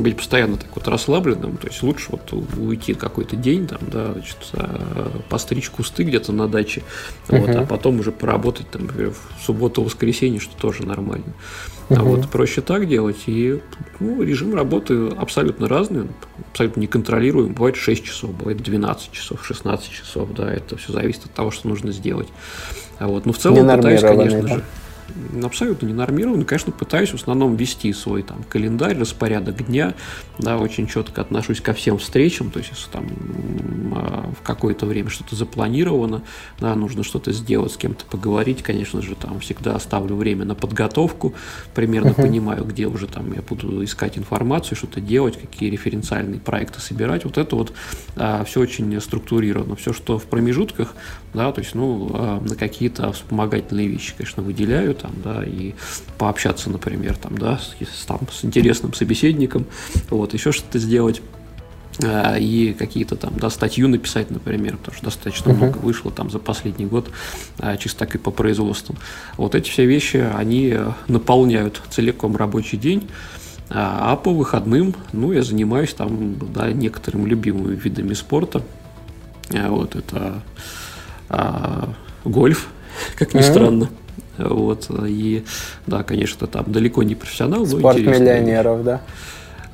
[0.00, 4.38] быть постоянно так вот расслабленным, то есть лучше вот уйти какой-то день, там, да, значит,
[4.54, 6.82] а, постричь кусты где-то на даче,
[7.28, 7.40] uh-huh.
[7.40, 11.32] вот, а потом уже поработать, там, например, в субботу-воскресенье, что тоже нормально.
[11.88, 11.96] Uh-huh.
[11.98, 13.60] А вот проще так делать, и
[14.00, 16.08] ну, режим работы абсолютно разный,
[16.50, 21.34] абсолютно неконтролируем, бывает 6 часов, бывает 12 часов, 16 часов, да, это все зависит от
[21.34, 22.28] того, что нужно сделать.
[22.98, 24.64] А вот, ну, в целом пытаюсь, конечно же,
[25.42, 26.44] абсолютно не нормированный.
[26.44, 29.94] Конечно, пытаюсь в основном вести свой там календарь, распорядок дня,
[30.38, 33.06] да, очень четко отношусь ко всем встречам, то есть если там
[33.94, 36.22] а, в какое-то время что-то запланировано,
[36.58, 41.34] да, нужно что-то сделать, с кем-то поговорить, конечно же, там всегда оставлю время на подготовку,
[41.74, 42.22] примерно uh-huh.
[42.22, 47.38] понимаю, где уже там я буду искать информацию, что-то делать, какие референциальные проекты собирать, вот
[47.38, 47.72] это вот
[48.16, 50.94] а, все очень структурировано, все, что в промежутках,
[51.34, 55.74] да, то есть, ну, а, на какие-то вспомогательные вещи, конечно, выделяю, там, да, и
[56.18, 59.66] пообщаться, например, там, да, с, там, с интересным собеседником,
[60.10, 61.22] вот, еще что-то сделать
[62.02, 65.56] а, и какие-то там, да, статью написать, например, потому что достаточно uh-huh.
[65.56, 67.10] много вышло там за последний год,
[67.58, 68.96] а, чисто так и по производству.
[69.36, 70.76] Вот эти все вещи, они
[71.08, 73.08] наполняют целиком рабочий день,
[73.70, 78.62] а, по выходным, ну, я занимаюсь там, да, некоторыми любимыми видами спорта.
[79.50, 80.42] Вот это
[81.28, 81.92] а,
[82.24, 82.68] гольф,
[83.16, 83.50] как ни mm-hmm.
[83.50, 83.90] странно.
[84.38, 85.44] Вот, и
[85.86, 89.00] да, конечно, там далеко не профессионал, но Спорт миллионеров, да?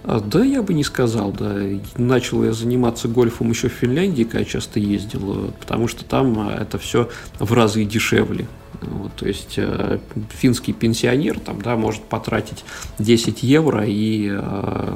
[0.05, 1.55] А, да, я бы не сказал, да.
[1.97, 6.79] Начал я заниматься гольфом еще в Финляндии, когда часто ездил, потому что там а, это
[6.79, 7.09] все
[7.39, 8.47] в разы дешевле.
[8.81, 9.99] Вот, то есть э,
[10.31, 12.65] финский пенсионер там, да, может потратить
[13.01, 14.95] 10 евро и э,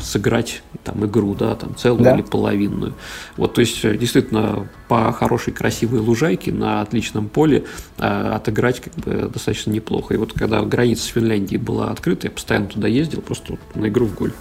[0.00, 2.14] сыграть там игру, да, там целую да.
[2.14, 2.94] или половинную.
[3.36, 7.64] Вот, то есть э, действительно по хорошей красивой лужайке на отличном поле
[7.98, 10.14] э, отыграть как бы достаточно неплохо.
[10.14, 13.88] И вот когда граница с Финляндией была открыта, я постоянно туда ездил, просто вот на
[13.88, 14.34] игру в гольф.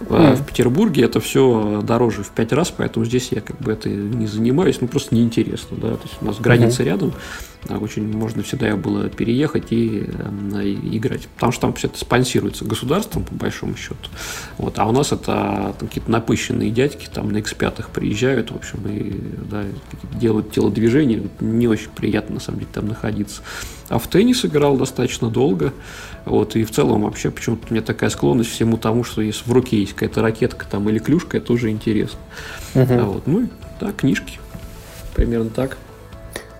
[0.00, 0.36] Mm.
[0.36, 4.26] В Петербурге это все дороже в пять раз, поэтому здесь я как бы это не
[4.26, 6.86] занимаюсь, ну просто неинтересно, да, то есть у нас граница mm-hmm.
[6.86, 7.12] рядом,
[7.74, 11.28] очень можно всегда было переехать и, э, и играть.
[11.34, 13.96] Потому что там все это спонсируется государством, по большому счету.
[14.58, 19.20] Вот, а у нас это какие-то напыщенные дядьки там на X5 приезжают, в общем, и
[19.50, 19.64] да,
[20.14, 21.22] делают телодвижения.
[21.40, 23.42] Не очень приятно, на самом деле, там находиться.
[23.88, 25.72] А в теннис играл достаточно долго.
[26.26, 29.52] Вот, и в целом вообще почему-то у меня такая склонность всему тому, что если в
[29.52, 32.18] руке есть какая-то ракетка там или клюшка, это уже интересно.
[32.74, 32.92] Угу.
[32.92, 33.48] А вот, ну,
[33.80, 34.40] да, книжки.
[35.14, 35.78] Примерно так.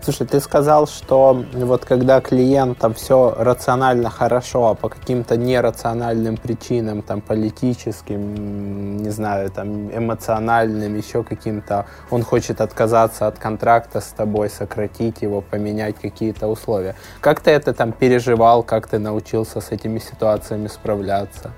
[0.07, 7.03] Слушай, ты сказал, что вот когда клиентам все рационально хорошо, а по каким-то нерациональным причинам,
[7.03, 14.49] там, политическим, не знаю, там, эмоциональным, еще каким-то, он хочет отказаться от контракта с тобой,
[14.49, 16.95] сократить его, поменять какие-то условия.
[17.20, 21.51] Как ты это там переживал, как ты научился с этими ситуациями справляться?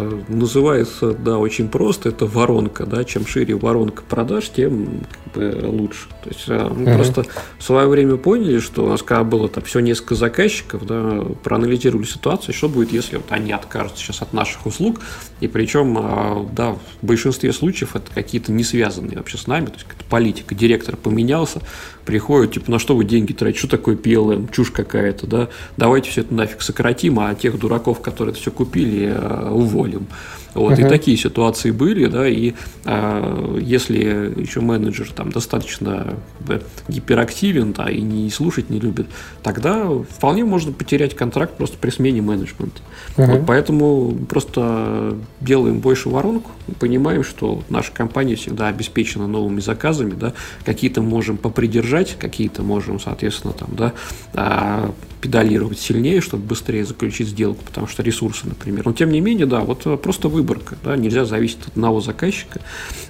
[0.00, 5.60] Э, называется, да, очень просто, это воронка, да, чем шире воронка продаж, тем как бы,
[5.66, 6.08] лучше.
[6.22, 6.94] То есть э, мы uh-huh.
[6.94, 7.26] просто
[7.58, 12.06] в свое время поняли, что у нас когда было там все несколько заказчиков, да, проанализировали
[12.06, 15.00] ситуацию, что будет, если вот они откажутся сейчас от наших услуг,
[15.40, 19.74] и причем, э, да, в большинстве случаев это какие-то не связанные вообще с нами, то
[19.74, 21.60] есть какая-то политика, директор поменялся,
[22.04, 26.22] приходит, типа, на что вы деньги тратите, что такое PLM, чушь какая-то, да, давайте все
[26.22, 29.14] это нафиг сократим, а тех дураков, которые это все купили,
[29.50, 30.06] уволим уволим.
[30.54, 30.86] Вот, uh-huh.
[30.86, 32.54] И такие ситуации были, да, и
[32.84, 33.98] а, если
[34.36, 39.06] еще менеджер там достаточно как гиперактивен, да, и не слушать не любит,
[39.42, 42.80] тогда вполне можно потерять контракт просто при смене менеджмента.
[43.16, 43.26] Uh-huh.
[43.26, 46.50] Вот, поэтому просто делаем больше воронку,
[46.80, 50.32] понимаем, что наша компания всегда обеспечена новыми заказами, да,
[50.64, 53.92] какие-то можем попридержать, какие-то можем, соответственно, там, да,
[54.34, 58.86] а, педалировать сильнее, чтобы быстрее заключить сделку, потому что ресурсы, например.
[58.86, 62.60] Но тем не менее, да, вот просто выборка, да, нельзя зависеть от одного заказчика.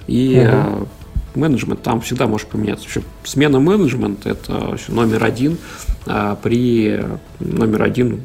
[0.07, 0.87] И угу.
[1.35, 2.85] менеджмент там всегда может поменяться.
[2.85, 5.57] Вообще, смена менеджмента это номер один
[6.05, 7.03] а при
[7.39, 8.21] номер один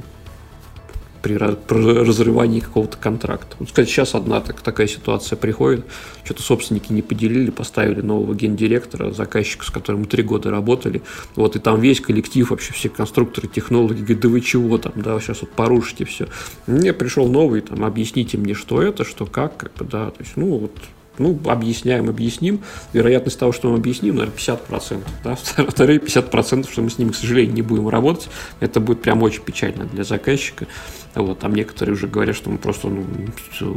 [1.27, 3.57] при разрывании какого-то контракта.
[3.59, 5.85] Вот, кстати, сейчас одна так, такая ситуация приходит,
[6.25, 11.03] что-то собственники не поделили, поставили нового гендиректора, заказчика, с которым мы три года работали,
[11.35, 15.19] вот, и там весь коллектив, вообще все конструкторы, технологи, говорят, да вы чего там, да,
[15.19, 16.29] сейчас вот порушите все.
[16.67, 20.37] Мне пришел новый, там, объясните мне, что это, что как, как бы, да, то есть,
[20.37, 20.73] ну, вот,
[21.19, 22.61] ну, объясняем, объясним.
[22.93, 25.03] Вероятность того, что мы объясним, наверное, 50%.
[25.25, 25.35] Да?
[25.69, 28.29] Вторые 50%, что мы с ним, к сожалению, не будем работать.
[28.61, 30.67] Это будет прям очень печально для заказчика.
[31.15, 33.07] Вот, там некоторые уже говорят, что мы просто ну,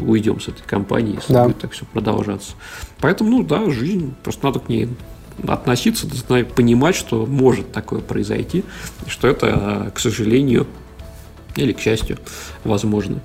[0.05, 1.45] уйдем с этой компании, если да.
[1.45, 2.51] будет так все продолжаться.
[2.99, 4.89] Поэтому, ну да, жизнь, просто надо к ней
[5.47, 6.05] относиться,
[6.55, 8.65] понимать, что может такое произойти,
[9.05, 10.67] и что это, к сожалению,
[11.55, 12.17] или к счастью,
[12.63, 13.21] возможно.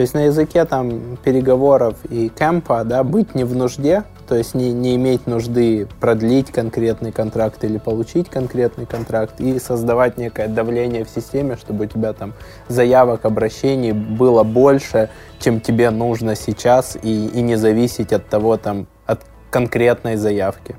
[0.00, 4.54] То есть на языке там переговоров и кемпа, да, быть не в нужде, то есть
[4.54, 11.04] не, не иметь нужды продлить конкретный контракт или получить конкретный контракт и создавать некое давление
[11.04, 12.32] в системе, чтобы у тебя там
[12.66, 18.86] заявок, обращений было больше, чем тебе нужно сейчас и, и не зависеть от того там,
[19.04, 19.20] от
[19.50, 20.76] конкретной заявки.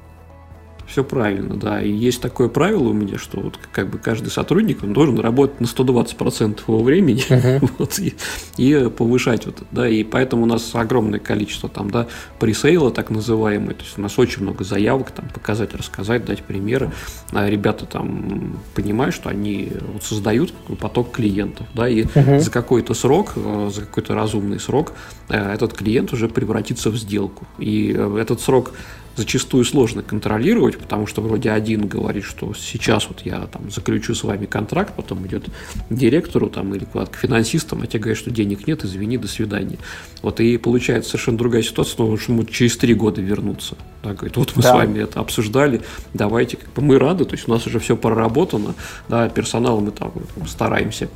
[0.91, 1.81] Все правильно, да.
[1.81, 5.61] И есть такое правило у меня, что вот как бы каждый сотрудник он должен работать
[5.61, 7.69] на 120% его времени uh-huh.
[7.77, 8.13] вот, и,
[8.57, 9.87] и повышать вот это, да.
[9.87, 12.07] И поэтому у нас огромное количество там, да,
[12.39, 13.75] пресейла так называемые.
[13.75, 16.91] То есть у нас очень много заявок, там, показать, рассказать, дать примеры.
[17.31, 22.39] А ребята там понимают, что они вот создают поток клиентов, да, и uh-huh.
[22.39, 24.91] за какой-то срок, э, за какой-то разумный срок
[25.29, 27.47] э, этот клиент уже превратится в сделку.
[27.59, 28.73] И э, этот срок
[29.15, 34.23] зачастую сложно контролировать, потому что вроде один говорит, что сейчас вот я там заключу с
[34.23, 35.45] вами контракт, потом идет
[35.89, 39.77] к директору там или к финансистам, а те говорят, что денег нет, извини, до свидания.
[40.21, 43.75] Вот и получается совершенно другая ситуация, но что ему через три года вернуться.
[44.03, 44.71] Да, говорит, вот мы да.
[44.71, 45.81] с вами это обсуждали,
[46.13, 48.75] давайте, как бы мы рады, то есть у нас уже все проработано,
[49.09, 50.11] да, персонал мы там
[50.47, 51.09] стараемся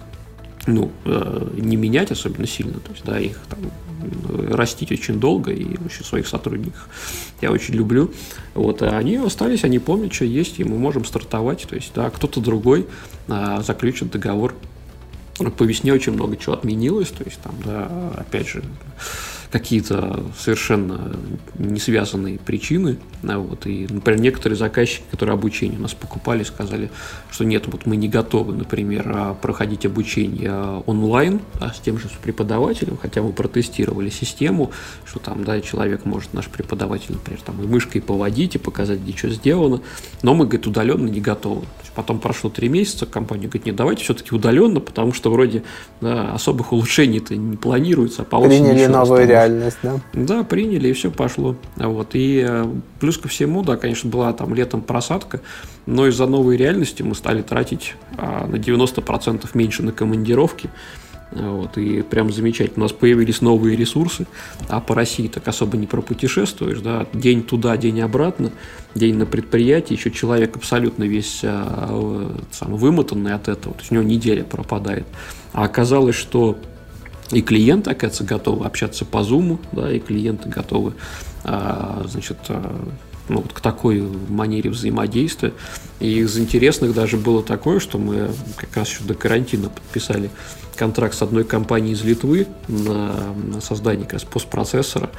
[0.68, 3.60] ну, э, не менять особенно сильно, то есть, да, их там
[4.50, 6.88] растить очень долго, и вообще своих сотрудников
[7.42, 8.12] я очень люблю.
[8.54, 12.10] Вот, а они остались, они помнят, что есть, и мы можем стартовать, то есть, да,
[12.10, 12.88] кто-то другой
[13.28, 14.54] а, заключит договор.
[15.58, 18.64] По весне очень много чего отменилось, то есть, там, да, опять же,
[19.52, 21.16] какие-то совершенно
[21.58, 22.98] не связанные причины.
[23.22, 26.92] Вот, и, например, некоторые заказчики, которые обучение у нас покупали, сказали,
[27.32, 32.08] что нет, вот мы не готовы, например, а, проходить обучение онлайн а с тем же
[32.22, 34.72] преподавателем, хотя мы протестировали систему,
[35.06, 39.16] что там, да, человек может, наш преподаватель, например, там и мышкой поводить, и показать, где
[39.16, 39.82] что сделано,
[40.22, 41.66] но мы, говорит, удаленно не готовы.
[41.96, 45.64] Потом прошло три месяца, компания говорит, нет, давайте все-таки удаленно, потому что вроде
[46.02, 48.24] да, особых улучшений-то не планируется.
[48.24, 50.00] А по Приняли новую реальность, да?
[50.14, 51.56] Да, приняли, и все пошло.
[51.76, 52.10] Вот.
[52.14, 52.66] И э,
[53.00, 55.42] плюс ко всему, да, конечно, была там летом просадка,
[55.86, 60.70] но из-за новой реальности мы стали тратить а, на 90% меньше на командировки.
[61.32, 62.86] Вот, и прям замечательно.
[62.86, 64.26] У нас появились новые ресурсы,
[64.70, 68.52] а по России так особо не пропутешествуешь, да, день туда, день обратно,
[68.94, 73.96] день на предприятии, еще человек абсолютно весь а, сам вымотанный от этого, то есть у
[73.96, 75.06] него неделя пропадает.
[75.52, 76.58] А оказалось, что
[77.32, 80.94] и клиенты, оказывается, готовы общаться по Zoom, да, и клиенты готовы,
[81.44, 82.88] а, значит, а,
[83.28, 85.54] ну, вот к такой манере взаимодействия.
[86.00, 90.30] И из интересных даже было такое, что мы как раз еще до карантина подписали
[90.76, 95.10] контракт с одной компанией из Литвы на, на создание как раз постпроцессора.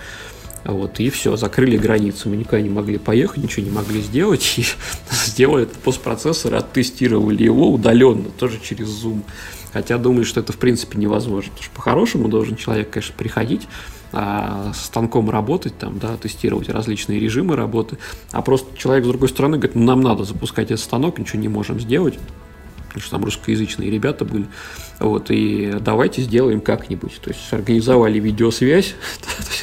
[0.65, 2.28] Вот, и все, закрыли границы.
[2.28, 4.55] Мы никуда не могли поехать, ничего не могли сделать.
[4.59, 4.65] И
[5.12, 9.23] сделали этот постпроцессор, оттестировали его удаленно, тоже через Zoom.
[9.72, 11.51] Хотя думали, что это в принципе невозможно.
[11.51, 13.68] Потому что по-хорошему должен человек, конечно, приходить,
[14.12, 17.98] а, с станком работать, там, да, тестировать различные режимы работы.
[18.32, 21.48] А просто человек с другой стороны говорит, ну, нам надо запускать этот станок, ничего не
[21.48, 22.18] можем сделать
[22.97, 24.47] потому что там русскоязычные ребята были.
[25.01, 27.20] Вот, и давайте сделаем как-нибудь.
[27.20, 28.94] То есть организовали видеосвязь,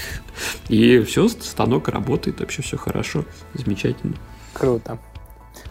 [0.69, 3.25] и все, станок работает, вообще все хорошо,
[3.55, 4.13] замечательно.
[4.53, 4.99] Круто.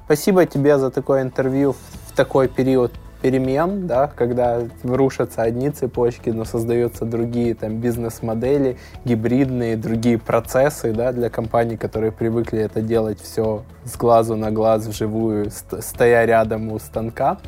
[0.07, 1.77] Спасибо тебе за такое интервью
[2.09, 2.93] в такой период
[3.23, 11.13] перемен, да, когда рушатся одни цепочки, но создаются другие там бизнес-модели, гибридные, другие процессы, да,
[11.13, 16.79] для компаний, которые привыкли это делать все с глазу на глаз вживую, стоя рядом у
[16.81, 17.39] станка.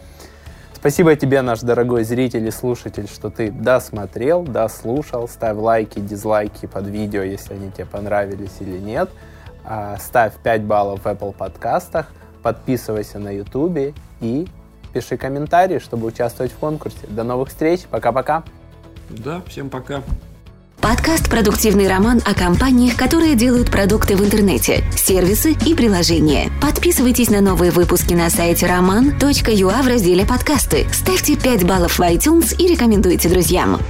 [0.75, 5.27] Спасибо тебе, наш дорогой зритель и слушатель, что ты досмотрел, дослушал.
[5.29, 9.09] Ставь лайки, дизлайки под видео, если они тебе понравились или нет.
[9.65, 12.13] А, ставь 5 баллов в Apple подкастах.
[12.43, 14.47] Подписывайся на YouTube и
[14.95, 16.97] пиши комментарии, чтобы участвовать в конкурсе.
[17.09, 17.81] До новых встреч.
[17.91, 18.45] Пока-пока.
[19.11, 20.03] Да, всем пока.
[20.81, 26.51] Подкаст «Продуктивный роман» о компаниях, которые делают продукты в интернете, сервисы и приложения.
[26.61, 30.87] Подписывайтесь на новые выпуски на сайте roman.ua в разделе «Подкасты».
[30.93, 33.81] Ставьте 5 баллов в iTunes и рекомендуйте друзьям.